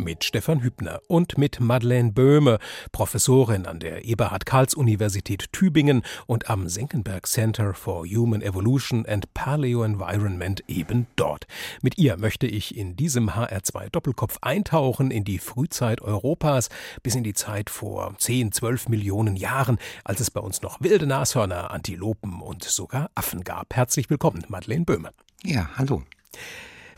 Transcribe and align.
mit 0.00 0.24
Stefan 0.24 0.62
Hübner 0.62 1.00
und 1.06 1.38
mit 1.38 1.60
Madeleine 1.60 2.12
Böhme, 2.12 2.58
Professorin 2.92 3.66
an 3.66 3.80
der 3.80 4.04
Eberhard-Karls-Universität 4.04 5.52
Tübingen 5.52 6.02
und 6.26 6.48
am 6.48 6.68
Senckenberg 6.68 7.26
Center 7.26 7.74
for 7.74 8.06
Human 8.06 8.42
Evolution 8.42 9.06
and 9.06 9.32
Paleo-Environment 9.34 10.64
eben 10.68 11.06
dort. 11.16 11.46
Mit 11.82 11.98
ihr 11.98 12.16
möchte 12.16 12.46
ich 12.46 12.76
in 12.76 12.96
diesem 12.96 13.30
HR2 13.30 13.90
Doppelkopf 13.90 14.38
eintauchen 14.40 15.10
in 15.10 15.24
die 15.24 15.38
Frühzeit 15.38 16.00
Europas 16.00 16.68
bis 17.02 17.14
in 17.14 17.24
die 17.24 17.34
Zeit 17.34 17.70
vor 17.70 18.14
10, 18.16 18.52
12 18.52 18.88
Millionen 18.88 19.36
Jahren, 19.36 19.78
als 20.04 20.20
es 20.20 20.30
bei 20.30 20.40
uns 20.40 20.62
noch 20.62 20.80
wilde 20.80 21.06
Nashörner, 21.06 21.70
Antilopen 21.70 22.40
und 22.40 22.64
sogar 22.64 23.10
Affen 23.14 23.44
gab. 23.44 23.74
Herzlich 23.74 24.08
willkommen, 24.08 24.44
Madeleine 24.48 24.84
Böhme. 24.84 25.10
Ja, 25.44 25.70
hallo. 25.76 26.02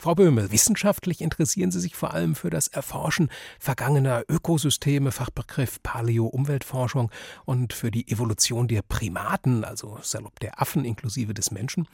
Frau 0.02 0.16
Böhme, 0.16 0.50
wissenschaftlich 0.50 1.20
interessieren 1.20 1.70
Sie 1.70 1.78
sich 1.78 1.94
vor 1.94 2.12
allem 2.12 2.34
für 2.34 2.50
das 2.50 2.66
Erforschen 2.66 3.30
vergangener 3.60 4.24
Ökosysteme, 4.28 5.12
Fachbegriff 5.12 5.80
Paleo-Umweltforschung 5.84 7.12
und 7.44 7.72
für 7.72 7.92
die 7.92 8.10
Evolution 8.10 8.66
der 8.66 8.82
Primaten, 8.82 9.62
also 9.62 9.98
salopp 10.02 10.40
der 10.40 10.60
Affen 10.60 10.84
inklusive 10.84 11.34
des 11.34 11.52
Menschen. 11.52 11.86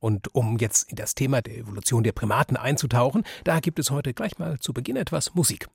Und 0.00 0.34
um 0.34 0.58
jetzt 0.58 0.90
in 0.90 0.96
das 0.96 1.14
Thema 1.14 1.40
der 1.40 1.56
Evolution 1.56 2.02
der 2.02 2.10
Primaten 2.10 2.56
einzutauchen, 2.56 3.22
da 3.44 3.60
gibt 3.60 3.78
es 3.78 3.92
heute 3.92 4.12
gleich 4.12 4.40
mal 4.40 4.58
zu 4.58 4.72
Beginn 4.72 4.96
etwas 4.96 5.32
Musik. 5.36 5.68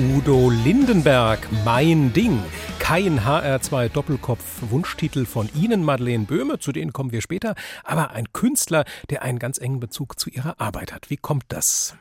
Udo 0.00 0.48
Lindenberg, 0.48 1.46
Mein 1.62 2.12
Ding. 2.14 2.42
Kein 2.78 3.20
HR2 3.20 3.90
Doppelkopf 3.90 4.42
Wunschtitel 4.70 5.26
von 5.26 5.50
Ihnen, 5.54 5.84
Madeleine 5.84 6.24
Böhme, 6.24 6.58
zu 6.58 6.72
denen 6.72 6.94
kommen 6.94 7.12
wir 7.12 7.20
später, 7.20 7.54
aber 7.84 8.12
ein 8.12 8.32
Künstler, 8.32 8.84
der 9.10 9.22
einen 9.22 9.38
ganz 9.38 9.58
engen 9.58 9.78
Bezug 9.78 10.18
zu 10.18 10.30
Ihrer 10.30 10.58
Arbeit 10.58 10.94
hat. 10.94 11.10
Wie 11.10 11.18
kommt 11.18 11.44
das? 11.48 11.96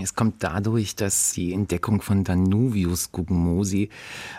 Es 0.00 0.14
kommt 0.14 0.44
dadurch, 0.44 0.94
dass 0.94 1.32
die 1.32 1.52
Entdeckung 1.52 2.02
von 2.02 2.22
Danuvius 2.22 3.10
Guggenmosi 3.10 3.88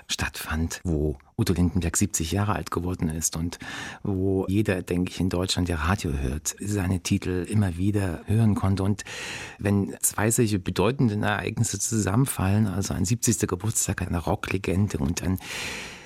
stattfand, 0.08 0.80
wo 0.86 1.18
Udo 1.38 1.52
Lindenberg 1.52 1.98
70 1.98 2.32
Jahre 2.32 2.54
alt 2.54 2.72
geworden 2.72 3.10
ist 3.10 3.36
und 3.36 3.60
wo 4.02 4.46
jeder, 4.48 4.82
denke 4.84 5.12
ich, 5.12 5.20
in 5.20 5.28
Deutschland, 5.28 5.68
der 5.68 5.80
Radio 5.80 6.14
hört, 6.14 6.56
seine 6.62 7.02
Titel 7.02 7.46
immer 7.50 7.76
wieder 7.76 8.22
hören 8.26 8.56
konnte. 8.56 8.84
Und 8.84 9.04
wenn 9.58 9.98
zwei 10.00 10.32
solche 10.32 10.60
bedeutenden 10.60 11.24
Ereignisse 11.24 11.78
zusammenfallen, 11.78 12.66
also 12.66 12.94
ein 12.94 13.04
70. 13.04 13.40
Geburtstag 13.46 14.02
einer 14.02 14.20
Rocklegende 14.20 14.98
und 15.00 15.22
ein, 15.24 15.40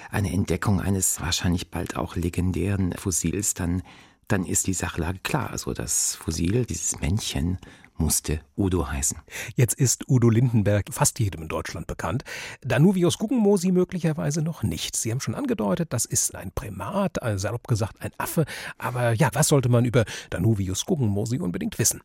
eine 0.10 0.34
Entdeckung 0.34 0.82
eines 0.82 1.22
wahrscheinlich 1.22 1.70
bald 1.70 1.96
auch 1.96 2.16
legendären 2.16 2.94
Fossils, 2.94 3.54
dann 3.54 3.84
dann 4.28 4.46
ist 4.46 4.68
die 4.68 4.74
Sachlage 4.74 5.20
klar. 5.20 5.52
Also 5.52 5.74
das 5.74 6.16
Fossil, 6.16 6.66
dieses 6.66 7.00
Männchen, 7.02 7.60
musste 7.98 8.42
Udo 8.58 8.90
heißen. 8.90 9.18
Jetzt 9.56 9.76
ist 9.76 10.10
Udo 10.10 10.30
Lindenberg 10.30 10.86
fast 10.92 11.20
jedem 11.20 11.44
in 11.44 11.48
Deutschland 11.48 11.88
bekannt. 11.88 12.24
Danuvius 12.62 13.18
Guggenmosi 13.18 13.72
möglicherweise 13.72 14.42
noch 14.42 14.64
nicht. 14.64 14.96
Sie 14.96 15.12
haben 15.12 15.20
schon 15.20 15.36
angedeutet, 15.36 15.94
das 15.94 16.06
ist 16.06 16.36
ein 16.36 16.52
Primat, 16.52 17.22
also 17.22 17.38
salopp 17.38 17.68
gesagt 17.68 18.02
ein 18.02 18.12
Affe. 18.18 18.46
Aber 18.78 19.14
ja, 19.14 19.30
was 19.34 19.48
sollte 19.48 19.70
man 19.70 19.86
über 19.86 20.06
Danuvius 20.30 20.86
Guggenmosi 20.86 21.40
unbedingt 21.40 21.80
wissen? 21.80 22.02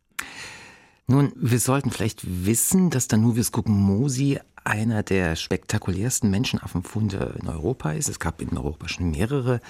Nun, 1.07 1.33
wir 1.37 1.59
sollten 1.59 1.91
vielleicht 1.91 2.21
wissen, 2.45 2.91
dass 2.91 3.09
Danuvius 3.09 3.51
Guggenmosi 3.51 4.41
einer 4.65 5.03
der 5.03 5.37
spektakulärsten 5.37 6.31
Menschenaffenfunde 6.31 7.37
in 7.41 7.49
Europa 7.49 7.93
ist. 7.93 8.11
Es 8.11 8.21
gab 8.21 8.43
in 8.43 8.57
Europa 8.57 8.89
schon 8.89 9.11
mehrere 9.11 9.61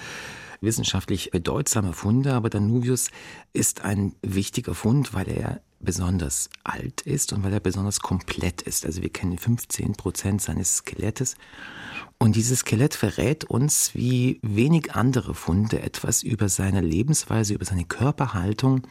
wissenschaftlich 0.61 1.31
bedeutsame 1.31 1.93
Funde, 1.93 2.33
aber 2.33 2.49
Danuvius 2.49 3.09
ist 3.53 3.81
ein 3.81 4.15
wichtiger 4.21 4.75
Fund, 4.75 5.13
weil 5.13 5.29
er 5.29 5.61
besonders 5.79 6.49
alt 6.63 7.01
ist 7.01 7.31
und 7.33 7.43
weil 7.43 7.53
er 7.53 7.59
besonders 7.59 8.01
komplett 8.01 8.61
ist. 8.61 8.85
Also 8.85 9.01
wir 9.01 9.09
kennen 9.09 9.37
15 9.37 9.93
Prozent 9.93 10.41
seines 10.41 10.77
Skelettes. 10.77 11.35
Und 12.17 12.35
dieses 12.35 12.59
Skelett 12.59 12.95
verrät 12.95 13.45
uns 13.45 13.95
wie 13.95 14.39
wenig 14.41 14.93
andere 14.93 15.33
Funde 15.33 15.81
etwas 15.81 16.21
über 16.21 16.49
seine 16.49 16.81
Lebensweise, 16.81 17.53
über 17.53 17.63
seine 17.63 17.85
Körperhaltung 17.85 18.85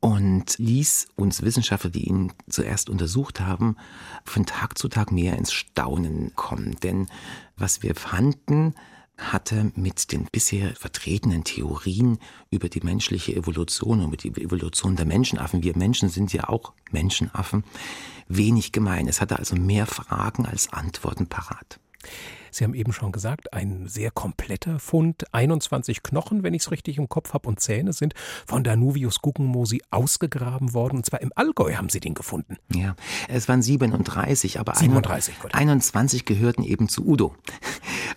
und 0.00 0.58
ließ 0.58 1.08
uns 1.14 1.42
Wissenschaftler, 1.42 1.90
die 1.90 2.08
ihn 2.08 2.32
zuerst 2.48 2.90
untersucht 2.90 3.40
haben, 3.40 3.76
von 4.24 4.46
Tag 4.46 4.78
zu 4.78 4.88
Tag 4.88 5.12
mehr 5.12 5.36
ins 5.36 5.52
Staunen 5.52 6.34
kommen. 6.34 6.74
Denn 6.82 7.06
was 7.56 7.82
wir 7.82 7.94
fanden, 7.94 8.74
hatte 9.20 9.72
mit 9.76 10.12
den 10.12 10.26
bisher 10.30 10.74
vertretenen 10.74 11.44
Theorien 11.44 12.18
über 12.50 12.68
die 12.68 12.80
menschliche 12.80 13.34
Evolution 13.34 14.00
und 14.00 14.08
über 14.08 14.16
die 14.16 14.42
Evolution 14.42 14.96
der 14.96 15.06
Menschenaffen, 15.06 15.62
wir 15.62 15.76
Menschen 15.76 16.08
sind 16.08 16.32
ja 16.32 16.48
auch 16.48 16.72
Menschenaffen, 16.90 17.64
wenig 18.28 18.72
gemein. 18.72 19.08
Es 19.08 19.20
hatte 19.20 19.38
also 19.38 19.56
mehr 19.56 19.86
Fragen 19.86 20.46
als 20.46 20.72
Antworten 20.72 21.26
parat. 21.26 21.78
Sie 22.50 22.64
haben 22.64 22.74
eben 22.74 22.92
schon 22.92 23.12
gesagt, 23.12 23.52
ein 23.52 23.86
sehr 23.86 24.10
kompletter 24.10 24.78
Fund. 24.78 25.24
21 25.32 26.02
Knochen, 26.02 26.42
wenn 26.42 26.54
ich 26.54 26.62
es 26.62 26.70
richtig 26.70 26.98
im 26.98 27.08
Kopf 27.08 27.32
habe, 27.32 27.48
und 27.48 27.60
Zähne 27.60 27.92
sind 27.92 28.14
von 28.46 28.64
Danuvius 28.64 29.20
Guggenmosi 29.20 29.82
ausgegraben 29.90 30.74
worden. 30.74 30.98
Und 30.98 31.06
zwar 31.06 31.20
im 31.20 31.32
Allgäu 31.34 31.74
haben 31.74 31.88
Sie 31.88 32.00
den 32.00 32.14
gefunden. 32.14 32.56
Ja, 32.74 32.96
es 33.28 33.48
waren 33.48 33.62
37, 33.62 34.58
aber 34.58 34.74
37, 34.74 35.34
21 35.52 36.24
gehörten 36.24 36.62
eben 36.62 36.88
zu 36.88 37.06
Udo. 37.06 37.34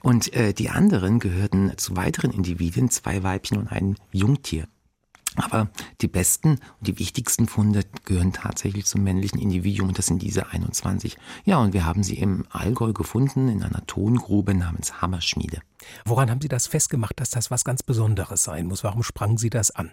Und 0.03 0.33
äh, 0.33 0.53
die 0.53 0.69
anderen 0.69 1.19
gehörten 1.19 1.71
zu 1.77 1.95
weiteren 1.95 2.31
Individuen, 2.31 2.91
zwei 2.91 3.23
Weibchen 3.23 3.57
und 3.57 3.71
ein 3.71 3.95
Jungtier. 4.11 4.67
Aber 5.35 5.69
die 6.01 6.07
besten 6.07 6.59
und 6.79 6.87
die 6.87 6.99
wichtigsten 6.99 7.47
Funde 7.47 7.83
gehören 8.05 8.33
tatsächlich 8.33 8.85
zum 8.85 9.01
männlichen 9.03 9.39
Individuum 9.39 9.87
und 9.87 9.97
das 9.97 10.05
sind 10.05 10.21
diese 10.21 10.47
21. 10.47 11.17
Ja, 11.45 11.57
und 11.57 11.73
wir 11.73 11.85
haben 11.85 12.03
sie 12.03 12.19
im 12.19 12.45
Allgäu 12.51 12.93
gefunden 12.93 13.47
in 13.47 13.63
einer 13.63 13.85
Tongrube 13.87 14.53
namens 14.53 15.01
Hammerschmiede. 15.01 15.61
Woran 16.05 16.29
haben 16.29 16.41
Sie 16.41 16.49
das 16.49 16.67
festgemacht, 16.67 17.19
dass 17.19 17.31
das 17.31 17.49
was 17.49 17.63
ganz 17.63 17.81
Besonderes 17.81 18.43
sein 18.43 18.67
muss? 18.67 18.83
Warum 18.83 19.03
sprangen 19.03 19.37
Sie 19.37 19.49
das 19.49 19.71
an? 19.71 19.91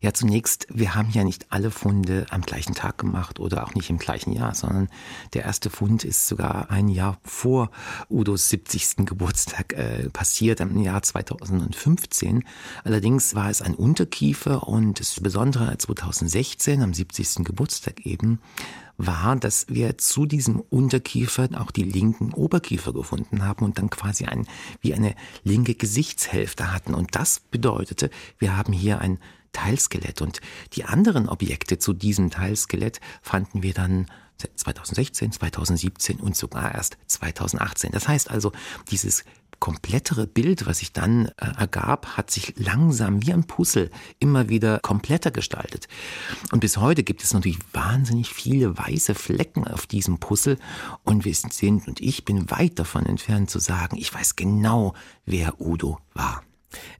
Ja, 0.00 0.14
zunächst, 0.14 0.68
wir 0.70 0.94
haben 0.94 1.10
ja 1.10 1.24
nicht 1.24 1.46
alle 1.50 1.72
Funde 1.72 2.26
am 2.30 2.42
gleichen 2.42 2.72
Tag 2.72 2.98
gemacht 2.98 3.40
oder 3.40 3.64
auch 3.64 3.74
nicht 3.74 3.90
im 3.90 3.98
gleichen 3.98 4.32
Jahr, 4.32 4.54
sondern 4.54 4.88
der 5.34 5.42
erste 5.42 5.70
Fund 5.70 6.04
ist 6.04 6.28
sogar 6.28 6.70
ein 6.70 6.86
Jahr 6.86 7.18
vor 7.24 7.72
Udos 8.08 8.48
70. 8.48 9.06
Geburtstag 9.06 9.72
äh, 9.72 10.08
passiert, 10.10 10.60
im 10.60 10.80
Jahr 10.80 11.02
2015. 11.02 12.44
Allerdings 12.84 13.34
war 13.34 13.50
es 13.50 13.60
ein 13.60 13.74
Unterkiefer 13.74 14.68
und 14.68 15.00
das 15.00 15.18
Besondere 15.18 15.76
2016, 15.76 16.80
am 16.80 16.94
70. 16.94 17.44
Geburtstag 17.44 18.06
eben, 18.06 18.38
war, 18.98 19.34
dass 19.34 19.66
wir 19.68 19.98
zu 19.98 20.26
diesem 20.26 20.60
Unterkiefer 20.60 21.48
auch 21.56 21.72
die 21.72 21.84
linken 21.84 22.32
Oberkiefer 22.34 22.92
gefunden 22.92 23.44
haben 23.44 23.64
und 23.64 23.78
dann 23.78 23.90
quasi 23.90 24.26
ein, 24.26 24.46
wie 24.80 24.94
eine 24.94 25.16
linke 25.42 25.74
Gesichtshälfte 25.74 26.72
hatten. 26.72 26.94
Und 26.94 27.16
das 27.16 27.40
bedeutete, 27.40 28.10
wir 28.38 28.56
haben 28.56 28.72
hier 28.72 29.00
ein 29.00 29.18
Teilskelett. 29.52 30.22
Und 30.22 30.40
die 30.74 30.84
anderen 30.84 31.28
Objekte 31.28 31.78
zu 31.78 31.92
diesem 31.92 32.30
Teilskelett 32.30 33.00
fanden 33.22 33.62
wir 33.62 33.74
dann 33.74 34.06
2016, 34.54 35.32
2017 35.32 36.20
und 36.20 36.36
sogar 36.36 36.74
erst 36.74 36.96
2018. 37.06 37.90
Das 37.92 38.06
heißt 38.06 38.30
also, 38.30 38.52
dieses 38.90 39.24
komplettere 39.60 40.26
Bild, 40.26 40.66
was 40.66 40.78
sich 40.78 40.92
dann 40.92 41.26
äh, 41.36 41.46
ergab, 41.58 42.16
hat 42.16 42.30
sich 42.30 42.54
langsam 42.56 43.24
wie 43.26 43.32
ein 43.32 43.44
Puzzle 43.44 43.90
immer 44.20 44.48
wieder 44.48 44.78
kompletter 44.80 45.30
gestaltet. 45.30 45.88
Und 46.52 46.60
bis 46.60 46.76
heute 46.76 47.02
gibt 47.02 47.22
es 47.22 47.34
natürlich 47.34 47.58
wahnsinnig 47.72 48.32
viele 48.32 48.78
weiße 48.78 49.14
Flecken 49.14 49.66
auf 49.66 49.86
diesem 49.86 50.18
Puzzle 50.18 50.58
und 51.02 51.24
wir 51.24 51.34
sind 51.34 51.88
und 51.88 52.00
ich 52.00 52.24
bin 52.24 52.50
weit 52.50 52.78
davon 52.78 53.04
entfernt 53.06 53.50
zu 53.50 53.58
sagen, 53.58 53.96
ich 53.96 54.12
weiß 54.14 54.36
genau, 54.36 54.94
wer 55.26 55.60
Udo 55.60 55.98
war. 56.14 56.42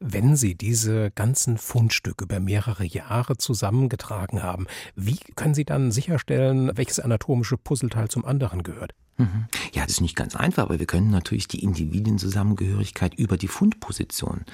Wenn 0.00 0.36
Sie 0.36 0.54
diese 0.54 1.10
ganzen 1.10 1.58
Fundstücke 1.58 2.24
über 2.24 2.40
mehrere 2.40 2.84
Jahre 2.84 3.36
zusammengetragen 3.36 4.42
haben, 4.42 4.66
wie 4.94 5.18
können 5.36 5.54
Sie 5.54 5.64
dann 5.64 5.92
sicherstellen, 5.92 6.70
welches 6.74 7.00
anatomische 7.00 7.56
Puzzleteil 7.56 8.08
zum 8.08 8.24
anderen 8.24 8.62
gehört? 8.62 8.94
Mhm. 9.18 9.46
Ja, 9.74 9.82
das 9.82 9.94
ist 9.94 10.00
nicht 10.00 10.14
ganz 10.14 10.36
einfach, 10.36 10.62
aber 10.62 10.78
wir 10.78 10.86
können 10.86 11.10
natürlich 11.10 11.48
die 11.48 11.62
Individuenzusammengehörigkeit 11.64 13.14
über 13.14 13.36
die 13.36 13.48
Fundposition 13.48 14.44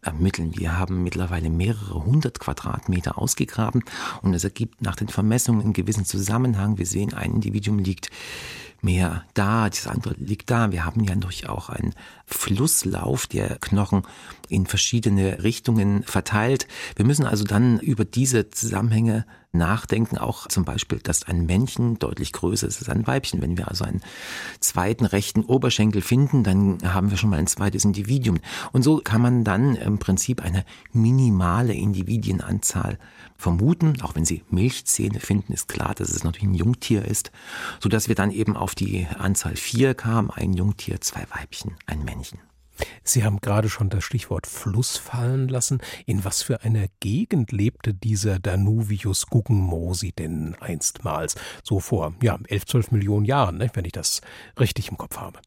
ermitteln. 0.00 0.56
Wir 0.56 0.78
haben 0.78 1.02
mittlerweile 1.02 1.50
mehrere 1.50 2.04
hundert 2.04 2.40
Quadratmeter 2.40 3.18
ausgegraben 3.18 3.84
und 4.22 4.32
es 4.32 4.42
ergibt 4.42 4.80
nach 4.80 4.96
den 4.96 5.08
Vermessungen 5.08 5.60
einen 5.60 5.72
gewissen 5.74 6.06
Zusammenhang. 6.06 6.78
Wir 6.78 6.86
sehen, 6.86 7.12
ein 7.12 7.34
Individuum 7.34 7.78
liegt 7.78 8.10
mehr 8.84 9.24
da, 9.34 9.68
das 9.68 9.86
andere 9.86 10.14
liegt 10.18 10.50
da. 10.50 10.70
Wir 10.70 10.84
haben 10.84 11.02
ja 11.02 11.14
durch 11.14 11.48
auch 11.48 11.68
einen 11.68 11.94
Flusslauf 12.26 13.26
der 13.26 13.58
Knochen 13.58 14.02
in 14.48 14.66
verschiedene 14.66 15.42
Richtungen 15.42 16.02
verteilt. 16.04 16.68
Wir 16.96 17.04
müssen 17.04 17.26
also 17.26 17.44
dann 17.44 17.80
über 17.80 18.04
diese 18.04 18.50
Zusammenhänge 18.50 19.24
nachdenken, 19.52 20.18
auch 20.18 20.48
zum 20.48 20.64
Beispiel, 20.64 20.98
dass 20.98 21.22
ein 21.22 21.46
Männchen 21.46 21.98
deutlich 21.98 22.32
größer 22.32 22.66
ist 22.66 22.78
als 22.78 22.88
ein 22.88 23.06
Weibchen. 23.06 23.40
Wenn 23.40 23.56
wir 23.56 23.68
also 23.68 23.84
einen 23.84 24.02
zweiten 24.60 25.06
rechten 25.06 25.44
Oberschenkel 25.44 26.02
finden, 26.02 26.44
dann 26.44 26.78
haben 26.84 27.10
wir 27.10 27.16
schon 27.16 27.30
mal 27.30 27.38
ein 27.38 27.46
zweites 27.46 27.84
Individuum. 27.84 28.40
Und 28.72 28.82
so 28.82 28.98
kann 28.98 29.22
man 29.22 29.44
dann 29.44 29.76
im 29.76 29.98
Prinzip 29.98 30.42
eine 30.42 30.64
minimale 30.92 31.72
Individuenanzahl 31.72 32.98
vermuten. 33.36 34.00
Auch 34.02 34.14
wenn 34.14 34.24
Sie 34.24 34.42
Milchzähne 34.50 35.20
finden, 35.20 35.52
ist 35.52 35.68
klar, 35.68 35.94
dass 35.94 36.10
es 36.10 36.24
natürlich 36.24 36.48
ein 36.48 36.54
Jungtier 36.54 37.04
ist, 37.04 37.30
sodass 37.80 38.08
wir 38.08 38.14
dann 38.14 38.30
eben 38.30 38.56
auf 38.56 38.74
die 38.74 39.06
Anzahl 39.18 39.56
vier 39.56 39.94
kamen. 39.94 40.30
Ein 40.30 40.52
Jungtier, 40.52 41.00
zwei 41.00 41.26
Weibchen, 41.30 41.76
ein 41.86 42.04
Männchen. 42.04 42.38
Sie 43.04 43.24
haben 43.24 43.40
gerade 43.40 43.68
schon 43.68 43.88
das 43.88 44.04
Stichwort 44.04 44.46
Fluss 44.46 44.96
fallen 44.96 45.48
lassen. 45.48 45.80
In 46.06 46.24
was 46.24 46.42
für 46.42 46.62
einer 46.62 46.86
Gegend 47.00 47.52
lebte 47.52 47.94
dieser 47.94 48.38
Danuvius 48.38 49.26
Guggenmosi 49.26 50.12
denn 50.12 50.56
einstmals? 50.60 51.36
So 51.62 51.80
vor, 51.80 52.14
ja, 52.22 52.38
11, 52.48 52.66
12 52.66 52.90
Millionen 52.90 53.26
Jahren, 53.26 53.58
ne, 53.58 53.70
wenn 53.74 53.84
ich 53.84 53.92
das 53.92 54.22
richtig 54.58 54.88
im 54.88 54.96
Kopf 54.96 55.18
habe. 55.18 55.40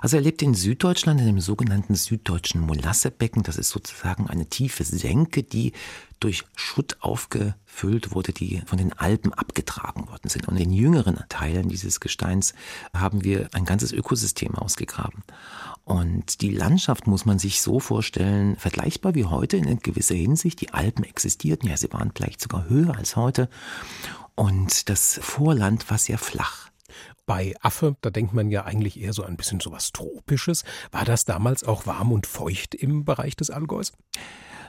Also 0.00 0.16
er 0.16 0.22
lebt 0.22 0.42
in 0.42 0.54
Süddeutschland, 0.54 1.20
in 1.20 1.26
dem 1.26 1.40
sogenannten 1.40 1.94
süddeutschen 1.94 2.60
Molassebecken. 2.60 3.42
Das 3.42 3.56
ist 3.56 3.70
sozusagen 3.70 4.28
eine 4.28 4.46
tiefe 4.46 4.84
Senke, 4.84 5.42
die 5.42 5.72
durch 6.20 6.44
Schutt 6.56 6.96
aufgefüllt 7.00 8.14
wurde, 8.14 8.32
die 8.32 8.62
von 8.66 8.78
den 8.78 8.92
Alpen 8.92 9.32
abgetragen 9.32 10.08
worden 10.08 10.28
sind. 10.28 10.48
Und 10.48 10.56
in 10.56 10.64
den 10.64 10.72
jüngeren 10.72 11.18
Teilen 11.28 11.68
dieses 11.68 12.00
Gesteins 12.00 12.54
haben 12.92 13.24
wir 13.24 13.48
ein 13.52 13.64
ganzes 13.64 13.92
Ökosystem 13.92 14.54
ausgegraben. 14.54 15.22
Und 15.84 16.42
die 16.42 16.50
Landschaft 16.50 17.06
muss 17.06 17.24
man 17.24 17.38
sich 17.38 17.62
so 17.62 17.80
vorstellen, 17.80 18.56
vergleichbar 18.56 19.14
wie 19.14 19.24
heute 19.24 19.56
in 19.56 19.78
gewisser 19.78 20.14
Hinsicht. 20.14 20.60
Die 20.60 20.74
Alpen 20.74 21.04
existierten, 21.04 21.68
ja, 21.68 21.76
sie 21.76 21.92
waren 21.92 22.12
vielleicht 22.14 22.42
sogar 22.42 22.68
höher 22.68 22.96
als 22.96 23.16
heute. 23.16 23.48
Und 24.34 24.88
das 24.88 25.18
Vorland 25.22 25.88
war 25.90 25.98
sehr 25.98 26.18
flach. 26.18 26.67
Bei 27.28 27.54
Affe, 27.60 27.94
da 28.00 28.08
denkt 28.08 28.32
man 28.32 28.50
ja 28.50 28.64
eigentlich 28.64 28.98
eher 28.98 29.12
so 29.12 29.22
ein 29.22 29.36
bisschen 29.36 29.60
so 29.60 29.70
was 29.70 29.92
Tropisches. 29.92 30.64
War 30.92 31.04
das 31.04 31.26
damals 31.26 31.62
auch 31.62 31.86
warm 31.86 32.10
und 32.10 32.26
feucht 32.26 32.74
im 32.74 33.04
Bereich 33.04 33.36
des 33.36 33.50
Allgäus? 33.50 33.92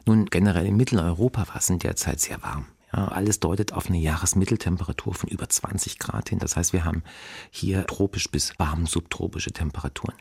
Nun, 0.06 0.26
generell 0.26 0.66
in 0.66 0.76
Mitteleuropa 0.76 1.48
war 1.48 1.56
es 1.56 1.70
in 1.70 1.80
der 1.80 1.96
Zeit 1.96 2.20
sehr 2.20 2.44
warm. 2.44 2.66
Ja, 2.92 3.08
alles 3.08 3.40
deutet 3.40 3.72
auf 3.72 3.88
eine 3.88 4.00
Jahresmitteltemperatur 4.00 5.14
von 5.14 5.30
über 5.30 5.48
20 5.48 6.00
Grad 6.00 6.28
hin. 6.28 6.40
Das 6.40 6.58
heißt, 6.58 6.74
wir 6.74 6.84
haben 6.84 7.04
hier 7.50 7.88
tropisch 7.88 8.30
bis 8.30 8.52
warm 8.60 8.88
subtropische 8.88 9.54
Temperaturen. 9.54 10.16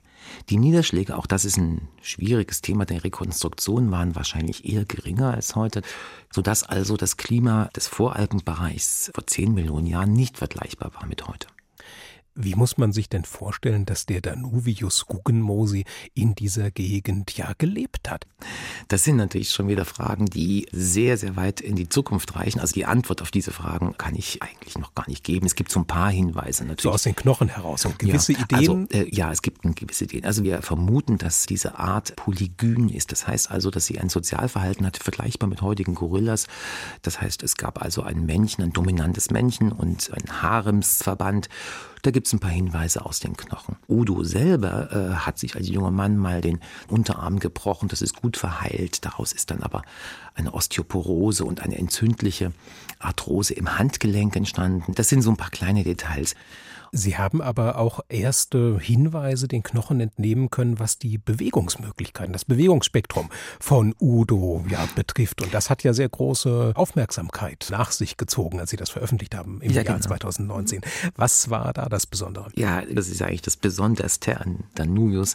Die 0.49 0.59
Niederschläge, 0.59 1.17
auch 1.17 1.27
das 1.27 1.45
ist 1.45 1.57
ein 1.57 1.89
schwieriges 2.03 2.61
Thema 2.61 2.85
der 2.87 3.03
Rekonstruktion, 3.03 3.91
waren 3.91 4.15
wahrscheinlich 4.15 4.65
eher 4.65 4.85
geringer 4.85 5.35
als 5.35 5.57
heute, 5.57 5.83
sodass 6.33 6.63
also 6.63 6.97
das 6.97 7.17
Klima 7.17 7.65
des 7.75 7.89
Voralpenbereichs 7.89 9.11
vor 9.13 9.27
10 9.27 9.55
Millionen 9.55 9.87
Jahren 9.87 10.13
nicht 10.13 10.39
vergleichbar 10.39 10.95
war 10.95 11.07
mit 11.07 11.27
heute. 11.27 11.49
Wie 12.41 12.55
muss 12.55 12.79
man 12.79 12.93
sich 12.93 13.09
denn 13.09 13.25
vorstellen, 13.25 13.85
dass 13.85 14.07
der 14.07 14.21
Danuvius 14.21 15.07
Guggenmosi 15.07 15.85
in 16.15 16.37
dieser 16.37 16.71
Gegend 16.71 17.37
ja 17.37 17.53
gelebt 17.59 18.09
hat? 18.09 18.29
Das 18.87 19.03
sind 19.03 19.17
natürlich 19.17 19.51
schon 19.51 19.67
wieder 19.67 19.85
Fragen, 19.85 20.27
die 20.27 20.69
sehr, 20.71 21.17
sehr 21.17 21.35
weit 21.35 21.61
in 21.61 21.75
die 21.75 21.89
Zukunft 21.89 22.37
reichen. 22.37 22.61
Also 22.61 22.75
die 22.75 22.85
Antwort 22.85 23.23
auf 23.23 23.33
diese 23.33 23.51
Fragen 23.51 23.99
kann 23.99 24.15
ich 24.15 24.41
eigentlich 24.41 24.79
noch 24.79 24.95
gar 24.95 25.09
nicht 25.09 25.25
geben. 25.25 25.47
Es 25.47 25.57
gibt 25.57 25.73
so 25.73 25.81
ein 25.81 25.87
paar 25.89 26.13
Hinweise 26.13 26.63
natürlich. 26.63 26.83
So 26.83 26.93
aus 26.93 27.03
den 27.03 27.17
Knochen 27.17 27.49
heraus 27.49 27.85
und 27.87 27.99
gewisse 27.99 28.35
ja, 28.35 28.39
Ideen? 28.45 28.87
Also, 28.89 29.05
äh, 29.05 29.13
ja, 29.13 29.33
es 29.33 29.43
gibt 29.43 29.63
gewisse 29.63 30.05
Ideen. 30.05 30.25
Also 30.25 30.45
wir 30.45 30.63
vermuten, 30.63 31.19
dass 31.19 31.47
diese 31.47 31.77
Art 31.77 32.15
polygyn 32.15 32.89
ist. 32.89 33.11
Das 33.11 33.27
heißt 33.27 33.51
also, 33.51 33.73
dass 33.73 33.87
sie 33.87 33.99
ein 33.99 34.11
Sozialverhalten 34.11 34.87
hat, 34.87 34.99
vergleichbar 34.99 35.49
mit 35.49 35.61
heutigen 35.61 35.97
Gorillas. 35.97 36.47
Das 37.03 37.21
heißt, 37.21 37.43
es 37.43 37.57
gab 37.57 37.83
also 37.83 38.03
ein 38.03 38.27
Männchen, 38.27 38.63
ein 38.63 38.73
dominantes 38.73 39.33
Männchen 39.33 39.73
und 39.73 40.13
ein 40.13 40.41
Haremsverband. 40.41 41.49
Da 42.03 42.11
gibt 42.11 42.27
es 42.27 42.33
ein 42.33 42.39
paar 42.39 42.51
Hinweise 42.51 43.05
aus 43.05 43.21
den 43.21 43.37
Knochen. 43.37 43.77
Udo 43.89 44.23
selber 44.23 44.93
äh, 44.93 45.15
hat 45.17 45.39
sich 45.39 45.57
als 45.57 45.69
junger 45.69 45.91
Mann 45.91 46.17
mal 46.17 46.41
den 46.41 46.61
Unterarm 46.89 47.39
gebrochen. 47.39 47.89
Das 47.89 48.03
ist 48.03 48.21
gut 48.21 48.37
verheilt. 48.37 49.05
Daraus 49.05 49.33
ist 49.33 49.51
dann 49.51 49.63
aber 49.63 49.83
eine 50.35 50.55
Osteoporose 50.55 51.45
und 51.45 51.61
eine 51.61 51.77
entzündliche 51.77 52.53
Arthrose 52.99 53.55
im 53.55 53.79
Handgelenk 53.79 54.37
entstanden. 54.37 54.95
Das 54.95 55.09
sind 55.09 55.23
so 55.23 55.31
ein 55.31 55.37
paar 55.37 55.51
kleine 55.51 55.85
Details. 55.85 56.35
Sie 56.93 57.19
haben 57.19 57.41
aber 57.43 57.79
auch 57.79 58.01
erste 58.09 58.79
Hinweise 58.79 59.49
den 59.49 59.63
Knochen 59.63 60.01
entnehmen 60.01 60.51
können, 60.51 60.79
was 60.79 60.99
die 60.99 61.19
Bewegungsmöglichkeiten, 61.19 62.33
das 62.33 62.45
Bewegungsspektrum 62.45 63.31
von 63.61 63.95
Udo 64.01 64.65
ja 64.69 64.87
betrifft. 64.95 65.43
Und 65.43 65.53
das 65.53 65.71
hat 65.71 65.83
ja 65.83 65.93
sehr 65.93 66.09
große 66.09 66.73
Aufmerksamkeit 66.75 67.69
nach 67.71 67.91
sich 67.91 68.17
gezogen, 68.17 68.61
als 68.61 68.71
Sie 68.71 68.77
das 68.77 68.91
veröffentlicht 68.91 69.35
haben 69.35 69.61
im 69.61 69.71
ja, 69.71 69.83
Jahr 69.83 69.97
genau. 69.97 69.99
2019. 69.99 70.81
Was 71.17 71.51
war 71.51 71.73
da 71.73 71.89
das 71.89 72.07
Besondere? 72.07 72.51
Ja, 72.55 72.83
das 72.83 73.09
ist 73.09 73.23
eigentlich 73.23 73.43
das 73.43 73.57
Besonderste 73.57 74.41
an 74.41 74.65
Danuvius, 74.75 75.35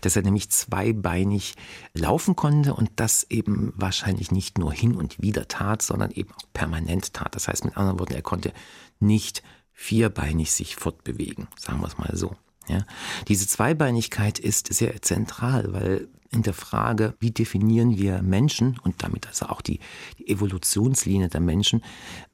dass 0.00 0.16
er 0.16 0.22
nämlich 0.22 0.50
zweibeinig 0.50 1.54
laufen 1.92 2.36
konnte 2.36 2.74
und 2.74 2.90
das 2.96 3.26
eben 3.30 3.72
wahrscheinlich 3.76 4.30
nicht 4.30 4.58
nur 4.58 4.72
hin 4.72 4.94
und 4.94 5.20
wieder 5.20 5.48
tat, 5.48 5.82
sondern 5.82 6.10
eben 6.10 6.30
auch 6.32 6.52
permanent 6.52 7.12
tat. 7.12 7.34
Das 7.34 7.48
heißt 7.48 7.64
mit 7.64 7.76
anderen 7.76 7.98
Worten, 7.98 8.14
er 8.14 8.22
konnte 8.22 8.52
nicht 9.00 9.42
vierbeinig 9.74 10.52
sich 10.52 10.76
fortbewegen, 10.76 11.48
sagen 11.58 11.80
wir 11.80 11.88
es 11.88 11.98
mal 11.98 12.16
so. 12.16 12.36
Ja. 12.68 12.86
Diese 13.28 13.46
Zweibeinigkeit 13.46 14.38
ist 14.38 14.72
sehr 14.72 15.02
zentral, 15.02 15.72
weil 15.72 16.08
in 16.34 16.42
der 16.42 16.52
Frage, 16.52 17.14
wie 17.20 17.30
definieren 17.30 17.96
wir 17.96 18.20
Menschen 18.20 18.78
und 18.82 19.02
damit 19.04 19.28
also 19.28 19.46
auch 19.46 19.60
die, 19.60 19.78
die, 20.18 20.28
Evolutionslinie 20.28 21.28
der 21.28 21.40
Menschen, 21.40 21.82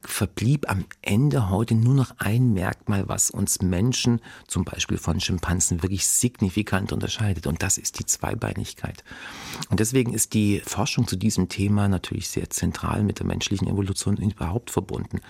verblieb 0.01 0.69
am 0.69 0.85
Ende 1.03 1.49
heute 1.49 1.75
nur 1.75 1.93
noch 1.93 2.15
ein 2.17 2.51
Merkmal, 2.51 3.07
was 3.07 3.29
uns 3.29 3.61
Menschen 3.61 4.19
zum 4.47 4.65
Beispiel 4.65 4.97
von 4.97 5.19
Schimpansen 5.19 5.83
wirklich 5.83 6.07
signifikant 6.07 6.91
unterscheidet 6.91 7.45
und 7.45 7.61
das 7.61 7.77
ist 7.77 7.99
die 7.99 8.05
Zweibeinigkeit. 8.05 9.03
Und 9.69 9.79
deswegen 9.79 10.13
ist 10.13 10.33
die 10.33 10.61
Forschung 10.65 11.07
zu 11.07 11.15
diesem 11.15 11.47
Thema 11.47 11.87
natürlich 11.87 12.29
sehr 12.29 12.49
zentral 12.49 13.03
mit 13.03 13.19
der 13.19 13.27
menschlichen 13.27 13.67
Evolution 13.67 14.17
überhaupt 14.17 14.71
verbunden. 14.71 15.21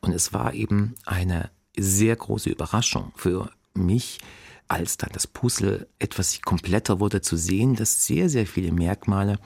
Und 0.00 0.12
es 0.12 0.32
war 0.32 0.52
eben 0.52 0.96
eine 1.04 1.50
sehr 1.76 2.16
große 2.16 2.50
Überraschung 2.50 3.12
für 3.16 3.50
mich, 3.74 4.18
als 4.68 4.96
dann 4.96 5.10
das 5.12 5.26
Puzzle 5.26 5.86
etwas 5.98 6.40
kompletter 6.42 6.98
wurde 6.98 7.20
zu 7.20 7.36
sehen, 7.36 7.76
dass 7.76 8.06
sehr, 8.06 8.28
sehr 8.28 8.46
viele 8.46 8.72
Merkmale 8.72 9.38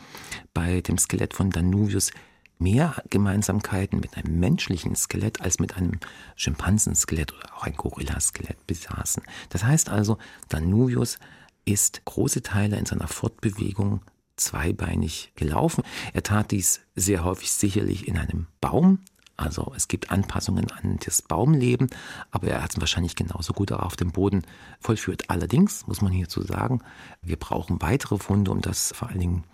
bei 0.55 0.81
dem 0.81 0.99
Skelett 0.99 1.35
von 1.35 1.51
Danuvius 1.51 2.11
mehr 2.59 3.03
Gemeinsamkeiten 3.09 4.01
mit 4.01 4.17
einem 4.17 4.39
menschlichen 4.39 4.95
Skelett 4.95 5.41
als 5.41 5.59
mit 5.59 5.77
einem 5.77 5.99
Schimpansenskelett 6.37 7.33
oder 7.33 7.55
auch 7.57 7.63
ein 7.65 7.77
Gorillaskelett 7.77 8.67
besaßen. 8.67 9.23
Das 9.49 9.65
heißt 9.65 9.89
also, 9.89 10.19
Danuvius 10.49 11.19
ist 11.65 12.05
große 12.05 12.43
Teile 12.43 12.77
in 12.77 12.87
seiner 12.87 13.09
Fortbewegung 13.09 14.03
zweibeinig 14.37 15.33
gelaufen. 15.37 15.85
Er 16.13 16.23
tat 16.23 16.51
dies 16.51 16.81
sehr 16.95 17.25
häufig 17.25 17.51
sicherlich 17.51 18.09
in 18.09 18.19
einem 18.19 18.47
Baum, 18.61 19.01
also 19.41 19.73
es 19.75 19.89
gibt 19.89 20.11
Anpassungen 20.11 20.71
an 20.71 20.99
das 21.05 21.23
Baumleben, 21.23 21.89
aber 22.31 22.49
er 22.49 22.63
hat 22.63 22.73
es 22.73 22.81
wahrscheinlich 22.81 23.17
genauso 23.17 23.53
gut 23.53 23.73
auch 23.73 23.81
auf 23.81 23.97
dem 23.97 24.13
Boden 24.13 24.43
vollführt. 24.81 25.31
Allerdings 25.31 25.87
muss 25.87 26.03
man 26.03 26.13
hierzu 26.13 26.43
sagen, 26.43 26.83
wir 27.23 27.37
brauchen 27.37 27.81
weitere 27.81 28.19
Funde, 28.19 28.51
um 28.51 28.61
das 28.61 28.93
vor 28.95 29.09
allen 29.09 29.21
Dingen 29.21 29.45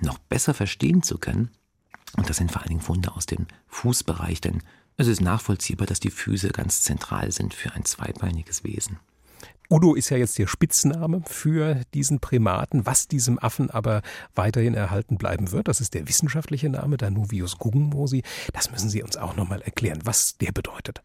noch 0.00 0.18
besser 0.18 0.52
verstehen 0.52 1.02
zu 1.02 1.18
können. 1.18 1.50
Und 2.16 2.28
das 2.28 2.36
sind 2.36 2.52
vor 2.52 2.60
allen 2.60 2.68
Dingen 2.68 2.80
Funde 2.80 3.14
aus 3.14 3.26
dem 3.26 3.46
Fußbereich, 3.68 4.40
denn 4.40 4.62
es 4.96 5.06
ist 5.06 5.20
nachvollziehbar, 5.20 5.86
dass 5.86 6.00
die 6.00 6.10
Füße 6.10 6.50
ganz 6.50 6.82
zentral 6.82 7.32
sind 7.32 7.54
für 7.54 7.72
ein 7.72 7.84
zweibeiniges 7.84 8.64
Wesen. 8.64 8.98
Udo 9.72 9.94
ist 9.94 10.10
ja 10.10 10.16
jetzt 10.16 10.36
der 10.36 10.48
Spitzname 10.48 11.22
für 11.26 11.82
diesen 11.94 12.18
Primaten, 12.18 12.86
was 12.86 13.06
diesem 13.06 13.38
Affen 13.38 13.70
aber 13.70 14.02
weiterhin 14.34 14.74
erhalten 14.74 15.16
bleiben 15.16 15.52
wird. 15.52 15.68
Das 15.68 15.80
ist 15.80 15.94
der 15.94 16.08
wissenschaftliche 16.08 16.68
Name, 16.68 16.96
Danuvius 16.96 17.56
guggenmosi. 17.56 18.24
Das 18.52 18.72
müssen 18.72 18.90
Sie 18.90 19.00
uns 19.00 19.16
auch 19.16 19.36
nochmal 19.36 19.62
erklären, 19.62 20.00
was 20.02 20.36
der 20.38 20.50
bedeutet. 20.50 21.02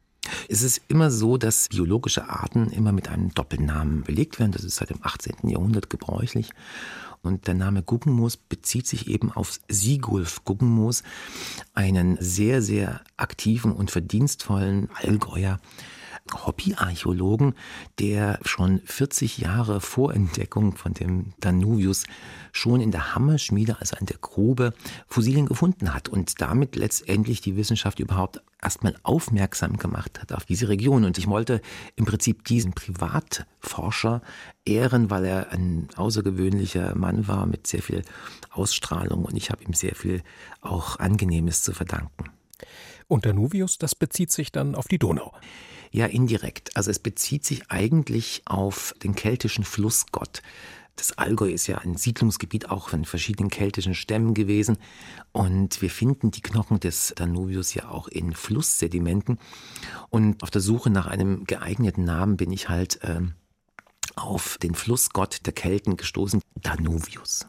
Es 0.50 0.64
ist 0.64 0.82
immer 0.88 1.12
so, 1.12 1.38
dass 1.38 1.70
biologische 1.70 2.28
Arten 2.28 2.72
immer 2.72 2.92
mit 2.92 3.08
einem 3.08 3.32
Doppelnamen 3.36 4.02
belegt 4.02 4.40
werden. 4.40 4.52
Das 4.52 4.64
ist 4.64 4.78
seit 4.78 4.90
dem 4.90 5.04
18. 5.04 5.48
Jahrhundert 5.48 5.92
gebräuchlich. 5.92 6.50
Und 7.22 7.46
der 7.46 7.54
Name 7.54 7.84
Guggenmoos 7.84 8.36
bezieht 8.36 8.88
sich 8.88 9.08
eben 9.08 9.32
auf 9.32 9.60
Sigulf 9.68 10.44
Guggenmoos, 10.44 11.04
einen 11.76 12.18
sehr, 12.20 12.64
sehr 12.64 13.02
aktiven 13.16 13.72
und 13.72 13.92
verdienstvollen 13.92 14.90
Allgäuer, 14.96 15.60
Hobbyarchäologen, 16.34 17.54
der 18.00 18.40
schon 18.44 18.82
40 18.86 19.38
Jahre 19.38 19.80
vor 19.80 20.14
Entdeckung 20.14 20.76
von 20.76 20.94
dem 20.94 21.34
Danuvius 21.40 22.06
schon 22.52 22.82
in 22.82 22.92
der 22.92 23.14
Hammerschmiede, 23.14 23.78
also 23.80 23.96
in 24.00 24.08
der 24.08 24.18
Grube, 24.18 24.74
Fossilien 25.08 25.46
gefunden 25.46 25.94
hat 25.94 26.10
und 26.10 26.42
damit 26.42 26.76
letztendlich 26.76 27.42
die 27.42 27.56
Wissenschaft 27.56 28.00
überhaupt 28.00 28.42
erstmal 28.60 28.96
aufmerksam 29.04 29.78
gemacht 29.78 30.20
hat 30.20 30.34
auf 30.34 30.46
diese 30.46 30.68
Region. 30.68 31.06
Und 31.06 31.20
ich 31.20 31.28
wollte 31.28 31.62
im 31.96 32.06
Prinzip 32.06 32.44
diesen 32.46 32.74
Privatforscher 32.74 34.22
ehren, 34.66 35.12
weil 35.12 35.26
er 35.26 35.52
ein 35.52 35.90
außergewöhnlicher 35.96 36.96
Mann 36.96 37.28
war 37.28 37.46
mit 37.46 37.68
sehr 37.68 37.84
viel 37.84 38.02
Ausstrahlung 38.50 39.26
und 39.26 39.38
ich 39.38 39.52
habe 39.52 39.64
ihm 39.64 39.74
sehr 39.74 39.94
viel 39.94 40.24
auch 40.62 40.98
Angenehmes 40.98 41.62
zu 41.62 41.74
verdanken. 41.74 42.32
Und 43.08 43.28
Danuvius, 43.28 43.78
das 43.78 43.94
bezieht 43.94 44.32
sich 44.32 44.52
dann 44.52 44.74
auf 44.74 44.88
die 44.88 44.98
Donau. 44.98 45.32
Ja, 45.92 46.06
indirekt. 46.06 46.76
Also 46.76 46.92
es 46.92 47.00
bezieht 47.00 47.46
sich 47.46 47.72
eigentlich 47.72 48.42
auf 48.46 48.94
den 49.04 49.16
keltischen 49.16 49.64
Flussgott. 49.64 50.42
Das 50.96 51.18
Allgäu 51.18 51.50
ist 51.50 51.68
ja 51.68 51.80
ein 51.80 51.98
Siedlungsgebiet 51.98 52.70
auch 52.70 52.90
von 52.90 53.04
verschiedenen 53.04 53.50
keltischen 53.50 53.96
Stämmen 53.96 54.34
gewesen. 54.34 54.78
Und 55.34 55.82
wir 55.82 55.90
finden 55.90 56.32
die 56.32 56.42
Knochen 56.42 56.80
des 56.80 57.14
Danuvius 57.16 57.74
ja 57.74 57.90
auch 57.90 58.08
in 58.08 58.34
Flusssedimenten. 58.34 59.38
Und 60.10 60.42
auf 60.42 60.52
der 60.52 60.62
Suche 60.62 60.90
nach 60.90 61.08
einem 61.08 61.44
geeigneten 61.46 62.06
Namen 62.06 62.38
bin 62.38 62.52
ich 62.52 62.70
halt 62.70 63.04
äh, 63.04 63.20
auf 64.16 64.58
den 64.58 64.76
Flussgott 64.76 65.46
der 65.46 65.54
Kelten 65.54 65.98
gestoßen, 65.98 66.42
Danuvius. 66.62 67.46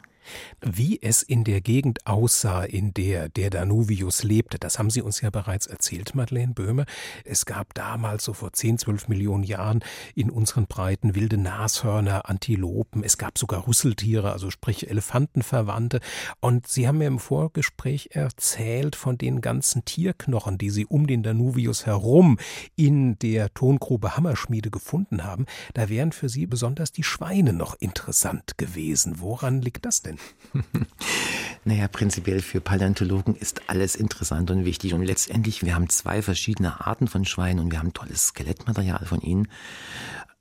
Wie 0.61 1.01
es 1.01 1.23
in 1.23 1.43
der 1.43 1.61
Gegend 1.61 2.05
aussah, 2.07 2.63
in 2.63 2.93
der 2.93 3.29
der 3.29 3.49
Danuvius 3.49 4.23
lebte, 4.23 4.59
das 4.59 4.79
haben 4.79 4.89
Sie 4.89 5.01
uns 5.01 5.21
ja 5.21 5.29
bereits 5.29 5.67
erzählt, 5.67 6.15
Madeleine 6.15 6.53
Böhme. 6.53 6.85
Es 7.23 7.45
gab 7.45 7.73
damals, 7.73 8.23
so 8.23 8.33
vor 8.33 8.53
10, 8.53 8.79
12 8.79 9.07
Millionen 9.07 9.43
Jahren, 9.43 9.83
in 10.15 10.29
unseren 10.29 10.67
Breiten 10.67 11.15
wilde 11.15 11.37
Nashörner, 11.37 12.29
Antilopen, 12.29 13.03
es 13.03 13.17
gab 13.17 13.37
sogar 13.37 13.67
Rüsseltiere, 13.67 14.31
also 14.31 14.49
sprich 14.49 14.89
Elefantenverwandte. 14.89 15.99
Und 16.39 16.67
Sie 16.67 16.87
haben 16.87 16.97
mir 16.99 17.07
im 17.07 17.19
Vorgespräch 17.19 18.09
erzählt 18.11 18.95
von 18.95 19.17
den 19.17 19.41
ganzen 19.41 19.85
Tierknochen, 19.85 20.57
die 20.57 20.69
Sie 20.69 20.85
um 20.85 21.07
den 21.07 21.23
Danuvius 21.23 21.85
herum 21.85 22.37
in 22.75 23.17
der 23.19 23.53
Tongrube 23.53 24.17
Hammerschmiede 24.17 24.71
gefunden 24.71 25.23
haben. 25.23 25.45
Da 25.73 25.89
wären 25.89 26.11
für 26.11 26.29
Sie 26.29 26.45
besonders 26.45 26.91
die 26.91 27.03
Schweine 27.03 27.53
noch 27.53 27.75
interessant 27.79 28.57
gewesen. 28.57 29.19
Woran 29.19 29.61
liegt 29.61 29.85
das 29.85 30.01
denn? 30.01 30.16
naja, 31.65 31.87
prinzipiell 31.87 32.41
für 32.41 32.61
Paläontologen 32.61 33.35
ist 33.35 33.69
alles 33.69 33.95
interessant 33.95 34.51
und 34.51 34.65
wichtig. 34.65 34.93
Und 34.93 35.03
letztendlich, 35.03 35.63
wir 35.63 35.75
haben 35.75 35.89
zwei 35.89 36.21
verschiedene 36.21 36.85
Arten 36.85 37.07
von 37.07 37.25
Schweinen 37.25 37.59
und 37.59 37.71
wir 37.71 37.79
haben 37.79 37.93
tolles 37.93 38.27
Skelettmaterial 38.27 39.05
von 39.05 39.21
ihnen. 39.21 39.47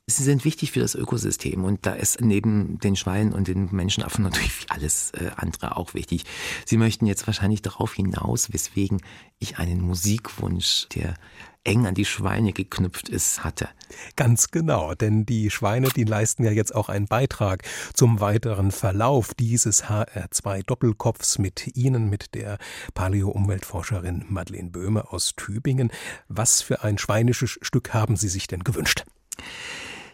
Sie 0.09 0.23
sind 0.23 0.45
wichtig 0.45 0.71
für 0.71 0.78
das 0.78 0.95
Ökosystem 0.95 1.64
und 1.64 1.85
da 1.85 1.92
ist 1.92 2.21
neben 2.21 2.78
den 2.78 2.95
Schweinen 2.95 3.33
und 3.33 3.49
den 3.49 3.68
Menschenaffen 3.73 4.23
natürlich 4.23 4.52
alles 4.68 5.11
äh, 5.11 5.33
andere 5.35 5.76
auch 5.76 5.95
wichtig. 5.95 6.23
Sie 6.64 6.76
möchten 6.76 7.06
jetzt 7.06 7.26
wahrscheinlich 7.26 7.61
darauf 7.61 7.95
hinaus, 7.95 8.52
weswegen 8.52 9.02
ich 9.40 9.59
einen 9.59 9.80
Musikwunsch, 9.80 10.87
der 10.95 11.14
eng 11.66 11.87
an 11.87 11.94
die 11.94 12.04
Schweine 12.04 12.52
geknüpft 12.52 13.08
ist, 13.08 13.44
hatte. 13.44 13.68
Ganz 14.14 14.50
genau, 14.50 14.94
denn 14.94 15.26
die 15.26 15.50
Schweine, 15.50 15.88
die 15.88 16.04
leisten 16.04 16.44
ja 16.44 16.50
jetzt 16.50 16.75
auch 16.75 16.88
einen 16.88 17.06
Beitrag 17.06 17.62
zum 17.92 18.20
weiteren 18.20 18.70
Verlauf 18.70 19.35
dieses 19.35 19.85
HR2-Doppelkopfs 19.85 21.38
mit 21.38 21.76
Ihnen, 21.76 22.08
mit 22.08 22.35
der 22.35 22.58
Paleo-Umweltforscherin 22.94 24.25
Madeleine 24.28 24.70
Böhme 24.70 25.12
aus 25.12 25.35
Tübingen. 25.37 25.90
Was 26.28 26.62
für 26.62 26.82
ein 26.82 26.99
schweinisches 26.99 27.58
Stück 27.62 27.92
haben 27.92 28.16
Sie 28.16 28.28
sich 28.28 28.46
denn 28.46 28.64
gewünscht? 28.64 29.04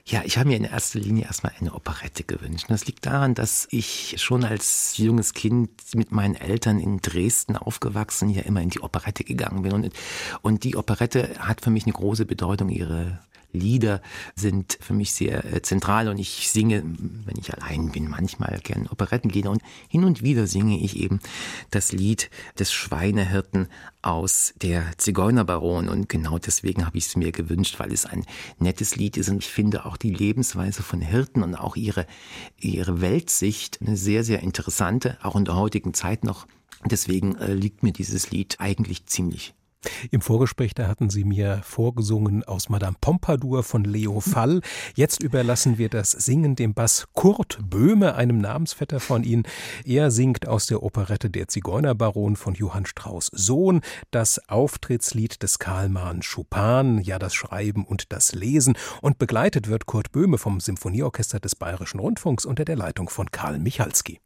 Ja, 0.04 0.23
ich 0.25 0.37
habe 0.37 0.49
mir 0.49 0.56
in 0.56 0.64
erster 0.64 0.99
Linie 0.99 1.25
erstmal 1.26 1.52
eine 1.61 1.75
Operette 1.75 2.25
gewünscht. 2.25 2.66
das 2.68 2.87
liegt 2.87 3.06
daran, 3.06 3.35
dass 3.35 3.68
ich 3.71 4.16
schon 4.18 4.44
als 4.44 4.97
junges 4.97 5.32
Kind 5.32 5.71
mit 5.94 6.11
meinen 6.11 6.35
Eltern 6.35 6.80
in 6.80 7.00
Dresden 7.00 7.56
aufgewachsen, 7.56 8.28
hier 8.28 8.44
immer 8.44 8.61
in 8.61 8.71
die 8.71 8.80
Operette 8.80 9.23
gegangen 9.23 9.62
bin. 9.62 9.73
Und, 9.73 9.90
und 10.42 10.64
die 10.64 10.76
Operette 10.76 11.37
hat 11.38 11.61
für 11.61 11.71
mich 11.71 11.85
eine 11.85 11.92
große 11.92 12.26
Bedeutung. 12.26 12.68
Ihre 12.68 13.21
Lieder 13.52 14.00
sind 14.35 14.78
für 14.80 14.94
mich 14.94 15.12
sehr 15.12 15.44
äh, 15.44 15.62
zentral 15.62 16.09
und 16.09 16.18
ich 16.18 16.50
singe, 16.50 16.82
wenn 17.25 17.37
ich 17.38 17.52
allein 17.52 17.92
bin, 17.92 18.09
manchmal 18.09 18.61
gern 18.62 18.87
Operettenlieder 18.88 19.50
und 19.50 19.62
hin 19.88 20.04
und 20.04 20.23
wieder 20.23 20.47
singe 20.47 20.78
ich 20.80 20.97
eben 20.97 21.21
das 21.71 21.92
Lied 21.92 22.30
des 22.59 22.73
Schweinehirten 22.73 23.68
aus 24.00 24.54
der 24.61 24.85
Zigeunerbaron 24.97 25.88
und 25.88 26.09
genau 26.09 26.38
deswegen 26.38 26.87
habe 26.87 26.99
ich 26.99 27.06
es 27.06 27.16
mir 27.16 27.30
gewünscht, 27.30 27.78
weil 27.78 27.92
es 27.92 28.06
ein 28.06 28.25
nettes 28.59 28.97
Lied 28.97 29.16
ist 29.16 29.28
und 29.28 29.38
ich 29.38 29.50
finde 29.50 29.87
auch 29.87 29.97
die 29.97 30.12
Lebensweise 30.12 30.82
von 30.82 31.00
Hirten 31.00 31.42
und 31.42 31.54
auch 31.54 31.76
ihre, 31.76 32.06
ihre 32.59 33.00
Weltsicht 33.00 33.80
eine 33.80 33.97
sehr, 33.97 34.25
sehr 34.25 34.40
interessante, 34.40 35.18
auch 35.23 35.37
in 35.37 35.44
der 35.44 35.56
heutigen 35.56 35.94
Zeit 35.94 36.25
noch. 36.25 36.47
Deswegen 36.85 37.37
äh, 37.37 37.54
liegt 37.54 37.82
mir 37.82 37.92
dieses 37.92 38.30
Lied 38.30 38.56
eigentlich 38.59 39.06
ziemlich 39.06 39.54
im 40.11 40.21
Vorgespräch, 40.21 40.75
da 40.75 40.89
hatten 40.89 41.11
Sie 41.11 41.25
mir 41.25 41.61
vorgesungen 41.65 42.45
aus 42.45 42.69
Madame 42.69 42.97
Pompadour 43.01 43.62
von 43.62 43.85
Leo 43.85 44.21
Fall. 44.21 44.61
Jetzt 44.95 45.23
überlassen 45.23 45.79
wir 45.79 45.89
das 45.89 46.11
Singen 46.12 46.57
dem 46.57 46.75
Bass 46.75 47.07
Kurt 47.15 47.59
Böhme, 47.62 48.15
einem 48.15 48.39
Namensvetter 48.39 49.01
von 49.01 49.25
Ihnen. 49.25 49.45
Er 49.85 50.11
singt 50.11 50.49
aus 50.49 50.67
der 50.67 50.83
Operette 50.83 51.31
Der 51.31 51.49
Zigeunerbaron 51.49 52.37
von 52.37 52.55
Johann 52.55 52.87
Strauss 52.87 53.31
Sohn, 53.33 53.81
das 54.11 54.49
Auftrittslied 54.49 55.43
des 55.43 55.59
Karlmann 55.59 56.21
Chopin, 56.23 57.01
ja 57.03 57.19
das 57.19 57.35
Schreiben 57.35 57.85
und 57.85 58.12
das 58.12 58.33
Lesen. 58.33 58.75
Und 59.01 59.19
begleitet 59.19 59.69
wird 59.69 59.87
Kurt 59.87 60.12
Böhme 60.12 60.39
vom 60.39 60.61
Symphonieorchester 60.61 61.41
des 61.41 61.57
Bayerischen 61.57 62.01
Rundfunks 62.01 62.45
unter 62.45 62.65
der 62.65 62.77
Leitung 62.77 63.09
von 63.09 63.31
Karl 63.31 63.59
Michalski. 63.59 64.21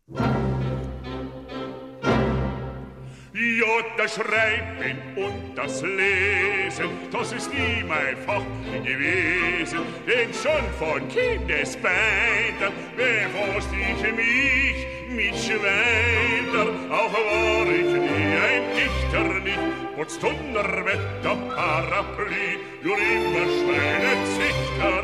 Ja, 3.38 3.66
das 3.98 4.14
Schreiben 4.14 4.96
und 5.14 5.54
das 5.54 5.82
Lesen, 5.82 6.88
das 7.12 7.32
ist 7.32 7.52
nie 7.52 7.84
mein 7.86 8.16
Fach 8.24 8.42
gewesen. 8.82 9.80
Denn 10.06 10.32
schon 10.32 10.64
von 10.78 11.06
Kindesbeinen 11.10 12.72
befasst 12.96 13.68
ich 13.72 14.02
mich 14.14 14.86
mit 15.10 15.36
Schweinen. 15.36 16.90
Auch 16.90 17.12
war 17.12 17.66
ich 17.70 17.92
nie 17.92 18.36
ein 18.40 18.62
Dichter, 18.74 19.24
nicht 19.40 19.58
trotz 19.94 20.18
Donnerwetter, 20.18 21.36
Parapluie, 21.54 22.58
nur 22.82 22.96
immer 22.96 23.46
Schweinezüchter, 23.58 25.02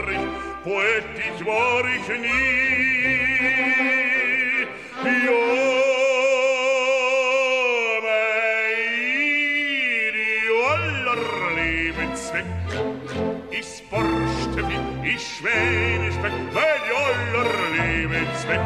poetisch 0.65 1.47
war 1.47 1.85
ich 1.85 2.09
nie. 2.09 2.92
Ich 15.05 15.37
Schwäne 15.37 16.13
speck, 16.13 16.33
weil 16.53 16.81
joller 16.89 17.51
Lebenszweck. 17.77 18.61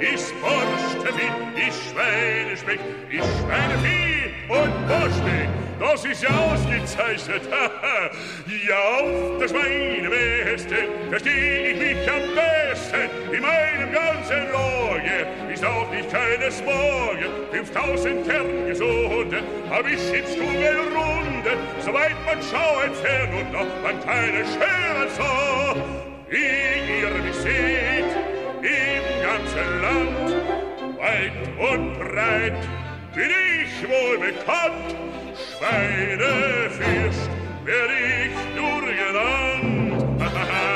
Ich 0.00 0.20
forschte 0.40 1.14
wie, 1.16 1.60
ich 1.60 1.74
Schwäne 1.90 2.56
speck, 2.56 2.80
ich 3.10 3.20
Schwäne 3.20 3.76
wie 3.82 4.52
und 4.52 4.88
Borspeck. 4.88 5.48
Das 5.78 6.04
ist 6.04 6.22
ja 6.22 6.30
ausgezeichnet, 6.30 7.42
ja, 8.68 8.78
auf 9.00 9.38
das 9.38 9.52
meine 9.52 10.10
Westen 10.10 10.88
versteh 11.10 11.72
ich 11.72 11.78
mich 11.78 12.10
am 12.10 12.22
besten. 12.34 13.34
In 13.34 13.42
meinem 13.42 13.92
ganzen 13.92 14.50
Lage 14.52 15.26
ist 15.52 15.64
auch 15.64 15.90
nicht 15.90 16.10
keines 16.10 16.62
Morgen. 16.64 17.26
5000 17.52 18.26
Kern 18.26 18.66
gesunden 18.66 19.44
hab 19.70 19.86
ich 19.86 20.12
in 20.12 20.24
Stugelrunde, 21.46 21.58
soweit 21.84 22.16
man 22.24 22.42
schaut 22.42 22.96
fern 22.96 23.34
und 23.34 23.52
noch 23.52 23.66
man 23.82 24.00
keine 24.04 24.44
Schere 24.44 25.08
sah. 25.16 25.74
Wie 26.28 27.00
ihr 27.00 27.10
mich 27.22 27.36
seht, 27.36 28.12
im 28.62 29.04
ganzen 29.22 29.80
Land, 29.80 30.30
weit 30.98 31.32
und 31.70 31.98
breit, 31.98 32.62
bin 33.14 33.30
ich 33.30 33.88
wohl 33.88 34.18
bekannt, 34.18 34.96
Schweinefürst 35.58 37.30
werd 37.64 37.90
ich 37.90 38.34
nur 38.56 38.82
genannt. 38.82 39.92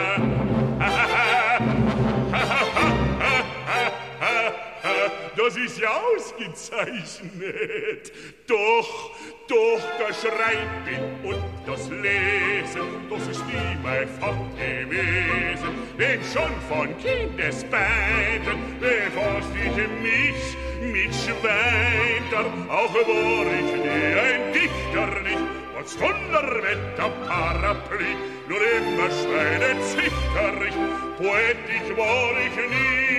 Das 5.36 5.56
ist 5.56 5.78
ja 5.80 5.88
ausgezeichnet. 6.16 8.12
Doch, 8.46 9.10
doch 9.50 9.82
das 9.98 10.22
Schreiben 10.22 11.02
und 11.24 11.42
das 11.66 11.88
Lesen, 11.88 12.86
das 13.10 13.26
ist 13.28 13.44
nie 13.46 13.76
mein 13.82 14.08
Fach 14.20 14.36
gewesen. 14.56 15.70
Denn 15.98 16.20
schon 16.32 16.54
von 16.68 16.88
Kindesbeinen 16.98 18.58
befasst 18.78 19.52
ich 19.54 19.76
mich 20.06 20.56
mit 20.92 21.12
Schweiter, 21.14 22.44
auch 22.68 22.94
war 22.94 23.46
ich 23.60 23.70
nie 23.84 24.12
ein 24.28 24.52
Dichter 24.52 25.20
nicht, 25.22 25.44
trotz 25.74 25.96
Donnerwetter, 25.98 27.10
Parapluie, 27.26 28.16
nur 28.48 28.62
immer 28.78 29.10
schweinezichterig, 29.10 30.74
poetisch 31.18 31.90
war 31.96 32.34
ich 32.46 32.56
nie. 32.70 33.10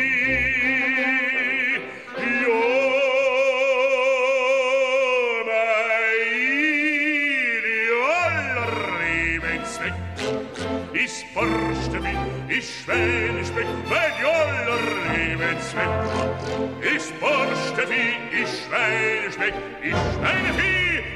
Jo, 2.43 2.80
ins 9.61 9.77
Bett. 9.77 9.93
is 10.93 11.23
forschte 11.33 11.99
mich, 11.99 12.17
ich 12.47 12.81
schwänisch 12.81 13.51
mich, 13.53 13.67
mein 13.89 14.11
joller 14.21 14.81
Lebens 15.13 15.75
weg. 15.75 15.89
Ich 16.81 17.03
forschte 17.19 17.87
mich, 17.87 18.17
ich 18.31 18.49
schwänisch 18.63 19.37
mich, 19.37 19.53
ich 19.83 19.95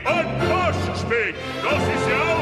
und 0.06 0.30
forschte 0.50 1.08
mich, 1.08 1.36
das 1.64 1.84
ist 1.96 2.10
ja 2.10 2.35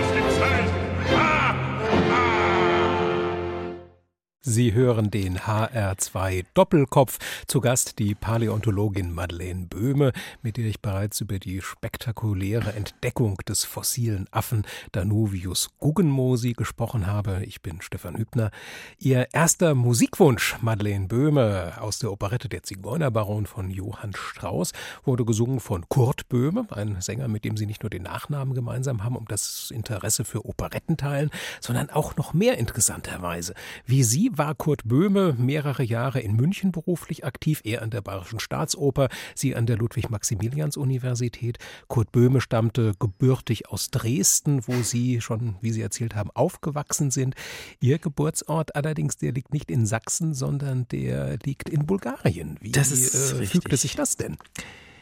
Sie 4.45 4.73
hören 4.73 5.09
den 5.09 5.39
HR2 5.39 6.43
Doppelkopf. 6.53 7.17
Zu 7.47 7.61
Gast 7.61 7.97
die 7.97 8.13
Paläontologin 8.13 9.09
Madeleine 9.13 9.67
Böhme, 9.67 10.11
mit 10.41 10.57
der 10.57 10.65
ich 10.65 10.81
bereits 10.81 11.21
über 11.21 11.39
die 11.39 11.61
spektakuläre 11.61 12.73
Entdeckung 12.73 13.37
des 13.47 13.63
fossilen 13.63 14.27
Affen 14.31 14.65
Danuvius 14.91 15.69
Guggenmosi 15.79 16.51
gesprochen 16.51 17.07
habe. 17.07 17.45
Ich 17.45 17.61
bin 17.61 17.81
Stefan 17.81 18.17
Hübner. 18.17 18.51
Ihr 18.99 19.29
erster 19.31 19.75
Musikwunsch, 19.75 20.57
Madeleine 20.59 21.07
Böhme, 21.07 21.75
aus 21.79 21.99
der 21.99 22.11
Operette 22.11 22.49
Der 22.49 22.63
Zigeunerbaron 22.63 23.45
von 23.45 23.69
Johann 23.69 24.11
Strauss, 24.13 24.73
wurde 25.05 25.23
gesungen 25.23 25.61
von 25.61 25.87
Kurt 25.87 26.27
Böhme, 26.27 26.67
ein 26.71 26.99
Sänger, 26.99 27.29
mit 27.29 27.45
dem 27.45 27.55
Sie 27.55 27.65
nicht 27.65 27.83
nur 27.83 27.89
den 27.89 28.03
Nachnamen 28.03 28.55
gemeinsam 28.55 29.05
haben, 29.05 29.15
um 29.15 29.25
das 29.25 29.71
Interesse 29.71 30.25
für 30.25 30.45
Operetten 30.45 30.97
teilen, 30.97 31.29
sondern 31.61 31.89
auch 31.89 32.17
noch 32.17 32.33
mehr 32.33 32.57
interessanterweise, 32.57 33.53
wie 33.85 34.03
Sie 34.03 34.32
war 34.37 34.55
Kurt 34.55 34.81
Böhme 34.85 35.35
mehrere 35.37 35.83
Jahre 35.83 36.19
in 36.19 36.35
München 36.35 36.71
beruflich 36.71 37.25
aktiv, 37.25 37.61
er 37.63 37.81
an 37.81 37.89
der 37.89 38.01
Bayerischen 38.01 38.39
Staatsoper, 38.39 39.09
sie 39.35 39.55
an 39.55 39.65
der 39.65 39.77
Ludwig-Maximilians-Universität. 39.77 41.57
Kurt 41.87 42.11
Böhme 42.11 42.41
stammte 42.41 42.93
gebürtig 42.99 43.69
aus 43.69 43.89
Dresden, 43.89 44.67
wo 44.67 44.81
sie 44.81 45.21
schon, 45.21 45.55
wie 45.61 45.71
Sie 45.71 45.81
erzählt 45.81 46.15
haben, 46.15 46.31
aufgewachsen 46.31 47.11
sind. 47.11 47.35
Ihr 47.79 47.99
Geburtsort 47.99 48.75
allerdings, 48.75 49.17
der 49.17 49.31
liegt 49.31 49.53
nicht 49.53 49.69
in 49.69 49.85
Sachsen, 49.85 50.33
sondern 50.33 50.87
der 50.89 51.37
liegt 51.43 51.69
in 51.69 51.85
Bulgarien. 51.85 52.57
Wie 52.61 52.71
das 52.71 52.91
ist 52.91 53.33
äh, 53.33 53.45
fügte 53.45 53.77
sich 53.77 53.95
das 53.95 54.17
denn? 54.17 54.37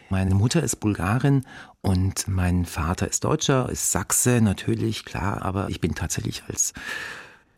Meine 0.10 0.36
Mutter 0.36 0.62
ist 0.62 0.82
Bulgarin 0.82 1.46
und 1.80 2.28
mein 2.28 2.66
Vater 2.66 3.08
ist 3.08 3.24
Deutscher, 3.24 3.70
ist 3.70 3.94
Sachse 3.94 4.42
natürlich, 4.42 5.06
klar, 5.06 5.42
aber 5.42 5.70
ich 5.70 5.80
bin 5.80 5.96
tatsächlich 5.96 6.44
als 6.50 6.74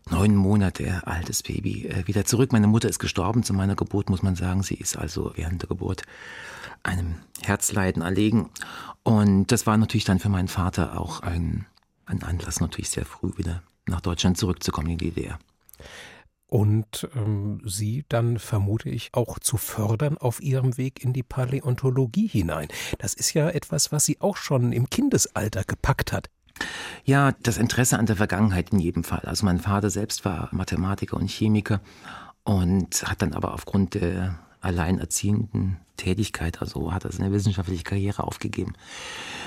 neun 0.10 0.36
Monate 0.36 1.06
altes 1.06 1.44
Baby 1.44 1.88
äh, 1.88 2.08
wieder 2.08 2.26
zurück. 2.26 2.52
Meine 2.52 2.68
Mutter 2.68 2.90
ist 2.90 3.00
gestorben 3.00 3.44
zu 3.44 3.54
meiner 3.54 3.76
Geburt, 3.76 4.10
muss 4.10 4.24
man 4.24 4.36
sagen. 4.36 4.64
Sie 4.64 4.76
ist 4.76 4.98
also 4.98 5.32
während 5.36 5.62
der 5.62 5.70
Geburt 5.70 6.04
einem 6.84 7.16
Herzleiden 7.42 8.02
erlegen. 8.02 8.50
Und 9.04 9.52
das 9.52 9.66
war 9.66 9.78
natürlich 9.78 10.06
dann 10.06 10.20
für 10.20 10.30
meinen 10.30 10.48
Vater 10.48 11.00
auch 11.00 11.22
ein, 11.22 11.66
ein 12.06 12.24
Anlass, 12.24 12.60
natürlich 12.60 12.90
sehr 12.90 13.06
früh 13.06 13.32
wieder 13.38 13.64
nach 13.88 14.02
Deutschland 14.02 14.38
zurückzukommen 14.38 14.90
in 14.90 14.98
die 14.98 15.12
DDR. 15.12 15.40
Und 16.48 17.10
ähm, 17.16 17.62
Sie 17.66 18.06
dann, 18.10 18.38
vermute 18.38 18.88
ich, 18.90 19.10
auch 19.14 19.40
zu 19.40 19.58
fördern 19.58 20.20
auf 20.20 20.40
Ihrem 20.42 20.78
Weg 20.78 21.04
in 21.04 21.12
die 21.12 21.24
Paläontologie 21.24 22.28
hinein. 22.28 22.68
Das 23.00 23.16
ist 23.16 23.34
ja 23.34 23.50
etwas, 23.50 23.92
was 23.92 24.06
Sie 24.06 24.22
auch 24.22 24.38
schon 24.38 24.72
im 24.72 24.88
Kindesalter 24.90 25.64
gepackt 25.64 26.12
hat. 26.12 26.30
Ja, 27.06 27.34
das 27.44 27.58
Interesse 27.58 28.00
an 28.00 28.06
der 28.06 28.16
Vergangenheit 28.16 28.72
in 28.72 28.80
jedem 28.80 29.04
Fall. 29.04 29.22
Also 29.26 29.46
mein 29.46 29.60
Vater 29.60 29.90
selbst 29.90 30.24
war 30.26 30.50
Mathematiker 30.52 31.18
und 31.18 31.30
Chemiker 31.30 31.82
und 32.44 33.04
hat 33.04 33.22
dann 33.22 33.34
aber 33.34 33.54
aufgrund 33.54 33.94
der 33.96 34.40
alleinerziehenden 34.64 35.78
Tätigkeit, 35.98 36.62
also 36.62 36.92
hat 36.92 37.06
er 37.06 37.12
seine 37.12 37.32
wissenschaftliche 37.32 37.84
Karriere 37.84 38.24
aufgegeben. 38.24 38.74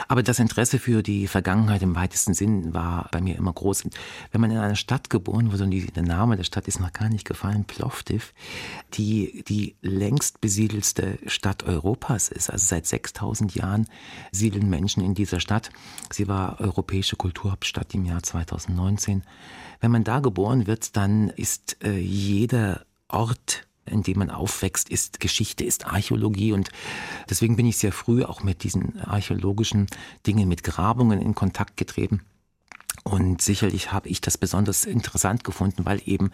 Aber 0.09 0.23
das 0.23 0.39
Interesse 0.39 0.79
für 0.79 1.03
die 1.03 1.27
Vergangenheit 1.27 1.83
im 1.83 1.97
weitesten 1.97 2.35
Sinn 2.35 2.73
war 2.73 3.09
bei 3.11 3.21
mir 3.21 3.37
immer 3.37 3.53
groß. 3.53 3.85
Wenn 4.31 4.41
man 4.41 4.51
in 4.51 4.59
einer 4.59 4.77
Stadt 4.77 5.11
geboren 5.11 5.53
wurde, 5.53 5.65
und 5.65 5.71
die, 5.71 5.87
der 5.87 6.05
Name 6.05 6.37
der 6.37 6.45
Stadt 6.45 6.69
ist 6.69 6.81
noch 6.81 6.93
gar 6.93 7.09
nicht 7.09 7.27
gefallen, 7.27 7.65
Plovdiv, 7.65 8.33
die 8.95 9.45
die 9.49 9.77
längst 9.83 10.41
besiedelste 10.41 11.19
Stadt 11.27 11.65
Europas 11.65 12.29
ist, 12.29 12.51
also 12.51 12.65
seit 12.65 12.87
6000 12.87 13.55
Jahren 13.55 13.89
siedeln 14.31 14.71
Menschen 14.71 15.03
in 15.03 15.15
dieser 15.15 15.41
Stadt. 15.41 15.71
Sie 16.13 16.29
war 16.29 16.61
europäische 16.61 17.17
Kulturhauptstadt 17.17 17.93
im 17.95 18.05
Jahr 18.05 18.23
2019. 18.23 19.25
Wenn 19.81 19.91
man 19.91 20.05
da 20.05 20.21
geboren 20.21 20.67
wird, 20.67 20.97
dann 20.97 21.31
ist 21.31 21.77
äh, 21.85 21.99
jeder 21.99 22.87
Ort 23.09 23.67
in 23.87 24.03
dem 24.03 24.19
man 24.19 24.31
aufwächst, 24.31 24.89
ist 24.89 25.21
Geschichte, 25.21 25.65
ist 25.65 25.87
Archäologie 25.87 26.53
und 26.53 26.71
deswegen 27.31 27.57
bin 27.57 27.67
ich 27.67 27.79
sehr 27.79 27.93
früh 27.93 28.25
auch 28.25 28.43
mit 28.43 28.63
diesen 28.65 29.01
archäologischen 29.01 29.87
Dingen, 30.27 30.49
mit 30.49 30.63
Grabungen 30.63 31.21
in 31.21 31.35
Kontakt 31.35 31.77
getreten. 31.77 32.23
Und 33.05 33.41
sicherlich 33.41 33.93
habe 33.93 34.09
ich 34.09 34.21
das 34.21 34.37
besonders 34.37 34.85
interessant 34.85 35.45
gefunden, 35.45 35.85
weil 35.85 36.03
eben 36.07 36.31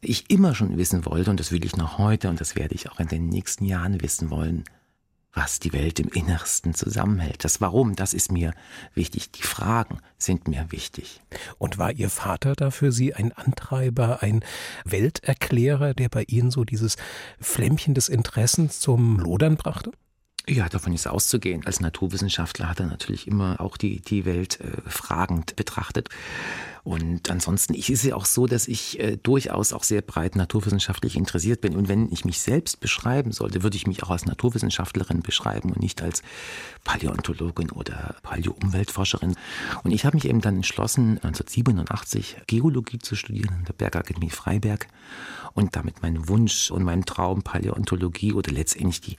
ich 0.00 0.30
immer 0.30 0.54
schon 0.54 0.78
wissen 0.78 1.04
wollte, 1.04 1.30
und 1.30 1.38
das 1.38 1.52
will 1.52 1.64
ich 1.64 1.76
noch 1.76 1.98
heute 1.98 2.30
und 2.30 2.40
das 2.40 2.56
werde 2.56 2.74
ich 2.74 2.90
auch 2.90 3.00
in 3.00 3.08
den 3.08 3.28
nächsten 3.28 3.66
Jahren 3.66 4.00
wissen 4.00 4.30
wollen, 4.30 4.64
was 5.32 5.60
die 5.60 5.72
Welt 5.72 6.00
im 6.00 6.08
Innersten 6.08 6.74
zusammenhält. 6.74 7.44
Das 7.44 7.60
Warum, 7.60 7.94
das 7.94 8.14
ist 8.14 8.32
mir 8.32 8.52
wichtig. 8.94 9.30
Die 9.32 9.42
Fragen 9.42 9.98
sind 10.18 10.48
mir 10.48 10.66
wichtig. 10.70 11.20
Und 11.58 11.78
war 11.78 11.92
Ihr 11.92 12.10
Vater 12.10 12.54
da 12.54 12.70
für 12.70 12.92
Sie 12.92 13.14
ein 13.14 13.32
Antreiber, 13.32 14.22
ein 14.22 14.44
Welterklärer, 14.84 15.94
der 15.94 16.08
bei 16.08 16.24
Ihnen 16.24 16.50
so 16.50 16.64
dieses 16.64 16.96
Flämmchen 17.40 17.94
des 17.94 18.08
Interessens 18.08 18.80
zum 18.80 19.18
Lodern 19.18 19.56
brachte? 19.56 19.92
Ja, 20.50 20.68
davon 20.68 20.92
ist 20.92 21.06
auszugehen. 21.06 21.64
Als 21.64 21.78
Naturwissenschaftler 21.78 22.68
hat 22.68 22.80
er 22.80 22.86
natürlich 22.86 23.28
immer 23.28 23.60
auch 23.60 23.76
die, 23.76 24.00
die 24.00 24.24
Welt 24.24 24.58
äh, 24.60 24.90
fragend 24.90 25.54
betrachtet. 25.54 26.08
Und 26.82 27.30
ansonsten 27.30 27.72
ist 27.72 27.88
es 27.88 28.02
ja 28.02 28.16
auch 28.16 28.24
so, 28.24 28.48
dass 28.48 28.66
ich 28.66 28.98
äh, 28.98 29.16
durchaus 29.16 29.72
auch 29.72 29.84
sehr 29.84 30.02
breit 30.02 30.34
naturwissenschaftlich 30.34 31.14
interessiert 31.14 31.60
bin. 31.60 31.76
Und 31.76 31.86
wenn 31.86 32.10
ich 32.10 32.24
mich 32.24 32.40
selbst 32.40 32.80
beschreiben 32.80 33.30
sollte, 33.30 33.62
würde 33.62 33.76
ich 33.76 33.86
mich 33.86 34.02
auch 34.02 34.10
als 34.10 34.26
Naturwissenschaftlerin 34.26 35.22
beschreiben 35.22 35.70
und 35.70 35.80
nicht 35.80 36.02
als 36.02 36.20
Paläontologin 36.82 37.70
oder 37.70 38.16
Paläo-Umweltforscherin. 38.24 39.36
Und 39.84 39.92
ich 39.92 40.04
habe 40.04 40.16
mich 40.16 40.24
eben 40.24 40.40
dann 40.40 40.56
entschlossen, 40.56 41.20
1987 41.22 42.38
Geologie 42.48 42.98
zu 42.98 43.14
studieren 43.14 43.54
an 43.54 43.64
der 43.66 43.74
Bergakademie 43.74 44.30
Freiberg 44.30 44.88
und 45.52 45.76
damit 45.76 46.02
meinen 46.02 46.26
Wunsch 46.26 46.72
und 46.72 46.82
meinen 46.82 47.04
Traum 47.04 47.42
Paläontologie 47.42 48.32
oder 48.32 48.50
letztendlich 48.50 49.00
die 49.00 49.16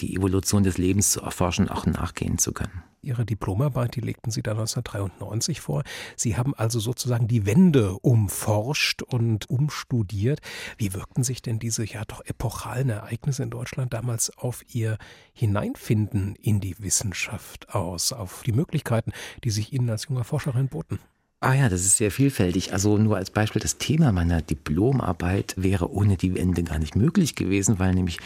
die 0.00 0.16
Evolution 0.16 0.62
des 0.62 0.78
Lebens 0.78 1.12
zu 1.12 1.20
erforschen, 1.20 1.68
auch 1.68 1.86
nachgehen 1.86 2.38
zu 2.38 2.52
können. 2.52 2.82
Ihre 3.00 3.24
Diplomarbeit, 3.24 3.94
die 3.94 4.00
legten 4.00 4.30
Sie 4.30 4.42
da 4.42 4.52
1993 4.52 5.60
vor. 5.60 5.82
Sie 6.16 6.36
haben 6.36 6.54
also 6.54 6.80
sozusagen 6.80 7.28
die 7.28 7.46
Wende 7.46 7.92
umforscht 8.00 9.02
und 9.02 9.48
umstudiert. 9.48 10.40
Wie 10.76 10.92
wirkten 10.94 11.22
sich 11.22 11.40
denn 11.40 11.58
diese 11.58 11.84
ja 11.84 12.04
doch 12.04 12.24
epochalen 12.24 12.90
Ereignisse 12.90 13.44
in 13.44 13.50
Deutschland 13.50 13.92
damals 13.92 14.36
auf 14.36 14.64
Ihr 14.72 14.98
Hineinfinden 15.32 16.34
in 16.36 16.60
die 16.60 16.78
Wissenschaft 16.80 17.72
aus, 17.74 18.12
auf 18.12 18.42
die 18.44 18.52
Möglichkeiten, 18.52 19.12
die 19.44 19.50
sich 19.50 19.72
Ihnen 19.72 19.90
als 19.90 20.08
junger 20.08 20.24
Forscherin 20.24 20.68
boten? 20.68 20.98
Ah 21.40 21.54
ja, 21.54 21.68
das 21.68 21.82
ist 21.82 21.98
sehr 21.98 22.10
vielfältig. 22.10 22.72
Also 22.72 22.98
nur 22.98 23.16
als 23.16 23.30
Beispiel, 23.30 23.62
das 23.62 23.78
Thema 23.78 24.10
meiner 24.10 24.42
Diplomarbeit 24.42 25.54
wäre 25.56 25.92
ohne 25.92 26.16
die 26.16 26.34
Wende 26.34 26.64
gar 26.64 26.80
nicht 26.80 26.96
möglich 26.96 27.36
gewesen, 27.36 27.78
weil 27.78 27.94
nämlich 27.94 28.18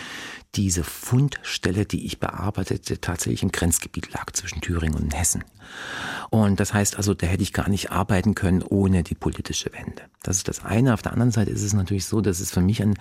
diese 0.55 0.85
Fundstelle, 0.85 1.87
die 1.87 2.05
ich 2.05 2.21
bearbeitete, 2.21 3.01
tatsächlich 3.01 3.43
im 3.43 3.53
Grenzgebiet 3.53 4.13
lag 4.13 4.31
zwischen 4.33 4.61
Thüringen 4.61 4.97
und 4.97 5.17
Hessen. 5.19 5.45
Und 6.29 6.61
das 6.61 6.75
heißt 6.75 6.97
also, 6.97 7.15
da 7.15 7.27
hätte 7.27 7.43
ich 7.43 7.53
gar 7.53 7.69
nicht 7.69 7.91
arbeiten 7.91 8.35
können 8.35 8.63
ohne 8.63 9.03
die 9.03 9.15
politische 9.15 9.73
Wende. 9.73 10.03
Das 10.23 10.37
ist 10.37 10.49
das 10.49 10.65
eine. 10.65 10.93
Auf 10.95 11.03
der 11.03 11.13
anderen 11.13 11.31
Seite 11.31 11.51
ist 11.51 11.63
es 11.63 11.73
natürlich 11.73 12.05
so, 12.05 12.21
dass 12.21 12.41
es 12.41 12.51
für 12.51 12.61
mich 12.61 12.83
ein, 12.83 12.99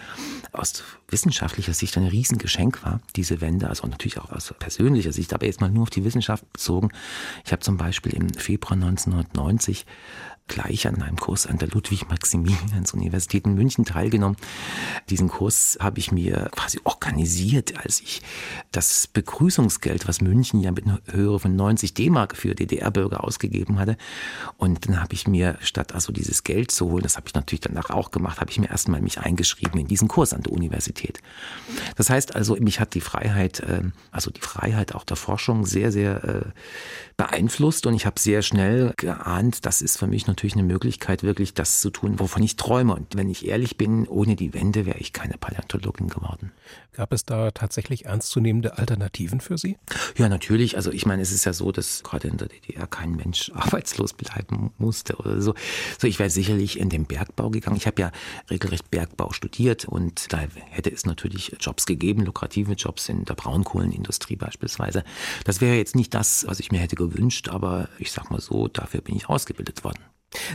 aus 0.54 0.84
wissenschaftlicher 1.10 1.74
Sicht 1.74 1.98
ein 1.98 2.08
Riesengeschenk 2.08 2.84
war, 2.84 3.02
diese 3.16 3.42
Wende, 3.42 3.68
also 3.68 3.88
natürlich 3.88 4.20
auch 4.20 4.32
aus 4.32 4.54
persönlicher 4.58 5.12
Sicht, 5.12 5.34
aber 5.34 5.46
jetzt 5.46 5.62
mal 5.62 5.70
nur 5.70 5.84
auf 5.84 5.90
die 5.90 6.06
Wissenschaft 6.06 6.52
bezogen. 6.54 6.90
Ich 7.46 7.52
habe 7.52 7.62
zum 7.62 7.78
Beispiel 7.78 8.14
im 8.14 8.34
Februar 8.34 8.74
1990 8.74 9.86
gleich 10.48 10.88
an 10.88 11.02
einem 11.02 11.18
Kurs 11.18 11.48
an 11.48 11.58
der 11.58 11.70
Ludwig-Maximilians-Universität 11.70 13.46
in 13.46 13.56
München 13.56 13.86
teilgenommen. 13.86 14.38
Diesen 15.10 15.30
Kurs 15.30 15.78
habe 15.80 16.00
ich 16.00 16.12
mir 16.12 16.50
quasi 16.54 16.80
organisiert, 16.84 17.78
als 17.78 18.02
ich 18.02 18.22
das 18.72 19.08
Begrüßungsgeld, 19.08 20.08
was 20.08 20.20
München 20.22 20.60
ja 20.60 20.72
mit 20.72 20.86
einer 20.86 21.00
Höhe 21.10 21.40
von 21.40 21.56
90 21.56 21.94
D-Mark 21.94 22.36
für 22.36 22.54
DDR-Bürger 22.54 23.24
ausgegeben 23.24 23.80
hatte. 23.80 23.98
Und 24.58 24.88
dann 24.88 25.02
habe 25.02 25.14
ich 25.14 25.28
mir, 25.28 25.58
statt 25.62 25.94
also 25.94 26.12
dieses 26.12 26.44
Geld 26.44 26.72
zu 26.72 26.90
holen, 26.90 27.04
das 27.04 27.16
habe 27.16 27.28
ich 27.28 27.34
natürlich 27.34 27.62
danach 27.62 27.90
auch 27.90 28.12
gemacht, 28.12 28.42
habe 28.42 28.52
ich 28.52 28.60
mir 28.60 28.70
erstmal 28.70 29.02
mich 29.02 29.20
eingeschrieben 29.20 29.80
in 29.80 29.88
diesen 29.88 30.08
Kurs 30.08 30.34
an 30.34 30.44
der 30.44 30.52
Universität. 30.52 31.22
Das 31.96 32.10
heißt 32.10 32.36
also, 32.36 32.56
mich 32.56 32.80
hat 32.80 32.94
die 32.94 33.02
Freiheit, 33.02 33.64
ähm, 33.68 33.94
also 34.12 34.32
die 34.32 34.42
Freiheit 34.42 34.96
auch 34.96 35.06
der 35.06 35.18
Forschung 35.18 35.66
sehr, 35.66 35.92
sehr 35.92 36.24
äh, 36.24 36.42
beeinflusst 37.22 37.86
und 37.86 37.94
ich 37.94 38.06
habe 38.06 38.20
sehr 38.20 38.42
schnell 38.42 38.94
geahnt, 38.98 39.66
das 39.66 39.82
ist 39.82 39.98
für 39.98 40.08
mich 40.08 40.26
natürlich 40.26 40.41
natürlich 40.42 40.56
eine 40.56 40.64
Möglichkeit, 40.64 41.22
wirklich 41.22 41.54
das 41.54 41.82
zu 41.82 41.92
tun, 41.92 42.20
wovon 42.20 42.42
ich 42.42 42.56
träume. 42.56 42.96
Und 42.96 43.16
wenn 43.16 43.30
ich 43.30 43.46
ehrlich 43.46 43.78
bin, 43.78 44.08
ohne 44.08 44.36
die 44.36 44.56
Wende 44.56 44.88
wäre 44.88 44.98
ich 44.98 45.14
keine 45.14 45.38
Paläontologin 45.38 46.08
geworden. 46.08 46.52
Gab 46.94 47.14
es 47.14 47.26
da 47.26 47.52
tatsächlich 47.52 48.06
ernstzunehmende 48.06 48.80
Alternativen 48.80 49.40
für 49.40 49.60
Sie? 49.60 49.78
Ja, 50.18 50.30
natürlich. 50.30 50.78
Also 50.78 50.92
ich 50.92 51.06
meine, 51.06 51.22
es 51.22 51.32
ist 51.32 51.46
ja 51.46 51.54
so, 51.54 51.72
dass 51.72 52.02
gerade 52.02 52.28
in 52.28 52.38
der 52.38 52.48
DDR 52.48 52.88
kein 52.88 53.12
Mensch 53.12 53.52
arbeitslos 53.56 54.14
bleiben 54.14 54.74
musste 54.80 55.16
oder 55.18 55.40
so. 55.44 55.54
So, 56.00 56.08
ich 56.08 56.18
wäre 56.18 56.32
sicherlich 56.32 56.80
in 56.80 56.90
den 56.90 57.06
Bergbau 57.06 57.52
gegangen. 57.52 57.78
Ich 57.78 57.86
habe 57.86 58.02
ja 58.02 58.12
regelrecht 58.50 58.90
Bergbau 58.90 59.34
studiert 59.34 59.86
und 59.86 60.34
da 60.34 60.40
hätte 60.72 60.90
es 60.90 61.06
natürlich 61.06 61.56
Jobs 61.60 61.86
gegeben, 61.86 62.26
lukrative 62.26 62.74
Jobs 62.74 63.10
in 63.10 63.26
der 63.26 63.36
Braunkohlenindustrie 63.36 64.38
beispielsweise. 64.38 65.04
Das 65.46 65.62
wäre 65.62 65.76
jetzt 65.76 65.96
nicht 65.96 66.16
das, 66.16 66.48
was 66.48 66.60
ich 66.60 66.72
mir 66.72 66.80
hätte 66.80 66.96
gewünscht, 66.96 67.50
aber 67.50 67.90
ich 68.00 68.12
sag 68.12 68.32
mal 68.32 68.42
so, 68.42 68.68
dafür 68.68 69.02
bin 69.02 69.16
ich 69.16 69.30
ausgebildet 69.30 69.84
worden. 69.84 70.02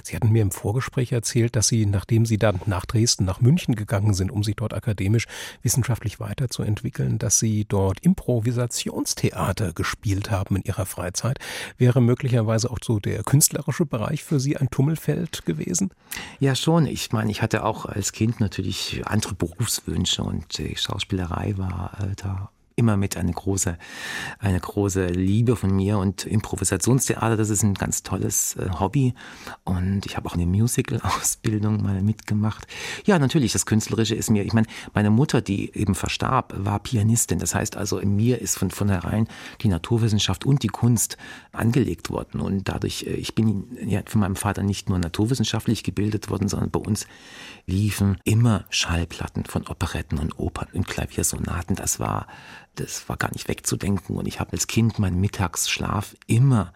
Sie 0.02 0.16
hatten 0.16 0.30
mir 0.30 0.42
im 0.42 0.50
Vorgespräch 0.50 1.12
erzählt, 1.12 1.56
dass 1.56 1.68
Sie, 1.68 1.86
nachdem 1.86 2.26
Sie 2.26 2.38
dann 2.38 2.60
nach 2.66 2.86
Dresden, 2.86 3.24
nach 3.24 3.40
München 3.40 3.74
gegangen 3.74 4.14
sind, 4.14 4.30
um 4.30 4.42
sich 4.42 4.56
dort 4.56 4.74
akademisch, 4.74 5.26
wissenschaftlich 5.62 6.20
weiterzuentwickeln, 6.20 7.18
dass 7.18 7.38
Sie 7.38 7.64
dort 7.64 8.00
Improvisationstheater 8.00 9.72
gespielt 9.72 10.30
haben 10.30 10.56
in 10.56 10.62
Ihrer 10.62 10.86
Freizeit. 10.86 11.38
Wäre 11.78 12.00
möglicherweise 12.00 12.70
auch 12.70 12.78
so 12.82 12.98
der 12.98 13.22
künstlerische 13.22 13.86
Bereich 13.86 14.24
für 14.24 14.40
Sie 14.40 14.56
ein 14.56 14.70
Tummelfeld 14.70 15.44
gewesen? 15.44 15.90
Ja, 16.40 16.54
schon. 16.54 16.86
Ich 16.86 17.12
meine, 17.12 17.30
ich 17.30 17.42
hatte 17.42 17.64
auch 17.64 17.86
als 17.86 18.12
Kind 18.12 18.40
natürlich 18.40 19.02
andere 19.04 19.34
Berufswünsche 19.34 20.22
und 20.22 20.58
die 20.58 20.76
Schauspielerei 20.76 21.54
war 21.56 21.98
äh, 22.00 22.14
da 22.16 22.50
immer 22.76 22.98
mit 22.98 23.16
eine 23.16 23.32
große, 23.32 23.78
eine 24.38 24.60
große 24.60 25.06
Liebe 25.06 25.56
von 25.56 25.74
mir 25.74 25.98
und 25.98 26.26
Improvisationstheater, 26.26 27.36
das 27.36 27.48
ist 27.48 27.62
ein 27.62 27.74
ganz 27.74 28.02
tolles 28.02 28.54
äh, 28.56 28.68
Hobby. 28.78 29.14
Und 29.64 30.04
ich 30.04 30.16
habe 30.16 30.28
auch 30.28 30.34
eine 30.34 30.46
Musical-Ausbildung 30.46 31.82
mal 31.82 32.02
mitgemacht. 32.02 32.66
Ja, 33.06 33.18
natürlich, 33.18 33.52
das 33.52 33.64
Künstlerische 33.64 34.14
ist 34.14 34.30
mir, 34.30 34.44
ich 34.44 34.52
meine, 34.52 34.66
meine 34.92 35.10
Mutter, 35.10 35.40
die 35.40 35.74
eben 35.74 35.94
verstarb, 35.94 36.54
war 36.56 36.78
Pianistin, 36.78 37.38
das 37.38 37.54
heißt 37.54 37.76
also, 37.76 37.98
in 37.98 38.14
mir 38.14 38.40
ist 38.42 38.58
von 38.58 38.70
vornherein 38.70 39.26
die 39.62 39.68
Naturwissenschaft 39.68 40.44
und 40.44 40.62
die 40.62 40.68
Kunst 40.68 41.16
angelegt 41.52 42.10
worden. 42.10 42.40
Und 42.40 42.68
dadurch, 42.68 43.04
äh, 43.06 43.14
ich 43.14 43.34
bin 43.34 43.64
ja 43.86 44.02
von 44.04 44.20
meinem 44.20 44.36
Vater 44.36 44.62
nicht 44.62 44.90
nur 44.90 44.98
naturwissenschaftlich 44.98 45.82
gebildet 45.82 46.28
worden, 46.28 46.48
sondern 46.48 46.70
bei 46.70 46.80
uns 46.80 47.06
liefen 47.66 48.18
immer 48.24 48.64
Schallplatten 48.70 49.44
von 49.44 49.66
Operetten 49.66 50.18
und 50.18 50.38
Opern 50.38 50.68
und 50.72 50.87
Klaviersonaten, 50.87 51.74
das 51.76 51.98
war 51.98 52.26
das 52.76 53.09
war 53.09 53.16
gar 53.16 53.33
nicht 53.33 53.48
wegzudenken. 53.48 54.16
Und 54.16 54.29
ich 54.29 54.38
habe 54.40 54.52
als 54.52 54.66
Kind 54.66 54.98
meinen 54.98 55.20
Mittagsschlaf 55.20 56.14
immer 56.26 56.72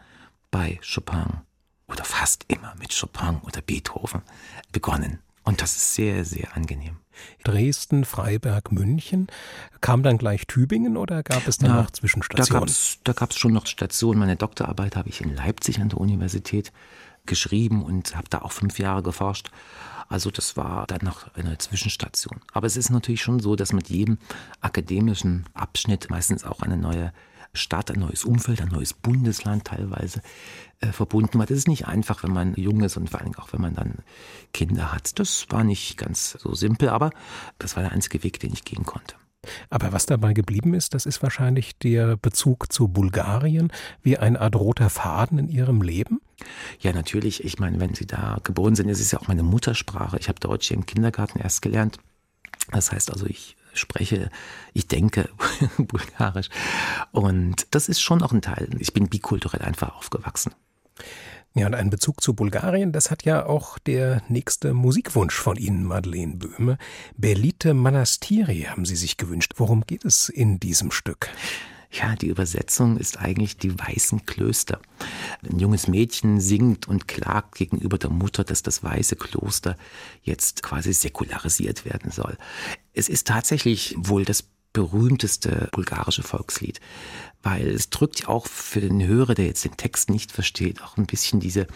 bei 0.50 0.80
Chopin 0.82 1.42
oder 1.86 2.04
fast 2.04 2.44
immer 2.48 2.74
mit 2.78 2.98
Chopin 2.98 3.38
oder 3.42 3.60
Beethoven 3.62 4.22
begonnen. 4.72 5.20
Und 5.42 5.62
das 5.62 5.76
ist 5.76 5.94
sehr, 5.94 6.24
sehr 6.24 6.54
angenehm. 6.56 6.98
Dresden, 7.44 8.04
Freiberg, 8.04 8.72
München. 8.72 9.26
Kam 9.80 10.02
dann 10.02 10.18
gleich 10.18 10.46
Tübingen 10.46 10.96
oder 10.96 11.22
gab 11.22 11.46
es 11.46 11.58
dann 11.58 11.74
noch 11.74 11.90
Zwischenstationen? 11.90 12.70
Da 13.04 13.12
gab 13.12 13.30
es 13.30 13.36
schon 13.38 13.52
noch 13.52 13.66
Stationen. 13.66 14.20
Meine 14.20 14.36
Doktorarbeit 14.36 14.96
habe 14.96 15.08
ich 15.08 15.20
in 15.20 15.34
Leipzig 15.34 15.80
an 15.80 15.88
der 15.88 15.98
Universität 15.98 16.72
geschrieben 17.26 17.82
und 17.82 18.16
habe 18.16 18.28
da 18.30 18.42
auch 18.42 18.52
fünf 18.52 18.78
Jahre 18.78 19.02
geforscht. 19.02 19.50
Also 20.10 20.32
das 20.32 20.56
war 20.56 20.86
dann 20.88 21.00
noch 21.02 21.32
eine 21.34 21.56
Zwischenstation. 21.58 22.40
Aber 22.52 22.66
es 22.66 22.76
ist 22.76 22.90
natürlich 22.90 23.22
schon 23.22 23.38
so, 23.38 23.54
dass 23.54 23.72
mit 23.72 23.88
jedem 23.88 24.18
akademischen 24.60 25.44
Abschnitt 25.54 26.10
meistens 26.10 26.44
auch 26.44 26.62
eine 26.62 26.76
neue 26.76 27.12
Stadt, 27.52 27.92
ein 27.92 28.00
neues 28.00 28.24
Umfeld, 28.24 28.60
ein 28.60 28.68
neues 28.68 28.92
Bundesland 28.92 29.66
teilweise 29.66 30.20
äh, 30.80 30.88
verbunden 30.88 31.38
war. 31.38 31.46
Das 31.46 31.56
ist 31.56 31.68
nicht 31.68 31.86
einfach, 31.86 32.24
wenn 32.24 32.32
man 32.32 32.54
jung 32.54 32.82
ist 32.82 32.96
und 32.96 33.08
vor 33.08 33.20
allem 33.20 33.36
auch, 33.36 33.52
wenn 33.52 33.60
man 33.60 33.74
dann 33.74 33.98
Kinder 34.52 34.92
hat. 34.92 35.18
Das 35.20 35.46
war 35.50 35.62
nicht 35.62 35.96
ganz 35.96 36.32
so 36.32 36.54
simpel, 36.56 36.88
aber 36.88 37.10
das 37.58 37.76
war 37.76 37.84
der 37.84 37.92
einzige 37.92 38.24
Weg, 38.24 38.40
den 38.40 38.52
ich 38.52 38.64
gehen 38.64 38.84
konnte. 38.84 39.14
Aber 39.70 39.92
was 39.92 40.06
dabei 40.06 40.32
geblieben 40.32 40.74
ist, 40.74 40.94
das 40.94 41.06
ist 41.06 41.22
wahrscheinlich 41.22 41.78
der 41.78 42.16
Bezug 42.16 42.72
zu 42.72 42.88
Bulgarien, 42.88 43.72
wie 44.02 44.18
ein 44.18 44.36
Art 44.36 44.56
roter 44.56 44.90
Faden 44.90 45.38
in 45.38 45.48
Ihrem 45.48 45.82
Leben? 45.82 46.20
Ja, 46.80 46.92
natürlich. 46.92 47.44
Ich 47.44 47.58
meine, 47.58 47.80
wenn 47.80 47.94
Sie 47.94 48.06
da 48.06 48.38
geboren 48.42 48.74
sind, 48.74 48.88
ist 48.88 49.00
es 49.00 49.10
ja 49.12 49.18
auch 49.18 49.28
meine 49.28 49.42
Muttersprache. 49.42 50.18
Ich 50.18 50.28
habe 50.28 50.40
Deutsch 50.40 50.68
hier 50.68 50.76
im 50.76 50.86
Kindergarten 50.86 51.38
erst 51.38 51.62
gelernt. 51.62 51.98
Das 52.70 52.92
heißt 52.92 53.10
also, 53.10 53.26
ich 53.26 53.56
spreche, 53.72 54.30
ich 54.74 54.88
denke 54.88 55.28
Bulgarisch. 55.78 56.48
Und 57.12 57.66
das 57.70 57.88
ist 57.88 58.00
schon 58.00 58.22
auch 58.22 58.32
ein 58.32 58.42
Teil. 58.42 58.68
Ich 58.78 58.92
bin 58.92 59.08
bikulturell 59.08 59.62
einfach 59.62 59.96
aufgewachsen. 59.96 60.54
Ja, 61.54 61.66
und 61.66 61.74
einen 61.74 61.90
Bezug 61.90 62.22
zu 62.22 62.34
Bulgarien, 62.34 62.92
das 62.92 63.10
hat 63.10 63.24
ja 63.24 63.44
auch 63.44 63.78
der 63.80 64.22
nächste 64.28 64.72
Musikwunsch 64.72 65.34
von 65.34 65.56
Ihnen, 65.56 65.84
Madeleine 65.84 66.36
Böhme. 66.36 66.78
Belite 67.16 67.74
Manastiri 67.74 68.68
haben 68.68 68.84
Sie 68.84 68.94
sich 68.94 69.16
gewünscht. 69.16 69.54
Worum 69.56 69.80
geht 69.84 70.04
es 70.04 70.28
in 70.28 70.60
diesem 70.60 70.92
Stück? 70.92 71.28
Ja, 71.90 72.14
die 72.14 72.28
Übersetzung 72.28 72.98
ist 72.98 73.18
eigentlich 73.18 73.56
die 73.56 73.76
weißen 73.76 74.24
Klöster. 74.26 74.80
Ein 75.42 75.58
junges 75.58 75.88
Mädchen 75.88 76.40
singt 76.40 76.86
und 76.86 77.08
klagt 77.08 77.56
gegenüber 77.56 77.98
der 77.98 78.10
Mutter, 78.10 78.44
dass 78.44 78.62
das 78.62 78.84
weiße 78.84 79.16
Kloster 79.16 79.76
jetzt 80.22 80.62
quasi 80.62 80.92
säkularisiert 80.92 81.84
werden 81.84 82.12
soll. 82.12 82.38
Es 82.92 83.08
ist 83.08 83.26
tatsächlich 83.26 83.96
wohl 83.98 84.24
das 84.24 84.44
berühmteste 84.72 85.68
bulgarische 85.72 86.22
Volkslied 86.22 86.80
weil 87.42 87.68
es 87.68 87.88
drückt 87.88 88.20
ja 88.20 88.28
auch 88.28 88.46
für 88.46 88.80
den 88.80 89.04
Hörer, 89.06 89.34
der 89.34 89.46
jetzt 89.46 89.64
den 89.64 89.76
Text 89.76 90.10
nicht 90.10 90.30
versteht, 90.30 90.82
auch 90.82 90.96
ein 90.96 91.06
bisschen 91.06 91.40
diese, 91.40 91.66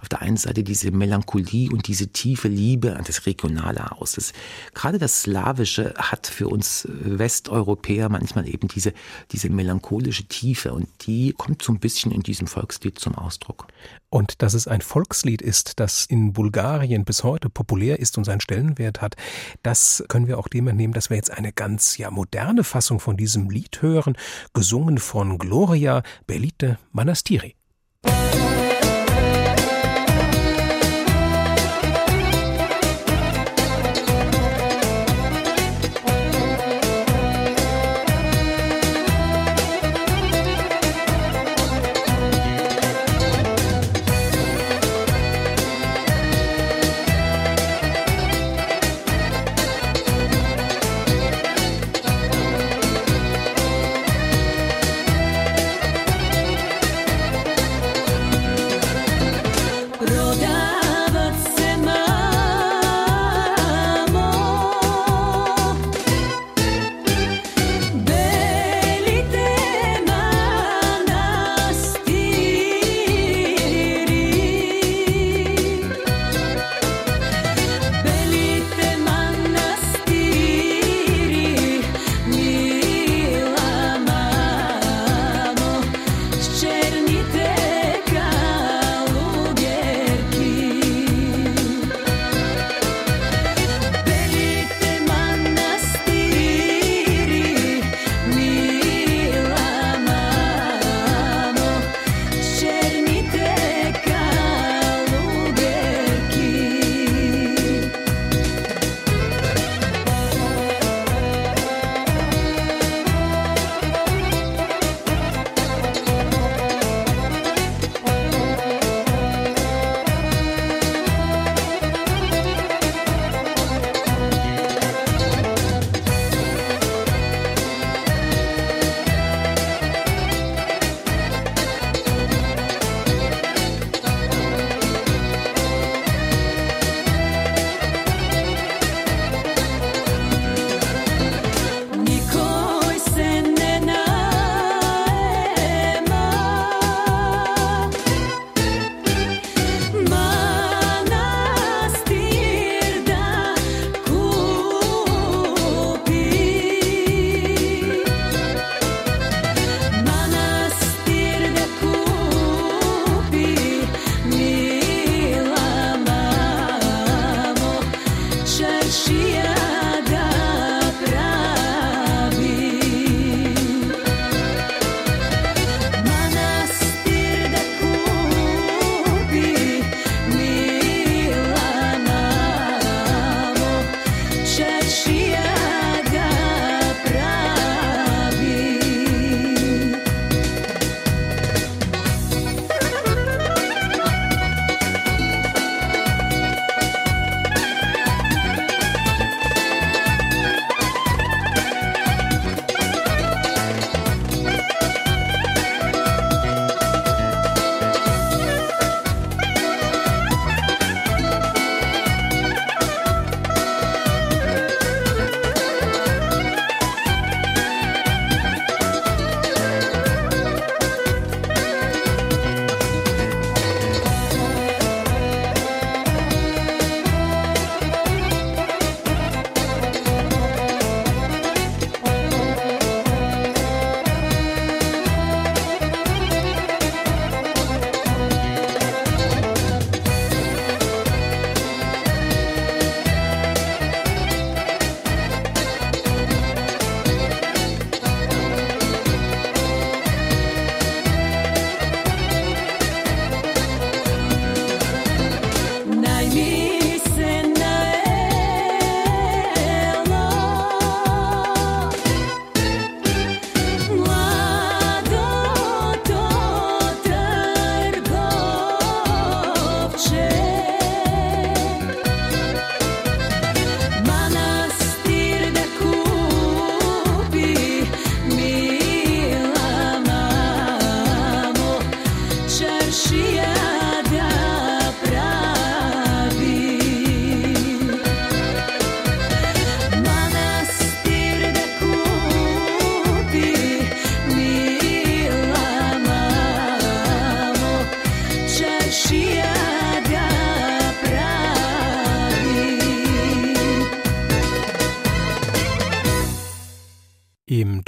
auf 0.00 0.08
der 0.08 0.20
einen 0.20 0.36
Seite 0.36 0.62
diese 0.62 0.90
Melancholie 0.90 1.70
und 1.70 1.86
diese 1.86 2.08
tiefe 2.08 2.48
Liebe 2.48 2.96
an 2.96 3.04
das 3.04 3.24
Regionale 3.24 3.92
aus. 3.92 4.12
Das, 4.12 4.32
gerade 4.74 4.98
das 4.98 5.22
Slawische 5.22 5.94
hat 5.96 6.26
für 6.26 6.48
uns 6.48 6.86
Westeuropäer 6.90 8.08
manchmal 8.08 8.46
eben 8.48 8.68
diese, 8.68 8.92
diese 9.32 9.48
melancholische 9.48 10.24
Tiefe 10.24 10.72
und 10.72 10.88
die 11.06 11.34
kommt 11.36 11.62
so 11.62 11.72
ein 11.72 11.80
bisschen 11.80 12.12
in 12.12 12.22
diesem 12.22 12.46
Volkslied 12.46 12.98
zum 12.98 13.14
Ausdruck. 13.14 13.66
Und 14.10 14.40
dass 14.42 14.54
es 14.54 14.66
ein 14.66 14.80
Volkslied 14.80 15.42
ist, 15.42 15.80
das 15.80 16.06
in 16.06 16.32
Bulgarien 16.32 17.04
bis 17.04 17.24
heute 17.24 17.50
populär 17.50 17.98
ist 17.98 18.16
und 18.16 18.24
seinen 18.24 18.40
Stellenwert 18.40 19.02
hat, 19.02 19.16
das 19.62 20.02
können 20.08 20.26
wir 20.26 20.38
auch 20.38 20.48
dem 20.48 20.66
entnehmen, 20.68 20.94
dass 20.94 21.10
wir 21.10 21.16
jetzt 21.16 21.30
eine 21.30 21.52
ganz 21.52 21.98
ja 21.98 22.10
moderne 22.10 22.64
Fassung 22.64 23.00
von 23.00 23.18
diesem 23.18 23.50
Lied 23.50 23.82
hören, 23.82 24.16
gesungen 24.54 24.97
von 24.98 25.38
Gloria 25.38 26.02
Belite 26.26 26.78
Manastiri. 26.92 27.57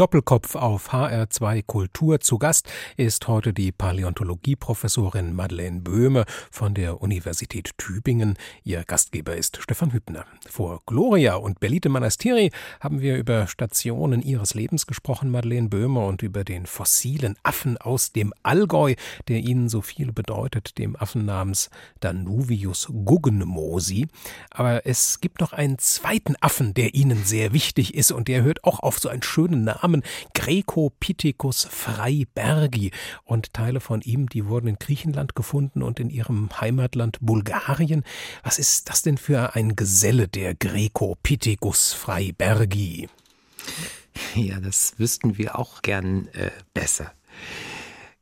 Doppelkopf 0.00 0.54
auf 0.54 0.94
HR2 0.94 1.62
Kultur 1.66 2.20
zu 2.20 2.38
Gast 2.38 2.66
ist 2.96 3.28
heute 3.28 3.52
die 3.52 3.70
Paläontologieprofessorin 3.70 5.34
Madeleine 5.34 5.82
Böhme 5.82 6.24
von 6.50 6.72
der 6.72 7.02
Universität 7.02 7.72
Tübingen. 7.76 8.38
Ihr 8.64 8.84
Gastgeber 8.84 9.36
ist 9.36 9.58
Stefan 9.60 9.92
Hübner. 9.92 10.24
Vor 10.48 10.80
Gloria 10.86 11.34
und 11.34 11.60
Belite 11.60 11.90
Manastiri 11.90 12.50
haben 12.80 13.02
wir 13.02 13.18
über 13.18 13.46
Stationen 13.46 14.22
ihres 14.22 14.54
Lebens 14.54 14.86
gesprochen, 14.86 15.30
Madeleine 15.30 15.68
Böhme, 15.68 16.06
und 16.06 16.22
über 16.22 16.44
den 16.44 16.64
fossilen 16.64 17.36
Affen 17.42 17.76
aus 17.76 18.12
dem 18.12 18.32
Allgäu, 18.42 18.94
der 19.28 19.40
ihnen 19.40 19.68
so 19.68 19.82
viel 19.82 20.14
bedeutet, 20.14 20.78
dem 20.78 20.96
Affen 20.96 21.26
namens 21.26 21.68
Danuvius 22.00 22.88
guggenmosi. 22.90 24.08
Aber 24.48 24.86
es 24.86 25.20
gibt 25.20 25.42
noch 25.42 25.52
einen 25.52 25.76
zweiten 25.76 26.36
Affen, 26.40 26.72
der 26.72 26.94
ihnen 26.94 27.22
sehr 27.22 27.52
wichtig 27.52 27.92
ist 27.94 28.12
und 28.12 28.28
der 28.28 28.42
hört 28.42 28.64
auch 28.64 28.80
auf 28.80 28.98
so 28.98 29.10
ein 29.10 29.22
schönes 29.22 29.50
schönen 29.50 29.64
Namen 29.64 29.89
Grecopithecus 30.35 31.64
freibergi 31.64 32.90
und 33.24 33.53
Teile 33.53 33.81
von 33.81 34.00
ihm, 34.03 34.29
die 34.29 34.46
wurden 34.46 34.68
in 34.68 34.79
Griechenland 34.79 35.35
gefunden 35.35 35.83
und 35.83 36.00
in 36.00 36.11
ihrem 36.11 36.48
Heimatland 36.61 37.18
Bulgarien. 37.20 38.05
Was 38.42 38.59
ist 38.59 38.88
das 38.88 39.03
denn 39.03 39.18
für 39.18 39.55
ein 39.55 39.76
Geselle, 39.76 40.29
der 40.29 40.55
Grecopithecus 40.55 41.92
freibergi? 41.92 43.09
Ja, 44.35 44.61
das 44.61 44.94
wüssten 44.98 45.38
wir 45.38 45.59
auch 45.59 45.83
gern 45.83 46.29
äh, 46.29 46.50
besser. 46.74 47.12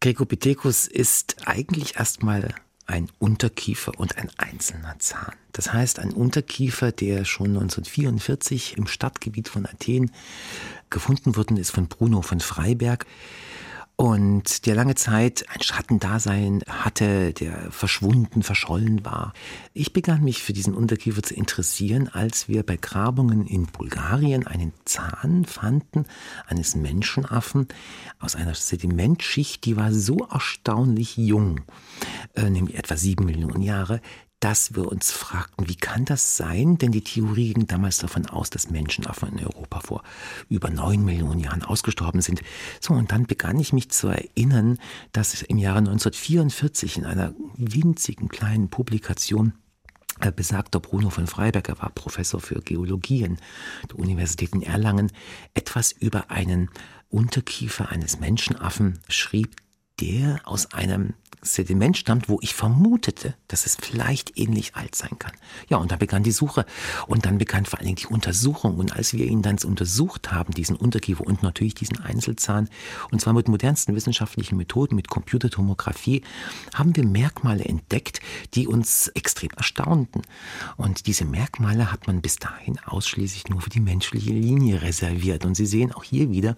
Grecopithecus 0.00 0.86
ist 0.86 1.36
eigentlich 1.46 1.96
erstmal 1.96 2.54
ein 2.88 3.08
Unterkiefer 3.18 3.92
und 3.98 4.16
ein 4.16 4.30
einzelner 4.38 4.98
Zahn. 4.98 5.34
Das 5.52 5.72
heißt, 5.72 5.98
ein 5.98 6.12
Unterkiefer, 6.12 6.90
der 6.90 7.24
schon 7.24 7.48
1944 7.48 8.78
im 8.78 8.86
Stadtgebiet 8.86 9.48
von 9.48 9.66
Athen 9.66 10.10
gefunden 10.90 11.36
worden 11.36 11.58
ist 11.58 11.70
von 11.70 11.86
Bruno 11.86 12.22
von 12.22 12.40
Freiberg 12.40 13.06
und 14.00 14.64
der 14.66 14.76
lange 14.76 14.94
Zeit 14.94 15.44
ein 15.52 15.60
Schattendasein 15.60 16.62
hatte, 16.68 17.32
der 17.32 17.72
verschwunden, 17.72 18.44
verschollen 18.44 19.04
war. 19.04 19.32
Ich 19.74 19.92
begann 19.92 20.22
mich 20.22 20.40
für 20.40 20.52
diesen 20.52 20.74
Unterkiefer 20.74 21.20
zu 21.20 21.34
interessieren, 21.34 22.06
als 22.06 22.48
wir 22.48 22.62
bei 22.62 22.76
Grabungen 22.76 23.44
in 23.44 23.66
Bulgarien 23.66 24.46
einen 24.46 24.72
Zahn 24.84 25.44
fanden 25.46 26.04
eines 26.46 26.76
Menschenaffen 26.76 27.66
aus 28.20 28.36
einer 28.36 28.54
Sedimentschicht, 28.54 29.64
die 29.64 29.76
war 29.76 29.92
so 29.92 30.18
erstaunlich 30.30 31.16
jung, 31.16 31.62
äh, 32.36 32.48
nämlich 32.48 32.76
etwa 32.76 32.96
sieben 32.96 33.24
Millionen 33.24 33.62
Jahre, 33.62 34.00
dass 34.40 34.74
wir 34.74 34.86
uns 34.86 35.10
fragten, 35.10 35.68
wie 35.68 35.74
kann 35.74 36.04
das 36.04 36.36
sein? 36.36 36.78
Denn 36.78 36.92
die 36.92 37.02
Theorie 37.02 37.54
ging 37.54 37.66
damals 37.66 37.98
davon 37.98 38.26
aus, 38.26 38.50
dass 38.50 38.70
Menschenaffen 38.70 39.36
in 39.36 39.44
Europa 39.44 39.80
vor 39.80 40.02
über 40.48 40.70
neun 40.70 41.04
Millionen 41.04 41.40
Jahren 41.40 41.64
ausgestorben 41.64 42.20
sind. 42.20 42.42
So, 42.80 42.94
und 42.94 43.10
dann 43.10 43.26
begann 43.26 43.58
ich 43.58 43.72
mich 43.72 43.90
zu 43.90 44.08
erinnern, 44.08 44.78
dass 45.12 45.42
im 45.42 45.58
Jahre 45.58 45.78
1944 45.78 46.98
in 46.98 47.04
einer 47.04 47.34
winzigen 47.56 48.28
kleinen 48.28 48.70
Publikation 48.70 49.54
äh, 50.20 50.32
besagter 50.32 50.80
Bruno 50.80 51.10
von 51.10 51.26
Freiberg, 51.26 51.68
er 51.68 51.80
war 51.80 51.90
Professor 51.90 52.40
für 52.40 52.60
Geologie 52.60 53.24
an 53.24 53.38
der 53.90 53.98
Universität 53.98 54.52
in 54.52 54.62
Erlangen, 54.62 55.12
etwas 55.54 55.92
über 55.92 56.30
einen 56.30 56.70
Unterkiefer 57.08 57.88
eines 57.90 58.20
Menschenaffen 58.20 59.00
schrieb, 59.08 59.56
der 60.00 60.40
aus 60.44 60.72
einem 60.72 61.14
Sediment 61.42 61.96
stammt, 61.96 62.28
wo 62.28 62.38
ich 62.42 62.54
vermutete, 62.54 63.34
dass 63.48 63.66
es 63.66 63.76
vielleicht 63.80 64.38
ähnlich 64.38 64.74
alt 64.74 64.94
sein 64.94 65.18
kann. 65.18 65.32
Ja, 65.68 65.76
und 65.78 65.92
da 65.92 65.96
begann 65.96 66.22
die 66.22 66.32
Suche 66.32 66.66
und 67.06 67.26
dann 67.26 67.38
begann 67.38 67.64
vor 67.64 67.78
allen 67.78 67.86
Dingen 67.86 67.96
die 67.96 68.06
Untersuchung. 68.06 68.76
Und 68.76 68.94
als 68.94 69.12
wir 69.12 69.26
ihn 69.26 69.42
dann 69.42 69.58
untersucht 69.64 70.32
haben, 70.32 70.52
diesen 70.52 70.76
Unterkiefer 70.76 71.26
und 71.26 71.42
natürlich 71.42 71.74
diesen 71.74 72.00
Einzelzahn, 72.00 72.68
und 73.10 73.20
zwar 73.20 73.32
mit 73.32 73.48
modernsten 73.48 73.94
wissenschaftlichen 73.94 74.56
Methoden, 74.56 74.94
mit 74.94 75.08
Computertomographie, 75.08 76.22
haben 76.74 76.94
wir 76.96 77.04
Merkmale 77.04 77.64
entdeckt, 77.64 78.20
die 78.54 78.66
uns 78.66 79.08
extrem 79.08 79.50
erstaunten. 79.56 80.22
Und 80.76 81.06
diese 81.06 81.24
Merkmale 81.24 81.92
hat 81.92 82.06
man 82.06 82.20
bis 82.20 82.36
dahin 82.36 82.78
ausschließlich 82.84 83.48
nur 83.48 83.60
für 83.60 83.70
die 83.70 83.80
menschliche 83.80 84.32
Linie 84.32 84.82
reserviert. 84.82 85.44
Und 85.44 85.54
Sie 85.54 85.66
sehen 85.66 85.92
auch 85.92 86.04
hier 86.04 86.30
wieder, 86.30 86.56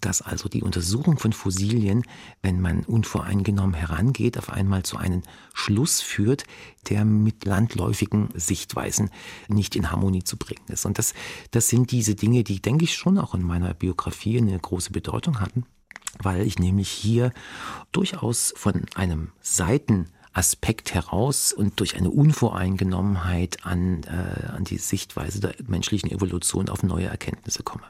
dass 0.00 0.22
also 0.22 0.48
die 0.48 0.62
Untersuchung 0.62 1.18
von 1.18 1.32
Fossilien, 1.32 2.02
wenn 2.42 2.60
man 2.60 2.84
unvoreingenommen 2.84 3.74
herangeht, 3.88 4.38
auf 4.38 4.50
einmal 4.50 4.82
zu 4.82 4.96
einem 4.96 5.22
Schluss 5.54 6.00
führt, 6.00 6.44
der 6.88 7.04
mit 7.04 7.44
landläufigen 7.44 8.28
Sichtweisen 8.34 9.10
nicht 9.48 9.76
in 9.76 9.90
Harmonie 9.90 10.24
zu 10.24 10.36
bringen 10.36 10.66
ist. 10.68 10.86
Und 10.86 10.98
das, 10.98 11.14
das 11.50 11.68
sind 11.68 11.90
diese 11.90 12.14
Dinge, 12.14 12.44
die, 12.44 12.60
denke 12.60 12.84
ich, 12.84 12.94
schon 12.94 13.18
auch 13.18 13.34
in 13.34 13.42
meiner 13.42 13.74
Biografie 13.74 14.38
eine 14.38 14.58
große 14.58 14.90
Bedeutung 14.92 15.40
hatten, 15.40 15.64
weil 16.18 16.46
ich 16.46 16.58
nämlich 16.58 16.88
hier 16.88 17.32
durchaus 17.92 18.52
von 18.56 18.86
einem 18.94 19.32
Seiten 19.40 20.08
Aspekt 20.32 20.92
heraus 20.92 21.54
und 21.54 21.80
durch 21.80 21.96
eine 21.96 22.10
Unvoreingenommenheit 22.10 23.64
an, 23.64 24.02
äh, 24.02 24.46
an 24.48 24.64
die 24.64 24.76
Sichtweise 24.76 25.40
der 25.40 25.54
menschlichen 25.66 26.10
Evolution 26.10 26.68
auf 26.68 26.82
neue 26.82 27.06
Erkenntnisse 27.06 27.62
komme. 27.62 27.84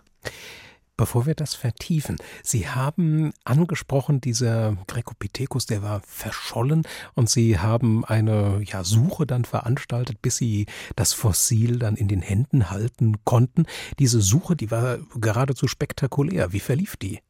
Bevor 0.96 1.26
wir 1.26 1.34
das 1.34 1.54
vertiefen, 1.54 2.16
Sie 2.42 2.68
haben 2.68 3.32
angesprochen, 3.44 4.22
dieser 4.22 4.78
Grecopithecus, 4.86 5.66
der 5.66 5.82
war 5.82 6.00
verschollen 6.06 6.84
und 7.14 7.28
Sie 7.28 7.58
haben 7.58 8.04
eine 8.06 8.62
ja, 8.64 8.82
Suche 8.82 9.26
dann 9.26 9.44
veranstaltet, 9.44 10.22
bis 10.22 10.36
Sie 10.38 10.64
das 10.94 11.12
Fossil 11.12 11.78
dann 11.78 11.96
in 11.96 12.08
den 12.08 12.22
Händen 12.22 12.70
halten 12.70 13.16
konnten. 13.24 13.66
Diese 13.98 14.22
Suche, 14.22 14.56
die 14.56 14.70
war 14.70 14.98
geradezu 15.20 15.68
spektakulär. 15.68 16.52
Wie 16.52 16.60
verlief 16.60 16.96
die? 16.96 17.20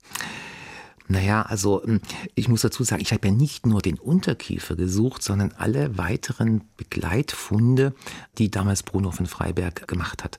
Naja, 1.08 1.42
also 1.42 1.82
hm, 1.82 2.00
ich 2.34 2.48
muss 2.48 2.62
dazu 2.62 2.84
sagen, 2.84 3.02
ich 3.02 3.12
habe 3.12 3.28
ja 3.28 3.34
nicht 3.34 3.66
nur 3.66 3.80
den 3.80 3.98
Unterkiefer 3.98 4.76
gesucht, 4.76 5.22
sondern 5.22 5.52
alle 5.56 5.98
weiteren 5.98 6.62
Begleitfunde, 6.76 7.94
die 8.38 8.50
damals 8.50 8.82
Bruno 8.82 9.10
von 9.10 9.26
Freiberg 9.26 9.86
gemacht 9.86 10.24
hat. 10.24 10.38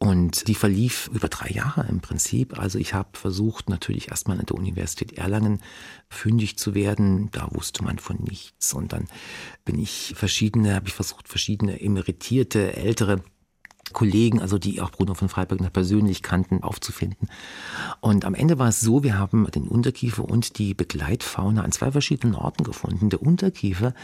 Und 0.00 0.46
die 0.46 0.54
verlief 0.54 1.10
über 1.12 1.28
drei 1.28 1.48
Jahre 1.48 1.84
im 1.88 2.00
Prinzip. 2.00 2.56
Also 2.58 2.78
ich 2.78 2.94
habe 2.94 3.18
versucht, 3.18 3.68
natürlich 3.68 4.10
erstmal 4.10 4.38
an 4.38 4.46
der 4.46 4.56
Universität 4.56 5.18
Erlangen 5.18 5.60
fündig 6.08 6.56
zu 6.56 6.74
werden. 6.76 7.30
Da 7.32 7.48
wusste 7.50 7.82
man 7.82 7.98
von 7.98 8.18
nichts. 8.22 8.72
Und 8.74 8.92
dann 8.92 9.08
bin 9.64 9.76
ich 9.76 10.14
verschiedene, 10.16 10.76
habe 10.76 10.86
ich 10.86 10.94
versucht, 10.94 11.26
verschiedene 11.26 11.80
emeritierte, 11.80 12.76
ältere 12.76 13.22
Kollegen, 13.92 14.40
also 14.40 14.58
die 14.58 14.80
auch 14.80 14.90
Bruno 14.90 15.14
von 15.14 15.28
Freiberg 15.28 15.72
persönlich 15.72 16.22
kannten, 16.22 16.62
aufzufinden. 16.62 17.28
Und 18.00 18.24
am 18.24 18.34
Ende 18.34 18.58
war 18.58 18.68
es 18.68 18.80
so, 18.80 19.02
wir 19.02 19.18
haben 19.18 19.50
den 19.50 19.66
Unterkiefer 19.66 20.24
und 20.24 20.58
die 20.58 20.74
Begleitfauna 20.74 21.62
an 21.62 21.72
zwei 21.72 21.90
verschiedenen 21.90 22.34
Orten 22.34 22.64
gefunden. 22.64 23.10
Der 23.10 23.22
Unterkiefer 23.22 23.94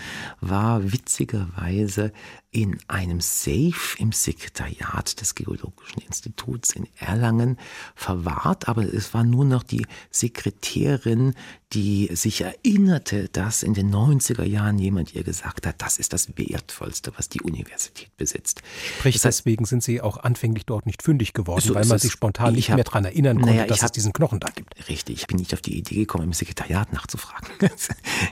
war 0.40 0.92
witzigerweise 0.92 2.12
in 2.54 2.78
einem 2.86 3.20
Safe 3.20 3.98
im 3.98 4.12
Sekretariat 4.12 5.20
des 5.20 5.34
Geologischen 5.34 6.00
Instituts 6.06 6.70
in 6.70 6.86
Erlangen 7.00 7.58
verwahrt, 7.96 8.68
aber 8.68 8.84
es 8.84 9.12
war 9.12 9.24
nur 9.24 9.44
noch 9.44 9.64
die 9.64 9.84
Sekretärin, 10.12 11.34
die 11.72 12.08
sich 12.12 12.42
erinnerte, 12.42 13.28
dass 13.28 13.64
in 13.64 13.74
den 13.74 13.92
90er 13.92 14.44
Jahren 14.44 14.78
jemand 14.78 15.14
ihr 15.14 15.24
gesagt 15.24 15.66
hat, 15.66 15.82
das 15.82 15.98
ist 15.98 16.12
das 16.12 16.36
Wertvollste, 16.36 17.12
was 17.16 17.28
die 17.28 17.40
Universität 17.40 18.16
besitzt. 18.16 18.62
Sprich, 18.98 19.16
das 19.16 19.24
heißt, 19.24 19.40
deswegen 19.40 19.64
sind 19.64 19.82
Sie 19.82 20.00
auch 20.00 20.18
anfänglich 20.18 20.64
dort 20.64 20.86
nicht 20.86 21.02
fündig 21.02 21.32
geworden, 21.32 21.60
so 21.60 21.74
weil 21.74 21.86
man 21.86 21.98
sich 21.98 22.12
spontan 22.12 22.54
nicht 22.54 22.70
hab, 22.70 22.76
mehr 22.76 22.84
daran 22.84 23.04
erinnern 23.04 23.38
konnte, 23.38 23.50
naja, 23.50 23.66
dass 23.66 23.80
hab, 23.80 23.86
es 23.86 23.92
diesen 23.92 24.12
Knochen 24.12 24.38
da 24.38 24.48
gibt. 24.54 24.88
Richtig, 24.88 25.22
ich 25.22 25.26
bin 25.26 25.38
nicht 25.38 25.52
auf 25.52 25.60
die 25.60 25.76
Idee 25.76 25.96
gekommen, 25.96 26.24
im 26.24 26.32
Sekretariat 26.32 26.92
nachzufragen. 26.92 27.48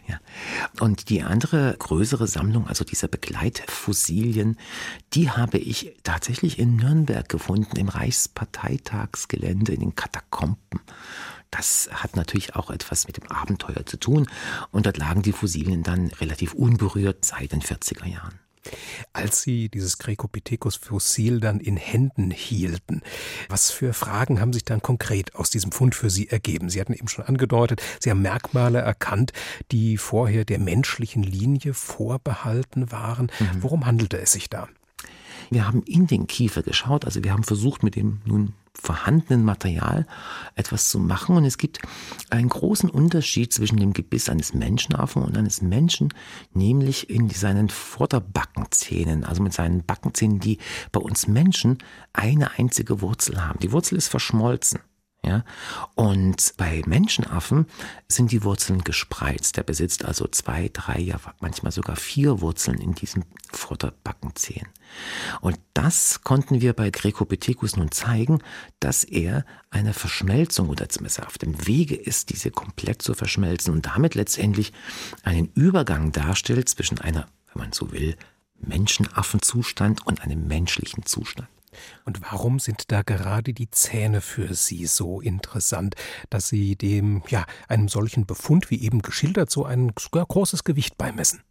ja. 0.08 0.20
Und 0.78 1.08
die 1.08 1.22
andere 1.22 1.74
größere 1.76 2.28
Sammlung, 2.28 2.68
also 2.68 2.84
dieser 2.84 3.08
Begleitfossilien, 4.12 4.56
die 5.14 5.30
habe 5.30 5.58
ich 5.58 5.96
tatsächlich 6.02 6.58
in 6.58 6.76
Nürnberg 6.76 7.28
gefunden, 7.28 7.76
im 7.76 7.88
Reichsparteitagsgelände, 7.88 9.72
in 9.72 9.80
den 9.80 9.96
Katakomben. 9.96 10.80
Das 11.50 11.90
hat 11.92 12.16
natürlich 12.16 12.56
auch 12.56 12.70
etwas 12.70 13.06
mit 13.06 13.18
dem 13.18 13.30
Abenteuer 13.30 13.84
zu 13.84 13.98
tun. 13.98 14.26
Und 14.70 14.86
dort 14.86 14.96
lagen 14.96 15.22
die 15.22 15.32
Fossilien 15.32 15.82
dann 15.82 16.06
relativ 16.20 16.54
unberührt 16.54 17.24
seit 17.24 17.52
den 17.52 17.60
40er 17.60 18.06
Jahren. 18.06 18.38
Als 19.12 19.42
Sie 19.42 19.68
dieses 19.68 19.98
Grecopithecus-Fossil 19.98 21.40
dann 21.40 21.60
in 21.60 21.76
Händen 21.76 22.30
hielten, 22.30 23.02
was 23.48 23.70
für 23.70 23.92
Fragen 23.92 24.40
haben 24.40 24.52
sich 24.52 24.64
dann 24.64 24.82
konkret 24.82 25.34
aus 25.34 25.50
diesem 25.50 25.72
Fund 25.72 25.94
für 25.94 26.10
Sie 26.10 26.28
ergeben? 26.28 26.70
Sie 26.70 26.80
hatten 26.80 26.92
eben 26.92 27.08
schon 27.08 27.24
angedeutet, 27.24 27.82
Sie 28.00 28.10
haben 28.10 28.22
Merkmale 28.22 28.78
erkannt, 28.78 29.32
die 29.70 29.96
vorher 29.96 30.44
der 30.44 30.58
menschlichen 30.58 31.22
Linie 31.22 31.74
vorbehalten 31.74 32.92
waren. 32.92 33.30
Mhm. 33.38 33.62
Worum 33.62 33.86
handelte 33.86 34.18
es 34.18 34.32
sich 34.32 34.48
da? 34.48 34.68
Wir 35.50 35.66
haben 35.66 35.82
in 35.82 36.06
den 36.06 36.26
Kiefer 36.26 36.62
geschaut, 36.62 37.04
also 37.04 37.22
wir 37.24 37.32
haben 37.32 37.44
versucht, 37.44 37.82
mit 37.82 37.96
dem 37.96 38.22
nun 38.24 38.54
vorhandenen 38.74 39.44
Material 39.44 40.06
etwas 40.54 40.90
zu 40.90 40.98
machen. 40.98 41.36
Und 41.36 41.44
es 41.44 41.58
gibt 41.58 41.80
einen 42.30 42.48
großen 42.48 42.90
Unterschied 42.90 43.52
zwischen 43.52 43.78
dem 43.78 43.92
Gebiss 43.92 44.28
eines 44.28 44.54
Menschenaffen 44.54 45.22
und 45.22 45.36
eines 45.36 45.62
Menschen, 45.62 46.12
nämlich 46.52 47.10
in 47.10 47.28
seinen 47.30 47.68
Vorderbackenzähnen, 47.68 49.24
also 49.24 49.42
mit 49.42 49.52
seinen 49.52 49.84
Backenzähnen, 49.84 50.40
die 50.40 50.58
bei 50.90 51.00
uns 51.00 51.26
Menschen 51.26 51.78
eine 52.12 52.58
einzige 52.58 53.00
Wurzel 53.00 53.44
haben. 53.44 53.58
Die 53.60 53.72
Wurzel 53.72 53.96
ist 53.96 54.08
verschmolzen. 54.08 54.80
Ja? 55.24 55.44
Und 55.94 56.54
bei 56.56 56.82
Menschenaffen 56.86 57.66
sind 58.08 58.32
die 58.32 58.42
Wurzeln 58.42 58.82
gespreizt. 58.82 59.56
Der 59.56 59.62
besitzt 59.62 60.04
also 60.04 60.26
zwei, 60.26 60.68
drei, 60.72 60.98
ja 60.98 61.20
manchmal 61.40 61.72
sogar 61.72 61.96
vier 61.96 62.40
Wurzeln 62.40 62.80
in 62.80 62.94
diesem 62.94 63.24
Vorderbackenzehen. 63.52 64.66
Und 65.40 65.58
das 65.74 66.22
konnten 66.22 66.60
wir 66.60 66.72
bei 66.72 66.90
Grecopithecus 66.90 67.76
nun 67.76 67.92
zeigen, 67.92 68.42
dass 68.80 69.04
er 69.04 69.44
eine 69.70 69.94
Verschmelzung 69.94 70.68
oder 70.68 70.88
zumindest 70.88 71.24
auf 71.24 71.38
dem 71.38 71.66
Wege 71.66 71.94
ist, 71.94 72.30
diese 72.30 72.50
komplett 72.50 73.00
zu 73.00 73.14
verschmelzen 73.14 73.72
und 73.72 73.86
damit 73.86 74.14
letztendlich 74.14 74.72
einen 75.22 75.50
Übergang 75.54 76.12
darstellt 76.12 76.68
zwischen 76.68 76.98
einer, 76.98 77.26
wenn 77.52 77.62
man 77.62 77.72
so 77.72 77.92
will, 77.92 78.16
Menschenaffenzustand 78.58 80.06
und 80.06 80.22
einem 80.22 80.46
menschlichen 80.46 81.06
Zustand. 81.06 81.48
Und 82.04 82.22
warum 82.22 82.58
sind 82.58 82.90
da 82.92 83.02
gerade 83.02 83.52
die 83.52 83.70
Zähne 83.70 84.20
für 84.20 84.54
Sie 84.54 84.86
so 84.86 85.20
interessant, 85.20 85.94
dass 86.30 86.48
Sie 86.48 86.76
dem, 86.76 87.22
ja, 87.28 87.44
einem 87.68 87.88
solchen 87.88 88.26
Befund 88.26 88.70
wie 88.70 88.82
eben 88.82 89.02
geschildert 89.02 89.50
so 89.50 89.64
ein 89.64 89.92
großes 89.94 90.64
Gewicht 90.64 90.96
beimessen? 90.98 91.42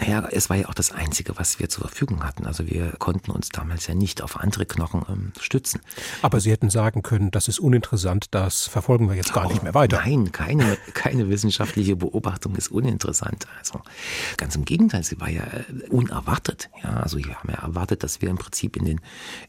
Naja, 0.00 0.28
es 0.30 0.48
war 0.48 0.56
ja 0.56 0.68
auch 0.68 0.74
das 0.74 0.92
Einzige, 0.92 1.36
was 1.38 1.58
wir 1.58 1.68
zur 1.68 1.88
Verfügung 1.88 2.22
hatten. 2.22 2.46
Also 2.46 2.66
wir 2.68 2.92
konnten 2.98 3.32
uns 3.32 3.48
damals 3.48 3.88
ja 3.88 3.94
nicht 3.94 4.22
auf 4.22 4.38
andere 4.38 4.64
Knochen 4.64 5.04
ähm, 5.08 5.32
stützen. 5.40 5.80
Aber 6.22 6.40
Sie 6.40 6.52
hätten 6.52 6.70
sagen 6.70 7.02
können, 7.02 7.32
das 7.32 7.48
ist 7.48 7.58
uninteressant, 7.58 8.26
das 8.30 8.66
verfolgen 8.66 9.08
wir 9.08 9.16
jetzt 9.16 9.32
gar 9.32 9.46
oh, 9.46 9.48
nicht 9.48 9.64
mehr 9.64 9.74
weiter. 9.74 10.00
Nein, 10.04 10.30
keine, 10.30 10.78
keine 10.94 11.28
wissenschaftliche 11.28 11.96
Beobachtung 11.96 12.54
ist 12.54 12.68
uninteressant. 12.68 13.46
Also 13.58 13.80
ganz 14.36 14.54
im 14.54 14.64
Gegenteil, 14.64 15.02
sie 15.02 15.20
war 15.20 15.30
ja 15.30 15.42
äh, 15.42 15.88
unerwartet. 15.90 16.70
Ja, 16.82 17.00
also 17.00 17.18
wir 17.18 17.34
haben 17.34 17.48
ja 17.50 17.56
erwartet, 17.56 18.04
dass 18.04 18.22
wir 18.22 18.30
im 18.30 18.38
Prinzip 18.38 18.76
in 18.76 18.84
den, 18.84 19.00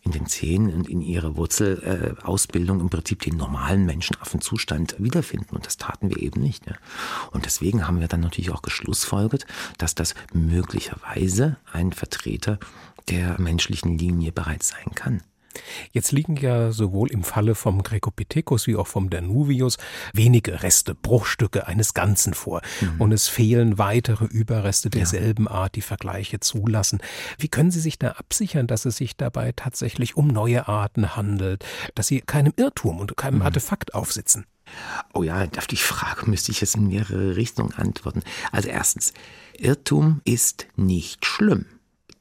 in 0.02 0.12
den 0.12 0.26
Zähnen 0.26 0.74
und 0.74 0.90
in 0.90 1.02
ihrer 1.02 1.38
Wurzelausbildung 1.38 2.80
äh, 2.80 2.82
im 2.82 2.90
Prinzip 2.90 3.22
den 3.22 3.38
normalen 3.38 3.86
Menschenaffenzustand 3.86 4.96
wiederfinden. 4.98 5.56
Und 5.56 5.68
das 5.68 5.78
taten 5.78 6.10
wir 6.10 6.18
eben 6.18 6.42
nicht. 6.42 6.66
Ja. 6.66 6.74
Und 7.32 7.46
deswegen 7.46 7.88
haben 7.88 8.00
wir 8.00 8.08
dann 8.08 8.22
natürlich 8.22 8.50
auch 8.50 8.64
geschlussfolgert, 8.64 9.46
dass 9.78 9.94
das 9.94 10.16
möglicherweise 10.48 11.58
ein 11.72 11.92
Vertreter 11.92 12.60
der 13.10 13.40
menschlichen 13.40 13.98
Linie 13.98 14.32
bereits 14.32 14.70
sein 14.70 14.94
kann. 14.96 15.22
Jetzt 15.92 16.12
liegen 16.12 16.36
ja 16.36 16.72
sowohl 16.72 17.12
im 17.12 17.24
Falle 17.24 17.56
vom 17.56 17.84
Grecopithecus 17.84 18.68
wie 18.68 18.76
auch 18.76 18.88
vom 18.88 19.10
Danuvius 19.10 19.78
wenige 20.14 20.64
Reste, 20.64 20.96
Bruchstücke 20.96 21.68
eines 21.68 21.94
Ganzen 21.94 22.34
vor. 22.34 22.62
Mhm. 22.82 23.02
Und 23.02 23.12
es 23.12 23.28
fehlen 23.28 23.78
weitere 23.78 24.26
Überreste 24.26 24.90
derselben 24.90 25.46
ja. 25.46 25.52
Art, 25.52 25.76
die 25.76 25.82
Vergleiche 25.82 26.40
zulassen. 26.40 27.00
Wie 27.38 27.48
können 27.48 27.72
Sie 27.72 27.80
sich 27.80 27.98
da 27.98 28.12
absichern, 28.12 28.68
dass 28.68 28.86
es 28.86 28.98
sich 28.98 29.18
dabei 29.18 29.52
tatsächlich 29.56 30.16
um 30.16 30.28
neue 30.28 30.68
Arten 30.68 31.16
handelt, 31.16 31.66
dass 31.96 32.08
Sie 32.08 32.22
keinem 32.22 32.54
Irrtum 32.56 33.00
und 33.00 33.18
keinem 33.18 33.40
mhm. 33.40 33.46
Artefakt 33.46 33.96
aufsitzen? 33.96 34.46
Oh 35.16 35.24
ja, 35.24 35.48
auf 35.58 35.66
die 35.66 35.78
Frage 35.78 36.30
müsste 36.30 36.52
ich 36.52 36.62
jetzt 36.62 36.76
in 36.76 36.88
mehrere 36.88 37.36
Richtungen 37.36 37.74
antworten. 37.74 38.22
Also 38.52 38.70
erstens, 38.70 39.14
Irrtum 39.60 40.22
ist 40.26 40.68
nicht 40.76 41.26
schlimm. 41.26 41.66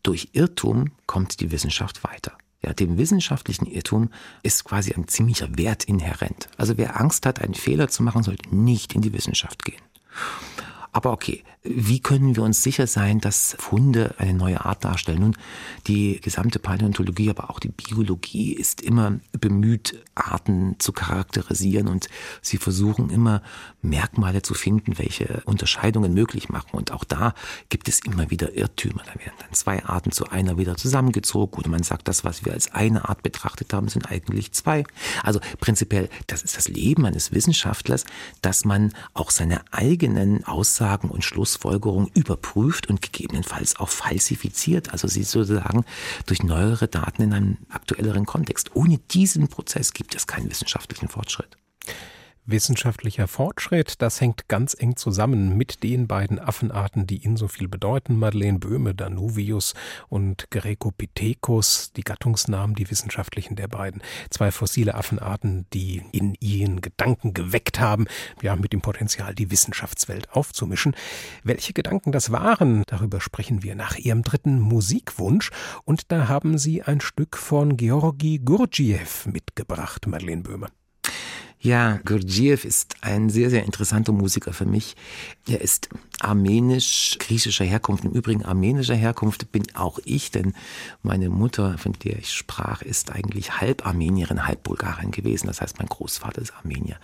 Durch 0.02 0.30
Irrtum 0.32 0.92
kommt 1.06 1.40
die 1.40 1.50
Wissenschaft 1.50 2.04
weiter. 2.04 2.36
Ja, 2.64 2.72
dem 2.72 2.98
wissenschaftlichen 2.98 3.66
Irrtum 3.66 4.10
ist 4.42 4.64
quasi 4.64 4.92
ein 4.92 5.06
ziemlicher 5.06 5.56
Wert 5.56 5.84
inhärent. 5.84 6.48
Also 6.56 6.76
wer 6.76 7.00
Angst 7.00 7.24
hat, 7.26 7.40
einen 7.40 7.54
Fehler 7.54 7.88
zu 7.88 8.02
machen, 8.02 8.24
sollte 8.24 8.54
nicht 8.54 8.94
in 8.94 9.02
die 9.02 9.12
Wissenschaft 9.12 9.64
gehen. 9.64 9.80
Aber 10.92 11.12
okay, 11.12 11.44
wie 11.70 12.00
können 12.00 12.34
wir 12.34 12.42
uns 12.42 12.62
sicher 12.62 12.86
sein, 12.86 13.20
dass 13.20 13.54
Funde 13.58 14.14
eine 14.18 14.32
neue 14.32 14.64
Art 14.64 14.84
darstellen? 14.84 15.20
Nun, 15.20 15.36
die 15.86 16.20
gesamte 16.20 16.58
Paläontologie, 16.58 17.30
aber 17.30 17.50
auch 17.50 17.60
die 17.60 17.68
Biologie 17.68 18.54
ist 18.54 18.80
immer 18.80 19.20
bemüht, 19.32 20.02
Arten 20.14 20.76
zu 20.78 20.92
charakterisieren 20.92 21.88
und 21.88 22.08
sie 22.42 22.56
versuchen 22.56 23.10
immer 23.10 23.42
Merkmale 23.82 24.42
zu 24.42 24.54
finden, 24.54 24.98
welche 24.98 25.42
Unterscheidungen 25.44 26.14
möglich 26.14 26.48
machen. 26.48 26.70
Und 26.72 26.92
auch 26.92 27.04
da 27.04 27.34
gibt 27.68 27.88
es 27.88 28.00
immer 28.00 28.30
wieder 28.30 28.54
Irrtümer. 28.54 29.02
Da 29.04 29.14
werden 29.20 29.36
dann 29.38 29.52
zwei 29.52 29.84
Arten 29.84 30.10
zu 30.10 30.28
einer 30.30 30.56
wieder 30.58 30.76
zusammengezogen 30.76 31.58
oder 31.58 31.68
man 31.68 31.82
sagt, 31.82 32.08
das, 32.08 32.24
was 32.24 32.44
wir 32.44 32.52
als 32.52 32.72
eine 32.72 33.08
Art 33.08 33.22
betrachtet 33.22 33.72
haben, 33.72 33.88
sind 33.88 34.10
eigentlich 34.10 34.52
zwei. 34.52 34.84
Also 35.22 35.40
prinzipiell, 35.60 36.08
das 36.26 36.42
ist 36.42 36.56
das 36.56 36.68
Leben 36.68 37.04
eines 37.04 37.32
Wissenschaftlers, 37.32 38.04
dass 38.40 38.64
man 38.64 38.92
auch 39.12 39.30
seine 39.30 39.60
eigenen 39.70 40.44
Aussagen 40.44 41.10
und 41.10 41.24
Schluss 41.24 41.57
Schlussfolgerung 41.58 42.10
überprüft 42.14 42.88
und 42.88 43.02
gegebenenfalls 43.02 43.76
auch 43.76 43.88
falsifiziert, 43.88 44.92
also 44.92 45.08
sie 45.08 45.24
sozusagen 45.24 45.84
durch 46.26 46.42
neuere 46.42 46.88
Daten 46.88 47.22
in 47.22 47.32
einem 47.32 47.58
aktuelleren 47.68 48.26
Kontext. 48.26 48.70
Ohne 48.74 48.98
diesen 49.10 49.48
Prozess 49.48 49.92
gibt 49.92 50.14
es 50.14 50.26
keinen 50.26 50.50
wissenschaftlichen 50.50 51.08
Fortschritt. 51.08 51.56
Wissenschaftlicher 52.50 53.28
Fortschritt, 53.28 54.00
das 54.00 54.22
hängt 54.22 54.48
ganz 54.48 54.74
eng 54.78 54.96
zusammen 54.96 55.58
mit 55.58 55.82
den 55.82 56.06
beiden 56.06 56.38
Affenarten, 56.38 57.06
die 57.06 57.18
Ihnen 57.18 57.36
so 57.36 57.46
viel 57.46 57.68
bedeuten, 57.68 58.16
Madeleine 58.16 58.58
Böhme, 58.58 58.94
Danuvius 58.94 59.74
und 60.08 60.50
Grecopithecus, 60.50 61.92
die 61.92 62.02
Gattungsnamen, 62.02 62.74
die 62.74 62.90
wissenschaftlichen 62.90 63.54
der 63.54 63.68
beiden. 63.68 64.00
Zwei 64.30 64.50
fossile 64.50 64.94
Affenarten, 64.94 65.66
die 65.74 66.02
in 66.12 66.36
Ihren 66.40 66.80
Gedanken 66.80 67.34
geweckt 67.34 67.80
haben, 67.80 68.06
ja, 68.40 68.56
mit 68.56 68.72
dem 68.72 68.80
Potenzial, 68.80 69.34
die 69.34 69.50
Wissenschaftswelt 69.50 70.32
aufzumischen. 70.32 70.96
Welche 71.44 71.74
Gedanken 71.74 72.12
das 72.12 72.32
waren, 72.32 72.82
darüber 72.86 73.20
sprechen 73.20 73.62
wir 73.62 73.74
nach 73.74 73.96
Ihrem 73.96 74.22
dritten 74.22 74.58
Musikwunsch 74.58 75.50
und 75.84 76.10
da 76.10 76.28
haben 76.28 76.56
Sie 76.56 76.82
ein 76.82 77.02
Stück 77.02 77.36
von 77.36 77.76
Georgi 77.76 78.38
Gurdjieff 78.38 79.26
mitgebracht, 79.26 80.06
Madeleine 80.06 80.42
Böhme. 80.42 80.68
Ja, 81.60 81.98
Gurdjieff 82.04 82.64
ist 82.64 82.94
ein 83.00 83.30
sehr, 83.30 83.50
sehr 83.50 83.64
interessanter 83.64 84.12
Musiker 84.12 84.52
für 84.52 84.64
mich. 84.64 84.94
Er 85.48 85.60
ist 85.60 85.88
armenisch-griechischer 86.20 87.64
Herkunft. 87.64 88.04
Im 88.04 88.12
Übrigen 88.12 88.44
armenischer 88.44 88.94
Herkunft 88.94 89.50
bin 89.50 89.64
auch 89.74 89.98
ich, 90.04 90.30
denn 90.30 90.54
meine 91.02 91.30
Mutter, 91.30 91.76
von 91.76 91.94
der 92.04 92.18
ich 92.18 92.32
sprach, 92.32 92.82
ist 92.82 93.10
eigentlich 93.10 93.60
halb 93.60 93.84
Armenierin, 93.86 94.46
halb 94.46 94.62
Bulgarin 94.62 95.10
gewesen. 95.10 95.48
Das 95.48 95.60
heißt, 95.60 95.78
mein 95.78 95.88
Großvater 95.88 96.40
ist 96.40 96.54
Armenier. 96.54 96.96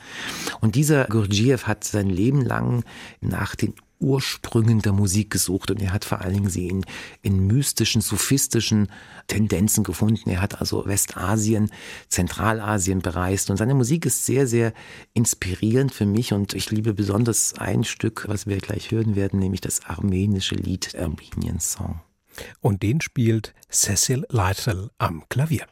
Und 0.60 0.76
dieser 0.76 1.06
Gurdjieff 1.06 1.66
hat 1.66 1.82
sein 1.82 2.08
Leben 2.08 2.40
lang 2.40 2.84
nach 3.20 3.56
den 3.56 3.74
Ursprüngen 4.04 4.82
der 4.82 4.92
Musik 4.92 5.30
gesucht 5.30 5.70
und 5.70 5.80
er 5.80 5.92
hat 5.92 6.04
vor 6.04 6.20
allen 6.20 6.34
Dingen 6.34 6.50
sie 6.50 6.68
in, 6.68 6.84
in 7.22 7.46
mystischen, 7.46 8.02
sophistischen 8.02 8.88
Tendenzen 9.26 9.82
gefunden. 9.82 10.28
Er 10.28 10.42
hat 10.42 10.60
also 10.60 10.84
Westasien, 10.86 11.70
Zentralasien 12.08 13.00
bereist 13.00 13.50
und 13.50 13.56
seine 13.56 13.74
Musik 13.74 14.04
ist 14.04 14.26
sehr, 14.26 14.46
sehr 14.46 14.74
inspirierend 15.14 15.92
für 15.92 16.06
mich 16.06 16.32
und 16.32 16.54
ich 16.54 16.70
liebe 16.70 16.92
besonders 16.92 17.54
ein 17.54 17.84
Stück, 17.84 18.26
was 18.28 18.46
wir 18.46 18.58
gleich 18.58 18.90
hören 18.90 19.16
werden, 19.16 19.40
nämlich 19.40 19.62
das 19.62 19.84
armenische 19.86 20.54
Lied 20.54 20.94
Armenian 20.94 21.60
Song. 21.60 22.00
Und 22.60 22.82
den 22.82 23.00
spielt 23.00 23.54
Cecil 23.70 24.26
Lytle 24.28 24.90
am 24.98 25.24
Klavier. 25.28 25.66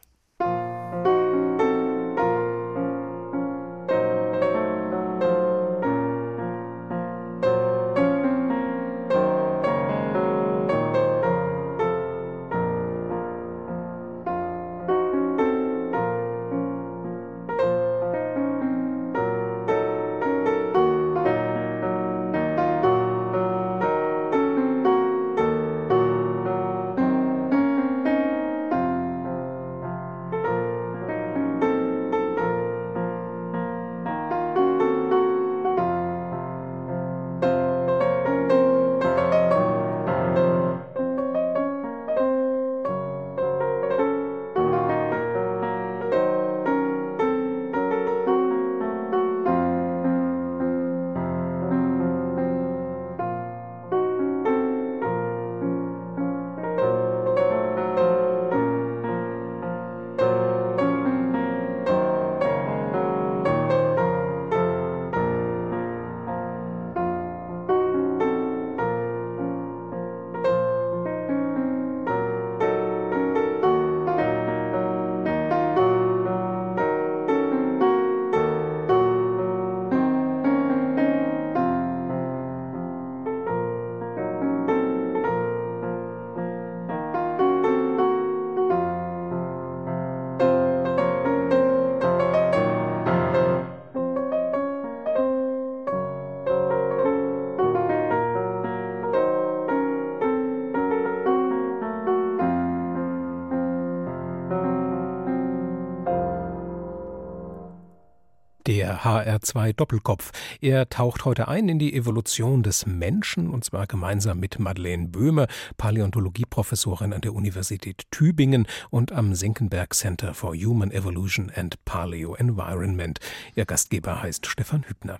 Der 108.75 109.03
HR2 109.03 109.73
Doppelkopf. 109.73 110.31
Er 110.59 110.89
taucht 110.89 111.25
heute 111.25 111.47
ein 111.47 111.69
in 111.69 111.77
die 111.77 111.93
Evolution 111.93 112.63
des 112.63 112.87
Menschen 112.87 113.51
und 113.51 113.63
zwar 113.63 113.85
gemeinsam 113.85 114.39
mit 114.39 114.57
Madeleine 114.57 115.09
Böhme, 115.09 115.45
Paläontologieprofessorin 115.77 117.13
an 117.13 117.21
der 117.21 117.35
Universität 117.35 118.05
Tübingen 118.09 118.65
und 118.89 119.11
am 119.11 119.35
Senckenberg 119.35 119.93
Center 119.93 120.33
for 120.33 120.55
Human 120.55 120.89
Evolution 120.89 121.51
and 121.55 121.85
Paleo 121.85 122.33
Environment. 122.33 123.19
Ihr 123.53 123.65
Gastgeber 123.65 124.23
heißt 124.23 124.47
Stefan 124.47 124.85
Hübner. 124.87 125.19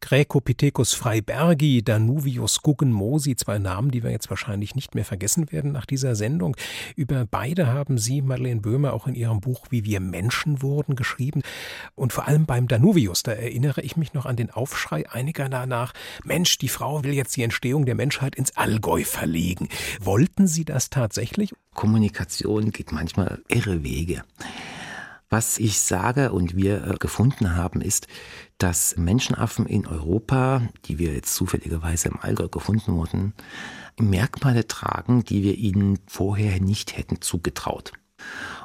Gräkopithecus 0.00 0.94
freibergi, 0.94 1.82
Danuvius 1.82 2.62
Guggenmosi, 2.62 3.36
zwei 3.36 3.58
Namen, 3.58 3.90
die 3.90 4.02
wir 4.02 4.10
jetzt 4.10 4.30
wahrscheinlich 4.30 4.74
nicht 4.74 4.94
mehr 4.94 5.04
vergessen 5.04 5.50
werden 5.50 5.72
nach 5.72 5.86
dieser 5.86 6.14
Sendung. 6.14 6.56
Über 6.96 7.26
beide 7.26 7.66
haben 7.66 7.98
Sie, 7.98 8.22
Madeleine 8.22 8.60
Böhmer, 8.60 8.92
auch 8.92 9.06
in 9.06 9.14
Ihrem 9.14 9.40
Buch 9.40 9.66
Wie 9.70 9.84
wir 9.84 10.00
Menschen 10.00 10.62
wurden 10.62 10.96
geschrieben. 10.96 11.42
Und 11.94 12.12
vor 12.12 12.28
allem 12.28 12.46
beim 12.46 12.68
Danuvius, 12.68 13.22
da 13.22 13.32
erinnere 13.32 13.82
ich 13.82 13.96
mich 13.96 14.14
noch 14.14 14.26
an 14.26 14.36
den 14.36 14.50
Aufschrei 14.50 15.08
einiger 15.10 15.48
danach, 15.48 15.92
Mensch, 16.24 16.58
die 16.58 16.68
Frau 16.68 17.04
will 17.04 17.12
jetzt 17.12 17.36
die 17.36 17.42
Entstehung 17.42 17.84
der 17.86 17.94
Menschheit 17.94 18.36
ins 18.36 18.56
Allgäu 18.56 19.04
verlegen. 19.04 19.68
Wollten 20.00 20.46
Sie 20.46 20.64
das 20.64 20.90
tatsächlich? 20.90 21.52
Kommunikation 21.74 22.70
geht 22.70 22.92
manchmal 22.92 23.40
irre 23.48 23.82
Wege. 23.82 24.22
Was 25.30 25.58
ich 25.58 25.80
sage 25.80 26.32
und 26.32 26.56
wir 26.56 26.86
äh, 26.86 26.94
gefunden 26.98 27.54
haben, 27.54 27.80
ist, 27.80 28.06
dass 28.56 28.96
Menschenaffen 28.96 29.66
in 29.66 29.86
Europa, 29.86 30.62
die 30.86 30.98
wir 30.98 31.12
jetzt 31.12 31.34
zufälligerweise 31.34 32.08
im 32.08 32.18
Allgäu 32.18 32.48
gefunden 32.48 32.94
wurden, 32.94 33.34
Merkmale 33.98 34.66
tragen, 34.66 35.24
die 35.24 35.42
wir 35.42 35.56
ihnen 35.56 35.98
vorher 36.06 36.60
nicht 36.60 36.96
hätten 36.96 37.20
zugetraut. 37.20 37.92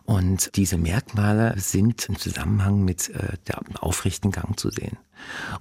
Und 0.05 0.55
diese 0.55 0.77
Merkmale 0.77 1.55
sind 1.57 2.07
im 2.09 2.17
Zusammenhang 2.17 2.83
mit 2.83 3.09
äh, 3.09 3.37
der 3.47 3.61
aufrechten 3.79 4.31
Gang 4.31 4.59
zu 4.59 4.69
sehen. 4.69 4.97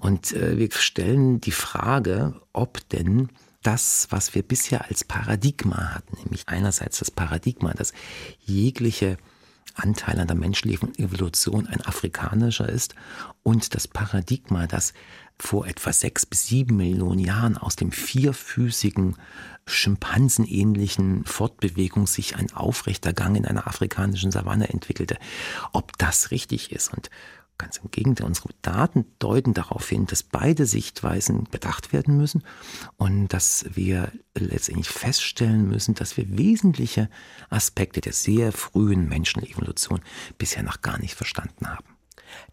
Und 0.01 0.33
äh, 0.33 0.57
wir 0.57 0.71
stellen 0.73 1.41
die 1.41 1.53
Frage, 1.53 2.41
ob 2.53 2.89
denn 2.91 3.29
das, 3.63 4.09
was 4.11 4.35
wir 4.35 4.43
bisher 4.43 4.87
als 4.89 5.05
Paradigma 5.05 5.95
hatten, 5.95 6.17
nämlich 6.19 6.49
einerseits 6.49 6.99
das 6.99 7.11
Paradigma, 7.11 7.73
dass 7.73 7.93
jegliche 8.41 9.19
Anteil 9.75 10.21
an 10.21 10.27
der 10.27 10.37
menschlichen 10.37 10.95
Evolution 10.99 11.67
ein 11.67 11.81
afrikanischer 11.81 12.69
ist 12.69 12.95
und 13.43 13.75
das 13.75 13.89
Paradigma, 13.89 14.67
das 14.67 14.93
vor 15.39 15.67
etwa 15.67 15.93
sechs 15.93 16.27
bis 16.27 16.47
sieben 16.47 16.77
Millionen 16.77 17.19
Jahren 17.19 17.57
aus 17.57 17.77
dem 17.77 17.91
vierfüßigen, 17.91 19.17
schimpansenähnlichen 19.67 21.25
Fortbewegung 21.25 22.07
sich 22.07 22.37
ein 22.37 22.53
aufrechter 22.53 23.13
Gang 23.13 23.37
in 23.37 23.47
einer 23.47 23.67
afrikanischen 23.67 24.31
Savanne 24.31 24.69
entwickelte, 24.69 25.17
ob 25.73 25.97
das 25.99 26.31
richtig 26.31 26.73
ist. 26.73 26.93
Und 26.93 27.11
Ganz 27.63 27.77
im 27.77 27.93
Gegenteil, 27.93 28.27
unsere 28.27 28.49
Daten 28.61 29.05
deuten 29.21 29.55
darauf 29.55 29.89
hin, 29.89 30.07
dass 30.07 30.25
beide 30.25 30.67
Sichtweisen 30.67 31.45
bedacht 31.45 31.93
werden 31.93 32.17
müssen 32.17 32.43
und 32.97 33.29
dass 33.29 33.67
wir 33.73 34.11
letztendlich 34.35 34.89
feststellen 34.89 35.69
müssen, 35.69 35.95
dass 35.95 36.17
wir 36.17 36.37
wesentliche 36.37 37.09
Aspekte 37.51 38.01
der 38.01 38.15
sehr 38.15 38.51
frühen 38.51 39.09
Menschenevolution 39.09 40.01
bisher 40.39 40.65
noch 40.65 40.83
gar 40.83 40.99
nicht 40.99 41.15
verstanden 41.15 41.69
haben. 41.69 41.85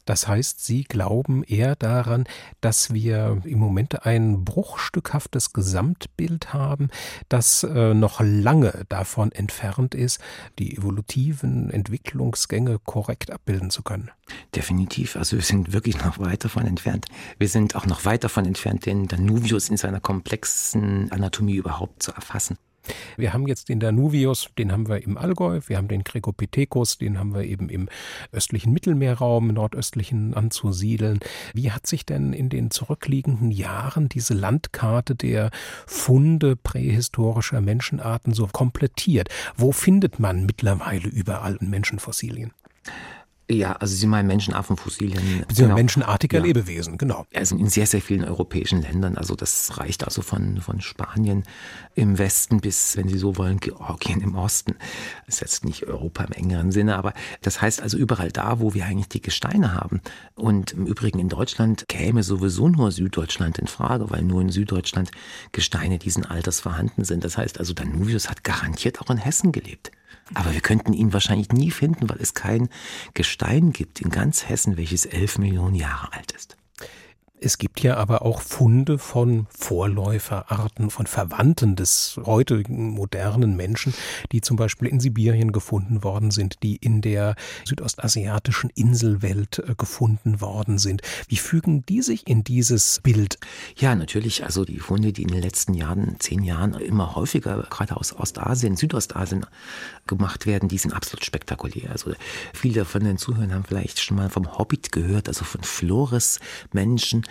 Das 0.06 0.28
heißt, 0.28 0.66
Sie 0.66 0.84
glauben 0.84 1.44
eher 1.44 1.76
daran, 1.76 2.26
dass 2.62 2.94
wir 2.94 3.42
im 3.46 3.60
Moment 3.60 4.06
ein 4.06 4.44
bruchstückhaftes 4.44 5.54
Gesamtbild 5.54 6.54
haben, 6.54 6.90
das 7.30 7.64
äh, 7.64 7.94
noch 7.94 8.20
lange 8.22 8.86
davon 8.90 9.32
entfernt 9.32 9.96
ist, 9.96 10.20
die 10.58 10.78
evolutiven 10.78 11.70
Entwicklungsgänge 11.70 12.80
korrekt 12.80 13.32
abbilden 13.32 13.70
zu 13.70 13.84
können. 13.84 14.12
Definitiv. 14.56 15.16
Also 15.16 15.36
wir 15.36 15.44
sind 15.44 15.74
wirklich 15.74 16.04
noch 16.04 16.20
weit 16.20 16.44
davon 16.44 16.66
entfernt. 16.66 17.08
Wir 17.38 17.48
sind 17.48 17.76
auch 17.76 17.86
noch 17.86 18.06
weit 18.06 18.24
davon 18.24 18.46
entfernt, 18.46 18.86
den 18.86 19.08
Danuvius 19.08 19.70
in 19.70 19.78
seiner 19.78 20.00
komplexen 20.00 21.12
Anatomie 21.12 21.56
überhaupt 21.56 22.04
zu 22.04 22.12
erfassen. 22.12 22.58
Wir 23.18 23.34
haben 23.34 23.48
jetzt 23.48 23.70
den 23.70 23.80
Danuvius, 23.80 24.50
den 24.58 24.72
haben 24.72 24.88
wir 24.88 25.04
im 25.04 25.18
Allgäu, 25.18 25.60
wir 25.68 25.78
haben 25.78 25.88
den 25.88 26.04
Gregopithecus, 26.04 26.98
den 26.98 27.20
haben 27.20 27.34
wir 27.34 27.44
eben 27.44 27.70
im 27.70 27.90
östlichen 28.32 28.74
Mittelmeerraum, 28.74 29.48
nordöstlichen 29.48 30.34
anzusiedeln. 30.34 31.20
Wie 31.54 31.72
hat 31.72 31.88
sich 31.88 32.06
denn 32.06 32.34
in 32.34 32.50
den 32.50 32.72
zurückliegenden 32.72 33.52
Jahren 33.52 34.10
diese 34.10 34.34
Landkarte 34.34 35.16
der 35.16 35.52
Funde 35.86 36.56
prähistorischer 36.56 37.62
Menschenarten 37.62 38.34
so 38.34 38.48
komplettiert? 38.48 39.30
Wo 39.56 39.72
findet 39.72 40.20
man 40.20 40.46
mittlerweile 40.46 41.08
überall 41.08 41.58
Menschenfossilien? 41.62 42.54
Ja, 43.52 43.72
also 43.74 43.96
Sie 43.96 44.06
meinen 44.06 44.28
Menschenaffenfossilien. 44.28 45.18
Beziehungsweise 45.18 45.64
genau. 45.64 45.76
menschenartige 45.76 46.38
ja. 46.38 46.44
Lebewesen, 46.44 47.00
genau. 47.00 47.26
Also 47.34 47.56
in 47.56 47.68
sehr, 47.68 47.88
sehr 47.88 48.00
vielen 48.02 48.24
europäischen 48.24 48.84
Ländern. 48.84 49.18
Also 49.18 49.36
das 49.36 49.80
reicht 49.80 50.04
also 50.04 50.22
von, 50.22 50.62
von 50.62 50.82
Spanien 50.82 51.44
im 51.96 52.20
Westen 52.20 52.62
bis, 52.62 52.96
wenn 52.96 53.10
Sie 53.10 53.18
so 53.18 53.38
wollen, 53.38 53.60
Georgien 53.60 54.22
im 54.22 54.36
Osten. 54.36 54.76
Das 55.26 55.36
ist 55.36 55.42
jetzt 55.42 55.66
nicht 55.66 55.88
Europa 55.88 56.26
im 56.26 56.34
engeren 56.34 56.72
Sinne, 56.72 56.96
aber 56.96 57.14
das 57.42 57.60
heißt 57.60 57.82
also 57.82 57.98
überall 57.98 58.32
da, 58.32 58.60
wo 58.60 58.76
wir 58.76 58.86
eigentlich 58.86 59.10
die 59.10 59.22
Gesteine 59.22 59.74
haben. 59.74 60.02
Und 60.36 60.74
im 60.74 60.86
Übrigen 60.86 61.18
in 61.18 61.30
Deutschland 61.30 61.88
käme 61.88 62.22
sowieso 62.22 62.70
nur 62.70 62.92
Süddeutschland 62.92 63.58
in 63.58 63.66
Frage, 63.66 64.12
weil 64.12 64.22
nur 64.22 64.42
in 64.42 64.50
Süddeutschland 64.50 65.10
Gesteine 65.54 65.98
diesen 65.98 66.24
Alters 66.24 66.60
vorhanden 66.60 67.04
sind. 67.04 67.24
Das 67.24 67.36
heißt 67.36 67.60
also, 67.60 67.74
Danuvius 67.74 68.30
hat 68.30 68.44
garantiert 68.44 69.02
auch 69.02 69.10
in 69.10 69.18
Hessen 69.18 69.52
gelebt. 69.52 69.90
Aber 70.34 70.54
wir 70.54 70.62
könnten 70.62 70.94
ihn 70.94 71.14
wahrscheinlich 71.14 71.52
nie 71.52 71.72
finden, 71.72 72.10
weil 72.10 72.20
es 72.20 72.34
kein 72.34 72.70
Gestein 73.14 73.72
gibt 73.74 74.00
in 74.00 74.10
ganz 74.10 74.48
Hessen, 74.48 74.78
welches 74.78 75.06
elf 75.06 75.38
Millionen 75.38 75.76
Jahre 75.76 76.14
alt 76.14 76.32
ist. 76.32 76.59
Es 77.42 77.58
gibt 77.58 77.82
ja 77.82 77.96
aber 77.96 78.24
auch 78.24 78.42
Funde 78.42 78.98
von 78.98 79.48
Vorläuferarten, 79.50 80.90
von 80.90 81.08
Verwandten 81.08 81.76
des 81.76 82.20
heutigen 82.26 82.90
modernen 82.90 83.56
Menschen, 83.56 83.94
die 84.32 84.42
zum 84.42 84.58
Beispiel 84.58 84.90
in 84.90 85.00
Sibirien 85.00 85.54
gefunden 85.54 86.04
worden 86.04 86.32
sind, 86.32 86.62
die 86.64 86.76
in 86.76 87.02
der 87.02 87.36
südostasiatischen 87.64 88.70
Inselwelt 88.76 89.60
äh, 89.60 89.76
gefunden 89.76 90.42
worden 90.42 90.80
sind. 90.80 91.02
Wie 91.30 91.38
fügen 91.38 91.86
die 91.86 92.02
sich 92.02 92.28
in 92.28 92.44
dieses 92.44 93.00
Bild? 93.02 93.40
Ja, 93.78 93.96
natürlich. 93.96 94.44
Also 94.44 94.66
die 94.66 94.80
Funde, 94.80 95.14
die 95.14 95.24
in 95.24 95.30
den 95.30 95.42
letzten 95.42 95.74
Jahren, 95.74 96.18
zehn 96.20 96.44
Jahren 96.44 96.74
immer 96.74 97.16
häufiger, 97.16 97.66
gerade 97.70 97.96
aus 97.96 98.14
Ostasien, 98.14 98.76
Südostasien 98.76 99.46
gemacht 100.08 100.46
werden, 100.46 100.68
die 100.68 100.78
sind 100.78 100.94
absolut 100.94 101.24
spektakulär. 101.24 101.92
Also 101.92 102.14
viele 102.54 102.84
von 102.84 103.04
den 103.04 103.18
Zuhörern 103.18 103.54
haben 103.54 103.64
vielleicht 103.64 104.00
schon 104.00 104.18
mal 104.18 104.30
vom 104.30 104.58
Hobbit 104.58 104.92
gehört, 104.92 105.30
also 105.30 105.46
von 105.46 105.64
Flores-Menschen, 105.64 107.24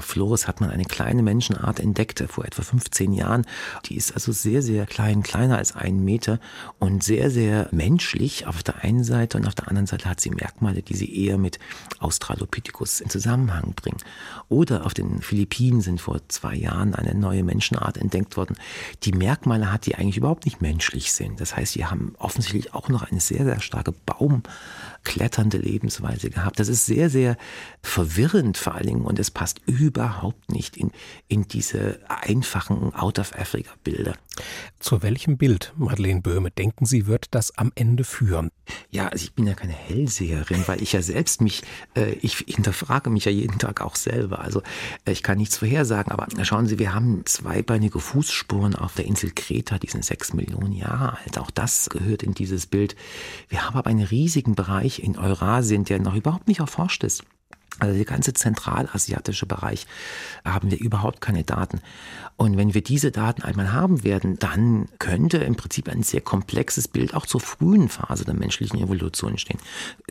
Flores 0.00 0.48
hat 0.48 0.60
man 0.60 0.70
eine 0.70 0.84
kleine 0.84 1.22
Menschenart 1.22 1.80
entdeckt 1.80 2.20
äh, 2.20 2.28
vor 2.28 2.44
etwa 2.44 2.62
15 2.62 3.12
Jahren. 3.12 3.46
Die 3.86 3.96
ist 3.96 4.12
also 4.14 4.32
sehr, 4.32 4.62
sehr 4.62 4.86
klein, 4.86 5.22
kleiner 5.22 5.58
als 5.58 5.74
einen 5.74 6.04
Meter 6.04 6.38
und 6.78 7.02
sehr, 7.02 7.30
sehr 7.30 7.68
menschlich 7.72 8.46
auf 8.46 8.62
der 8.62 8.82
einen 8.82 9.04
Seite 9.04 9.38
und 9.38 9.46
auf 9.46 9.54
der 9.54 9.68
anderen 9.68 9.86
Seite 9.86 10.08
hat 10.08 10.20
sie 10.20 10.30
Merkmale, 10.30 10.82
die 10.82 10.94
sie 10.94 11.24
eher 11.24 11.38
mit 11.38 11.58
Australopithecus 11.98 13.00
in 13.00 13.10
Zusammenhang 13.10 13.74
bringen. 13.74 13.98
Oder 14.48 14.86
auf 14.86 14.94
den 14.94 15.20
Philippinen 15.20 15.80
sind 15.80 16.00
vor 16.00 16.20
zwei 16.28 16.54
Jahren 16.54 16.94
eine 16.94 17.14
neue 17.14 17.42
Menschenart 17.42 17.96
entdeckt 17.96 18.36
worden, 18.36 18.56
die 19.02 19.12
Merkmale 19.12 19.72
hat, 19.72 19.86
die 19.86 19.94
eigentlich 19.94 20.16
überhaupt 20.16 20.44
nicht 20.44 20.60
menschlich 20.62 21.12
sind. 21.12 21.40
Das 21.40 21.56
heißt, 21.56 21.72
sie 21.72 21.86
haben 21.86 22.14
offensichtlich 22.18 22.74
auch 22.74 22.88
noch 22.88 23.02
eine 23.10 23.20
sehr, 23.20 23.44
sehr 23.44 23.60
starke 23.60 23.92
Baumkletternde 25.04 25.58
Lebensweise 25.58 26.30
gehabt. 26.30 26.58
Das 26.58 26.68
ist 26.68 26.86
sehr, 26.86 27.10
sehr 27.10 27.36
verwirrend 27.82 28.56
vor 28.56 28.74
allen 28.74 28.86
Dingen 28.86 29.04
und 29.04 29.18
es 29.18 29.30
passt 29.30 29.60
überhaupt 29.66 30.50
nicht 30.50 30.76
in, 30.76 30.90
in 31.28 31.46
diese 31.46 32.00
einfachen 32.08 32.94
Out-of-Africa-Bilder. 32.94 34.14
Zu 34.78 35.02
welchem 35.02 35.36
Bild, 35.36 35.72
Madeleine 35.76 36.20
Böhme, 36.20 36.50
denken 36.50 36.86
Sie, 36.86 37.06
wird 37.06 37.28
das 37.30 37.56
am 37.56 37.72
Ende 37.74 38.04
führen? 38.04 38.50
Ja, 38.90 39.08
also 39.08 39.24
ich 39.24 39.34
bin 39.34 39.46
ja 39.46 39.54
keine 39.54 39.72
Hellseherin, 39.72 40.64
weil 40.66 40.82
ich 40.82 40.92
ja 40.92 41.02
selbst 41.02 41.40
mich, 41.40 41.62
äh, 41.94 42.12
ich 42.20 42.36
hinterfrage 42.46 43.10
mich 43.10 43.24
ja 43.24 43.32
jeden 43.32 43.58
Tag 43.58 43.80
auch 43.80 43.96
selber. 43.96 44.40
Also 44.40 44.62
äh, 45.04 45.12
ich 45.12 45.22
kann 45.22 45.38
nichts 45.38 45.58
vorhersagen, 45.58 46.12
aber 46.12 46.26
schauen 46.44 46.66
Sie, 46.66 46.78
wir 46.78 46.94
haben 46.94 47.22
zweibeinige 47.26 48.00
Fußspuren 48.00 48.74
auf 48.74 48.94
der 48.94 49.06
Insel 49.06 49.30
Kreta, 49.34 49.78
die 49.78 49.88
sind 49.88 50.04
sechs 50.04 50.32
Millionen 50.32 50.72
Jahre 50.72 51.18
alt. 51.18 51.38
Auch 51.38 51.50
das 51.50 51.88
gehört 51.90 52.22
in 52.22 52.34
dieses 52.34 52.66
Bild. 52.66 52.96
Wir 53.48 53.64
haben 53.64 53.76
aber 53.76 53.90
einen 53.90 54.04
riesigen 54.04 54.54
Bereich 54.54 55.00
in 55.00 55.18
Eurasien, 55.18 55.84
der 55.84 55.98
noch 55.98 56.14
überhaupt 56.14 56.48
nicht 56.48 56.60
erforscht 56.60 57.04
ist. 57.04 57.24
Also 57.80 57.96
der 57.96 58.04
ganze 58.04 58.32
zentralasiatische 58.32 59.46
Bereich 59.46 59.86
haben 60.44 60.70
wir 60.70 60.78
überhaupt 60.78 61.20
keine 61.20 61.42
Daten. 61.42 61.80
Und 62.36 62.56
wenn 62.56 62.74
wir 62.74 62.82
diese 62.82 63.10
Daten 63.10 63.42
einmal 63.42 63.72
haben 63.72 64.04
werden, 64.04 64.38
dann 64.38 64.86
könnte 64.98 65.38
im 65.38 65.56
Prinzip 65.56 65.88
ein 65.88 66.02
sehr 66.02 66.20
komplexes 66.20 66.88
Bild 66.88 67.14
auch 67.14 67.26
zur 67.26 67.40
frühen 67.40 67.88
Phase 67.88 68.24
der 68.24 68.34
menschlichen 68.34 68.80
Evolution 68.80 69.32
entstehen. 69.32 69.58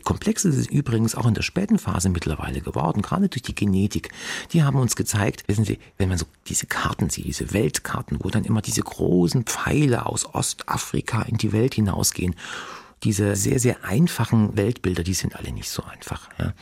Komplex 0.04 0.44
ist 0.44 0.56
es 0.56 0.66
übrigens 0.66 1.14
auch 1.14 1.26
in 1.26 1.34
der 1.34 1.42
späten 1.42 1.78
Phase 1.78 2.10
mittlerweile 2.10 2.60
geworden, 2.60 3.02
gerade 3.02 3.28
durch 3.28 3.42
die 3.42 3.54
Genetik. 3.54 4.10
Die 4.52 4.62
haben 4.62 4.78
uns 4.78 4.96
gezeigt, 4.96 5.44
wissen 5.48 5.64
Sie, 5.64 5.78
wenn 5.98 6.08
man 6.08 6.18
so 6.18 6.26
diese 6.48 6.66
Karten 6.66 7.10
sieht, 7.10 7.26
diese 7.26 7.52
Weltkarten, 7.52 8.18
wo 8.22 8.28
dann 8.28 8.44
immer 8.44 8.62
diese 8.62 8.82
großen 8.82 9.44
Pfeile 9.44 10.06
aus 10.06 10.34
Ostafrika 10.34 11.22
in 11.22 11.38
die 11.38 11.52
Welt 11.52 11.74
hinausgehen, 11.74 12.34
diese 13.02 13.36
sehr, 13.36 13.58
sehr 13.58 13.84
einfachen 13.84 14.56
Weltbilder, 14.56 15.02
die 15.02 15.14
sind 15.14 15.36
alle 15.36 15.52
nicht 15.52 15.68
so 15.68 15.82
einfach. 15.82 16.28
Ja. 16.38 16.54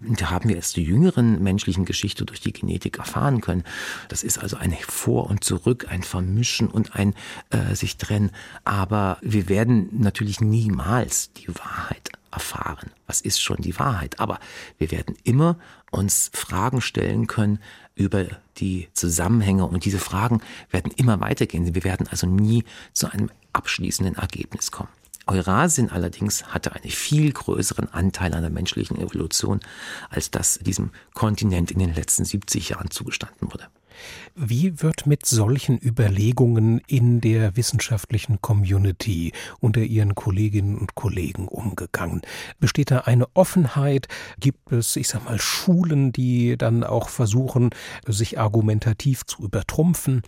Und 0.00 0.20
da 0.20 0.30
haben 0.30 0.48
wir 0.48 0.56
erst 0.56 0.76
die 0.76 0.84
jüngeren 0.84 1.42
menschlichen 1.42 1.84
Geschichte 1.84 2.24
durch 2.24 2.40
die 2.40 2.52
Genetik 2.52 2.98
erfahren 2.98 3.40
können. 3.40 3.64
Das 4.08 4.22
ist 4.22 4.38
also 4.38 4.56
ein 4.56 4.76
Vor 4.86 5.28
und 5.28 5.44
Zurück, 5.44 5.86
ein 5.88 6.02
Vermischen 6.02 6.68
und 6.68 6.94
ein 6.94 7.14
äh, 7.50 7.74
sich 7.74 7.96
trennen. 7.96 8.30
Aber 8.64 9.18
wir 9.22 9.48
werden 9.48 9.88
natürlich 9.92 10.40
niemals 10.40 11.32
die 11.32 11.48
Wahrheit 11.48 12.10
erfahren. 12.30 12.90
Was 13.06 13.20
ist 13.20 13.40
schon 13.40 13.58
die 13.58 13.78
Wahrheit? 13.78 14.20
Aber 14.20 14.38
wir 14.78 14.90
werden 14.90 15.16
immer 15.24 15.58
uns 15.90 16.30
Fragen 16.34 16.80
stellen 16.80 17.26
können 17.26 17.58
über 17.94 18.26
die 18.58 18.88
Zusammenhänge 18.92 19.66
und 19.66 19.84
diese 19.84 19.98
Fragen 19.98 20.40
werden 20.70 20.92
immer 20.96 21.20
weitergehen. 21.20 21.74
Wir 21.74 21.84
werden 21.84 22.06
also 22.08 22.26
nie 22.26 22.64
zu 22.92 23.10
einem 23.10 23.30
abschließenden 23.52 24.16
Ergebnis 24.16 24.70
kommen. 24.70 24.90
Eurasien 25.28 25.90
allerdings 25.90 26.46
hatte 26.46 26.72
einen 26.72 26.90
viel 26.90 27.32
größeren 27.32 27.92
Anteil 27.92 28.34
an 28.34 28.42
der 28.42 28.50
menschlichen 28.50 28.98
Evolution, 28.98 29.60
als 30.10 30.30
das 30.30 30.58
diesem 30.58 30.90
Kontinent 31.14 31.70
in 31.70 31.78
den 31.78 31.94
letzten 31.94 32.24
70 32.24 32.70
Jahren 32.70 32.90
zugestanden 32.90 33.52
wurde. 33.52 33.68
Wie 34.34 34.80
wird 34.80 35.06
mit 35.06 35.26
solchen 35.26 35.78
Überlegungen 35.78 36.80
in 36.86 37.20
der 37.20 37.56
wissenschaftlichen 37.56 38.40
Community 38.40 39.32
unter 39.60 39.80
Ihren 39.80 40.14
Kolleginnen 40.14 40.78
und 40.78 40.94
Kollegen 40.94 41.48
umgegangen? 41.48 42.22
Besteht 42.60 42.90
da 42.90 43.00
eine 43.00 43.26
Offenheit? 43.34 44.06
Gibt 44.38 44.72
es, 44.72 44.96
ich 44.96 45.08
sag 45.08 45.24
mal, 45.24 45.40
Schulen, 45.40 46.12
die 46.12 46.56
dann 46.56 46.84
auch 46.84 47.08
versuchen, 47.08 47.70
sich 48.06 48.38
argumentativ 48.38 49.26
zu 49.26 49.42
übertrumpfen? 49.42 50.22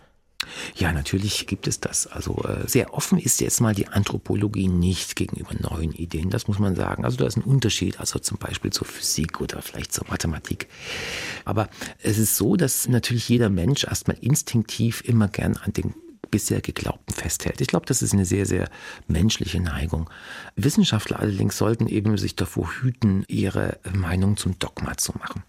Ja, 0.75 0.91
natürlich 0.91 1.47
gibt 1.47 1.67
es 1.67 1.79
das. 1.79 2.07
Also 2.07 2.43
äh, 2.43 2.67
sehr 2.67 2.93
offen 2.93 3.17
ist 3.17 3.41
jetzt 3.41 3.61
mal 3.61 3.75
die 3.75 3.87
Anthropologie 3.87 4.67
nicht 4.67 5.15
gegenüber 5.15 5.51
neuen 5.59 5.91
Ideen. 5.91 6.29
Das 6.29 6.47
muss 6.47 6.59
man 6.59 6.75
sagen. 6.75 7.05
Also 7.05 7.17
da 7.17 7.25
ist 7.25 7.37
ein 7.37 7.43
Unterschied, 7.43 7.99
also 7.99 8.19
zum 8.19 8.37
Beispiel 8.37 8.71
zur 8.71 8.87
Physik 8.87 9.41
oder 9.41 9.61
vielleicht 9.61 9.93
zur 9.93 10.07
Mathematik. 10.07 10.67
Aber 11.45 11.69
es 12.01 12.17
ist 12.17 12.37
so, 12.37 12.55
dass 12.55 12.87
natürlich 12.87 13.29
jeder 13.29 13.49
Mensch 13.49 13.83
erstmal 13.83 14.17
instinktiv 14.21 15.03
immer 15.05 15.27
gern 15.27 15.57
an 15.57 15.73
den 15.73 15.93
bisher 16.31 16.61
Geglaubten 16.61 17.13
festhält. 17.13 17.61
Ich 17.61 17.67
glaube, 17.67 17.85
das 17.85 18.01
ist 18.01 18.13
eine 18.13 18.25
sehr, 18.25 18.45
sehr 18.45 18.69
menschliche 19.07 19.59
Neigung. 19.59 20.09
Wissenschaftler 20.55 21.19
allerdings 21.19 21.57
sollten 21.57 21.87
eben 21.87 22.17
sich 22.17 22.35
davor 22.35 22.71
hüten, 22.81 23.25
ihre 23.27 23.77
Meinung 23.93 24.37
zum 24.37 24.57
Dogma 24.57 24.97
zu 24.97 25.11
machen. 25.17 25.43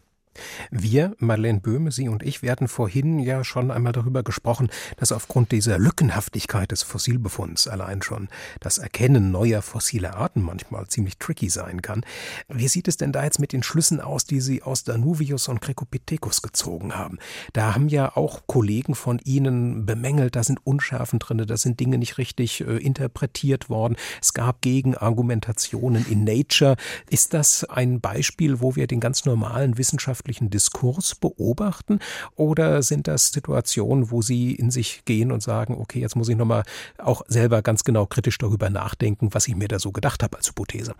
Wir, 0.70 1.14
Madeleine 1.18 1.60
Böhme, 1.60 1.92
Sie 1.92 2.08
und 2.08 2.22
ich, 2.22 2.42
hatten 2.52 2.68
vorhin 2.68 3.18
ja 3.18 3.44
schon 3.44 3.70
einmal 3.70 3.92
darüber 3.92 4.22
gesprochen, 4.22 4.70
dass 4.96 5.12
aufgrund 5.12 5.52
dieser 5.52 5.78
Lückenhaftigkeit 5.78 6.70
des 6.70 6.82
Fossilbefunds 6.82 7.66
allein 7.66 8.02
schon 8.02 8.28
das 8.60 8.78
Erkennen 8.78 9.30
neuer 9.30 9.62
fossiler 9.62 10.16
Arten 10.16 10.42
manchmal 10.42 10.86
ziemlich 10.86 11.18
tricky 11.18 11.48
sein 11.48 11.82
kann. 11.82 12.04
Wie 12.48 12.68
sieht 12.68 12.88
es 12.88 12.96
denn 12.96 13.12
da 13.12 13.24
jetzt 13.24 13.38
mit 13.38 13.52
den 13.52 13.62
Schlüssen 13.62 14.00
aus, 14.00 14.24
die 14.24 14.40
Sie 14.40 14.62
aus 14.62 14.84
Danuvius 14.84 15.48
und 15.48 15.60
Cricopithecus 15.60 16.42
gezogen 16.42 16.94
haben? 16.94 17.18
Da 17.52 17.74
haben 17.74 17.88
ja 17.88 18.16
auch 18.16 18.42
Kollegen 18.46 18.94
von 18.94 19.18
Ihnen 19.24 19.86
bemängelt, 19.86 20.36
da 20.36 20.44
sind 20.44 20.64
Unschärfen 20.64 21.18
drin, 21.18 21.44
da 21.46 21.56
sind 21.56 21.80
Dinge 21.80 21.98
nicht 21.98 22.18
richtig 22.18 22.60
äh, 22.60 22.76
interpretiert 22.76 23.70
worden. 23.70 23.96
Es 24.20 24.34
gab 24.34 24.60
Gegenargumentationen 24.60 26.06
in 26.08 26.24
Nature. 26.24 26.76
Ist 27.08 27.34
das 27.34 27.64
ein 27.64 28.00
Beispiel, 28.00 28.60
wo 28.60 28.76
wir 28.76 28.86
den 28.86 29.00
ganz 29.00 29.24
normalen 29.24 29.78
wissenschaftlichen 29.78 30.21
gesellschaftlichen 30.22 30.50
Diskurs 30.50 31.14
beobachten? 31.14 31.98
Oder 32.36 32.82
sind 32.82 33.06
das 33.08 33.28
Situationen, 33.28 34.10
wo 34.10 34.22
Sie 34.22 34.52
in 34.54 34.70
sich 34.70 35.04
gehen 35.04 35.32
und 35.32 35.42
sagen, 35.42 35.74
okay, 35.74 36.00
jetzt 36.00 36.16
muss 36.16 36.28
ich 36.28 36.36
nochmal 36.36 36.62
auch 36.98 37.22
selber 37.26 37.62
ganz 37.62 37.84
genau 37.84 38.06
kritisch 38.06 38.38
darüber 38.38 38.70
nachdenken, 38.70 39.28
was 39.32 39.48
ich 39.48 39.56
mir 39.56 39.68
da 39.68 39.78
so 39.78 39.92
gedacht 39.92 40.22
habe 40.22 40.36
als 40.36 40.48
Hypothese? 40.48 40.94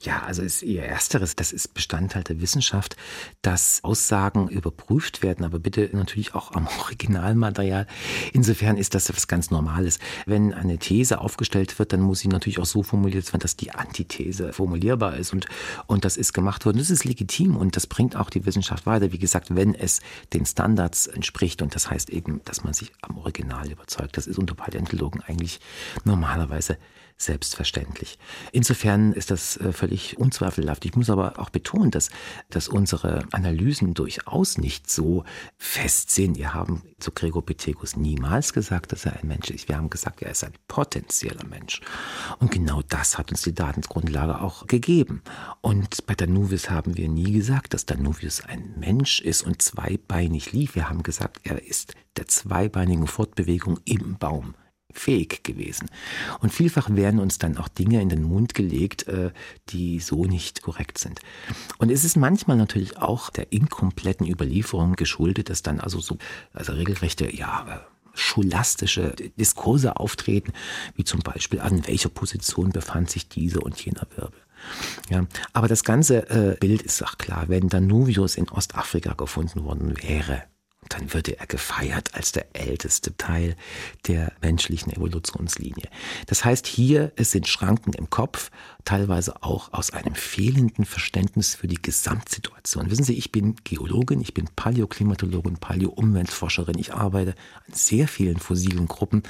Ja, 0.00 0.22
also 0.22 0.42
ist 0.42 0.62
eher 0.62 0.88
ersteres, 0.88 1.36
das 1.36 1.52
ist 1.52 1.74
Bestandteil 1.74 2.24
der 2.24 2.40
Wissenschaft, 2.40 2.96
dass 3.42 3.80
Aussagen 3.82 4.48
überprüft 4.48 5.22
werden, 5.22 5.44
aber 5.44 5.58
bitte 5.58 5.88
natürlich 5.92 6.34
auch 6.34 6.52
am 6.52 6.68
Originalmaterial. 6.80 7.86
Insofern 8.32 8.76
ist 8.76 8.94
das 8.94 9.08
was 9.14 9.28
ganz 9.28 9.50
Normales. 9.50 9.98
Wenn 10.26 10.52
eine 10.52 10.78
These 10.78 11.20
aufgestellt 11.20 11.78
wird, 11.78 11.92
dann 11.92 12.00
muss 12.00 12.20
sie 12.20 12.28
natürlich 12.28 12.58
auch 12.58 12.66
so 12.66 12.82
formuliert 12.82 13.32
werden, 13.32 13.40
dass 13.40 13.56
die 13.56 13.72
Antithese 13.72 14.52
formulierbar 14.52 15.16
ist 15.16 15.32
und, 15.32 15.46
und 15.86 16.04
das 16.04 16.16
ist 16.16 16.32
gemacht 16.32 16.66
worden. 16.66 16.78
Das 16.78 16.90
ist 16.90 17.04
legitim 17.04 17.56
und 17.56 17.76
das 17.76 17.86
bringt 17.86 18.16
auch 18.16 18.30
die 18.30 18.46
Wissenschaft 18.46 18.86
weiter. 18.86 19.12
Wie 19.12 19.18
gesagt, 19.18 19.54
wenn 19.54 19.74
es 19.74 20.00
den 20.32 20.46
Standards 20.46 21.06
entspricht 21.06 21.62
und 21.62 21.74
das 21.74 21.90
heißt 21.90 22.10
eben, 22.10 22.40
dass 22.44 22.64
man 22.64 22.72
sich 22.72 22.92
am 23.02 23.18
Original 23.18 23.70
überzeugt. 23.70 24.16
Das 24.16 24.26
ist 24.26 24.38
unter 24.38 24.54
Paläontologen 24.54 25.22
eigentlich 25.22 25.60
normalerweise 26.04 26.78
selbstverständlich. 27.22 28.18
Insofern 28.52 29.12
ist 29.12 29.30
das 29.30 29.56
äh, 29.56 29.72
völlig 29.72 30.18
unzweifelhaft. 30.18 30.84
Ich 30.84 30.96
muss 30.96 31.10
aber 31.10 31.38
auch 31.38 31.50
betonen, 31.50 31.90
dass, 31.90 32.10
dass 32.50 32.68
unsere 32.68 33.24
Analysen 33.32 33.94
durchaus 33.94 34.58
nicht 34.58 34.90
so 34.90 35.24
fest 35.58 36.10
sind. 36.10 36.36
Wir 36.36 36.54
haben 36.54 36.82
zu 36.98 37.12
Gregor 37.12 37.44
Pithecus 37.44 37.96
niemals 37.96 38.52
gesagt, 38.52 38.92
dass 38.92 39.06
er 39.06 39.14
ein 39.14 39.28
Mensch 39.28 39.50
ist. 39.50 39.68
Wir 39.68 39.76
haben 39.76 39.90
gesagt, 39.90 40.22
er 40.22 40.30
ist 40.30 40.44
ein 40.44 40.52
potenzieller 40.68 41.44
Mensch. 41.44 41.80
Und 42.38 42.50
genau 42.50 42.82
das 42.88 43.18
hat 43.18 43.30
uns 43.30 43.42
die 43.42 43.54
Datensgrundlage 43.54 44.40
auch 44.40 44.66
gegeben. 44.66 45.22
Und 45.60 46.06
bei 46.06 46.14
Danuvius 46.14 46.70
haben 46.70 46.96
wir 46.96 47.08
nie 47.08 47.32
gesagt, 47.32 47.74
dass 47.74 47.86
Danuvius 47.86 48.42
ein 48.44 48.74
Mensch 48.78 49.20
ist 49.20 49.42
und 49.42 49.62
zweibeinig 49.62 50.52
lief. 50.52 50.74
Wir 50.74 50.88
haben 50.88 51.02
gesagt, 51.02 51.40
er 51.44 51.62
ist 51.66 51.94
der 52.16 52.28
zweibeinigen 52.28 53.06
Fortbewegung 53.06 53.80
im 53.84 54.18
Baum 54.18 54.54
fähig 54.92 55.44
gewesen. 55.44 55.88
Und 56.40 56.52
vielfach 56.52 56.90
werden 56.90 57.20
uns 57.20 57.38
dann 57.38 57.56
auch 57.56 57.68
Dinge 57.68 58.00
in 58.00 58.08
den 58.08 58.22
Mund 58.22 58.54
gelegt, 58.54 59.08
äh, 59.08 59.30
die 59.70 60.00
so 60.00 60.24
nicht 60.24 60.62
korrekt 60.62 60.98
sind. 60.98 61.20
Und 61.78 61.90
es 61.90 62.04
ist 62.04 62.16
manchmal 62.16 62.56
natürlich 62.56 62.98
auch 62.98 63.30
der 63.30 63.52
inkompletten 63.52 64.26
Überlieferung 64.26 64.94
geschuldet, 64.94 65.50
dass 65.50 65.62
dann 65.62 65.80
also 65.80 66.00
so, 66.00 66.18
also 66.52 66.72
regelrechte, 66.72 67.34
ja, 67.34 67.66
äh, 67.68 67.92
scholastische 68.14 69.14
Diskurse 69.38 69.96
auftreten, 69.96 70.52
wie 70.96 71.04
zum 71.04 71.20
Beispiel, 71.20 71.60
an 71.60 71.86
welcher 71.86 72.10
Position 72.10 72.70
befand 72.70 73.10
sich 73.10 73.28
dieser 73.28 73.62
und 73.62 73.82
jener 73.82 74.06
Wirbel. 74.16 74.38
Ja, 75.10 75.26
aber 75.52 75.66
das 75.66 75.82
ganze 75.82 76.28
äh, 76.30 76.56
Bild 76.60 76.82
ist 76.82 77.02
auch 77.02 77.18
klar, 77.18 77.48
wenn 77.48 77.68
Danuvius 77.68 78.36
in 78.36 78.48
Ostafrika 78.48 79.14
gefunden 79.14 79.64
worden 79.64 79.94
wäre, 80.02 80.44
dann 80.88 81.12
würde 81.14 81.38
er 81.38 81.46
gefeiert 81.46 82.14
als 82.14 82.32
der 82.32 82.46
älteste 82.54 83.16
Teil 83.16 83.56
der 84.06 84.32
menschlichen 84.42 84.92
Evolutionslinie. 84.92 85.88
Das 86.26 86.44
heißt, 86.44 86.66
hier 86.66 87.12
es 87.16 87.30
sind 87.30 87.48
Schranken 87.48 87.92
im 87.92 88.10
Kopf, 88.10 88.50
teilweise 88.84 89.42
auch 89.42 89.72
aus 89.72 89.92
einem 89.92 90.14
fehlenden 90.14 90.84
Verständnis 90.84 91.54
für 91.54 91.68
die 91.68 91.80
Gesamtsituation. 91.80 92.90
Wissen 92.90 93.04
Sie, 93.04 93.14
ich 93.14 93.32
bin 93.32 93.56
Geologin, 93.64 94.20
ich 94.20 94.34
bin 94.34 94.48
Paläoklimatologin, 94.56 95.56
Paläo-Umweltforscherin, 95.56 96.78
ich 96.78 96.92
arbeite 96.92 97.34
an 97.66 97.74
sehr 97.74 98.08
vielen 98.08 98.38
fossilen 98.38 98.86
Gruppen. 98.86 99.22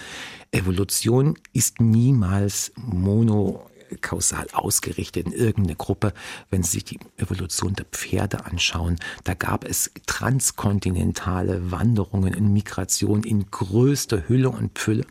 Evolution 0.53 1.39
ist 1.53 1.81
niemals 1.81 2.73
mono 2.77 3.67
kausal 3.97 4.47
ausgerichtet 4.53 5.27
in 5.27 5.33
irgendeine 5.33 5.77
Gruppe. 5.77 6.13
Wenn 6.51 6.63
Sie 6.63 6.73
sich 6.73 6.85
die 6.85 6.99
Evolution 7.17 7.75
der 7.75 7.87
Pferde 7.87 8.45
anschauen, 8.45 8.99
da 9.25 9.35
gab 9.35 9.65
es 9.65 9.91
transkontinentale 10.07 11.71
Wanderungen 11.71 12.35
in 12.35 12.53
Migration 12.53 13.23
in 13.25 13.51
größter 13.51 14.29
Hülle 14.29 14.51
und 14.51 14.79
Fülle. 14.79 15.07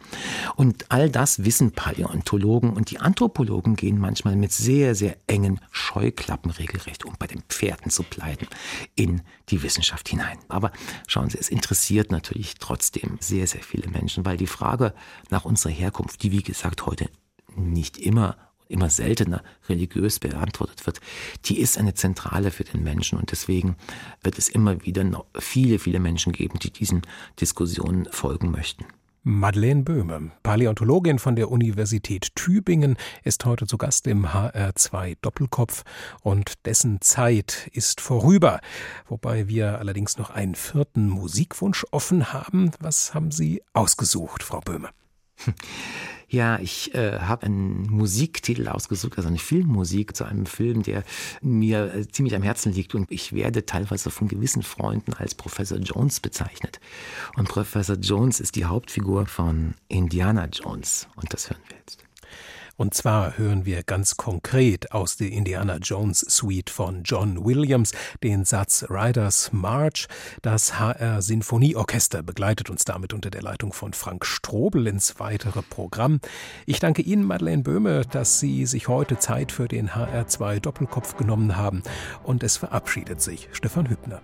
Und 0.56 0.86
all 0.90 1.10
das 1.10 1.44
wissen 1.44 1.72
Paläontologen 1.72 2.72
und 2.74 2.92
die 2.92 3.00
Anthropologen 3.00 3.76
gehen 3.76 4.00
manchmal 4.00 4.36
mit 4.36 4.52
sehr, 4.52 4.96
sehr 4.96 5.18
engen 5.28 5.60
Scheuklappen 5.72 6.52
regelrecht, 6.52 7.06
um 7.06 7.16
bei 7.18 7.28
den 7.28 7.42
Pferden 7.50 7.92
zu 7.92 8.04
bleiben, 8.04 8.48
in 8.96 9.22
die 9.50 9.64
Wissenschaft 9.64 10.10
hinein. 10.10 10.38
Aber 10.48 10.72
schauen 11.08 11.30
Sie, 11.30 11.38
es 11.38 11.50
interessiert 11.50 12.12
natürlich 12.12 12.56
trotzdem 12.56 13.18
sehr, 13.20 13.48
sehr 13.48 13.64
viele 13.64 13.90
Menschen, 13.90 14.26
weil 14.26 14.38
die 14.38 14.48
Frage 14.48 14.94
nach 15.30 15.46
unserer 15.46 15.74
Herkunft, 15.74 16.24
die 16.24 16.32
wie 16.32 16.44
gesagt 16.44 16.86
heute 16.86 17.10
nicht 17.56 17.98
immer 17.98 18.38
immer 18.72 18.90
seltener 18.90 19.44
religiös 19.70 20.20
beantwortet 20.20 20.86
wird, 20.86 21.02
die 21.46 21.60
ist 21.60 21.78
eine 21.78 21.94
zentrale 21.94 22.52
für 22.52 22.64
den 22.64 22.84
Menschen 22.84 23.20
und 23.20 23.32
deswegen 23.32 23.76
wird 24.24 24.38
es 24.38 24.50
immer 24.50 24.84
wieder 24.86 25.04
noch 25.04 25.26
viele, 25.38 25.80
viele 25.80 26.00
Menschen 26.00 26.34
geben, 26.34 26.60
die 26.60 26.72
diesen 26.72 27.02
Diskussionen 27.40 28.08
folgen 28.12 28.52
möchten. 28.52 28.86
Madeleine 29.24 29.84
Böhme, 29.84 30.32
Paläontologin 30.42 31.20
von 31.20 31.36
der 31.36 31.52
Universität 31.52 32.36
Tübingen, 32.36 32.98
ist 33.24 33.46
heute 33.46 33.68
zu 33.68 33.78
Gast 33.78 34.08
im 34.08 34.26
HR2 34.26 35.18
Doppelkopf 35.22 35.84
und 36.22 36.66
dessen 36.66 37.02
Zeit 37.02 37.70
ist 37.72 38.02
vorüber. 38.02 38.62
Wobei 39.08 39.48
wir 39.48 39.78
allerdings 39.78 40.18
noch 40.18 40.32
einen 40.32 40.56
vierten 40.56 41.08
Musikwunsch 41.08 41.86
offen 41.92 42.34
haben. 42.34 42.72
Was 42.80 43.14
haben 43.14 43.30
Sie 43.30 43.62
ausgesucht, 43.74 44.42
Frau 44.42 44.60
Böhme? 44.60 44.90
Ja, 46.32 46.60
ich 46.60 46.96
äh, 46.96 47.20
habe 47.20 47.48
einen 47.48 47.90
Musiktitel 47.90 48.70
ausgesucht, 48.70 49.18
also 49.18 49.28
eine 49.28 49.38
Filmmusik 49.38 50.16
zu 50.16 50.24
einem 50.24 50.46
Film, 50.46 50.82
der 50.82 51.04
mir 51.42 51.94
äh, 51.94 52.08
ziemlich 52.08 52.34
am 52.36 52.42
Herzen 52.42 52.72
liegt 52.72 52.96
und 52.96 53.12
ich 53.12 53.34
werde 53.34 53.66
teilweise 53.66 54.10
von 54.12 54.30
gewissen 54.30 54.64
Freunden 54.64 55.14
als 55.14 55.36
Professor 55.36 55.78
Jones 55.80 56.22
bezeichnet. 56.22 56.80
Und 57.36 57.50
Professor 57.50 57.98
Jones 57.98 58.40
ist 58.40 58.56
die 58.56 58.64
Hauptfigur 58.64 59.26
von 59.26 59.74
Indiana 59.90 60.46
Jones 60.46 61.10
und 61.18 61.34
das 61.34 61.50
hören 61.50 61.60
wir 61.68 61.76
jetzt. 61.76 62.11
Und 62.82 62.96
zwar 62.96 63.38
hören 63.38 63.68
wir 63.68 63.84
ganz 63.84 64.18
konkret 64.18 64.92
aus 64.92 65.16
der 65.16 65.30
Indiana 65.30 65.78
Jones 65.78 66.22
Suite 66.22 66.72
von 66.72 67.04
John 67.04 67.46
Williams 67.46 67.92
den 68.24 68.44
Satz 68.44 68.86
Riders 68.90 69.52
March. 69.54 70.08
Das 70.42 70.80
HR 70.80 71.22
Sinfonieorchester 71.22 72.24
begleitet 72.24 72.72
uns 72.72 72.84
damit 72.84 73.14
unter 73.14 73.30
der 73.30 73.44
Leitung 73.44 73.72
von 73.72 73.94
Frank 73.94 74.26
Strobel 74.26 74.88
ins 74.88 75.20
weitere 75.20 75.62
Programm. 75.62 76.22
Ich 76.66 76.80
danke 76.80 77.04
Ihnen, 77.04 77.24
Madeleine 77.24 77.62
Böhme, 77.62 78.02
dass 78.02 78.40
Sie 78.40 78.66
sich 78.66 78.88
heute 78.88 79.20
Zeit 79.20 79.52
für 79.52 79.68
den 79.68 79.92
HR2 79.92 80.60
Doppelkopf 80.60 81.18
genommen 81.18 81.58
haben. 81.58 81.84
Und 82.24 82.42
es 82.42 82.58
verabschiedet 82.58 83.22
sich 83.22 83.48
Stefan 83.52 83.92
Hübner. 83.92 84.24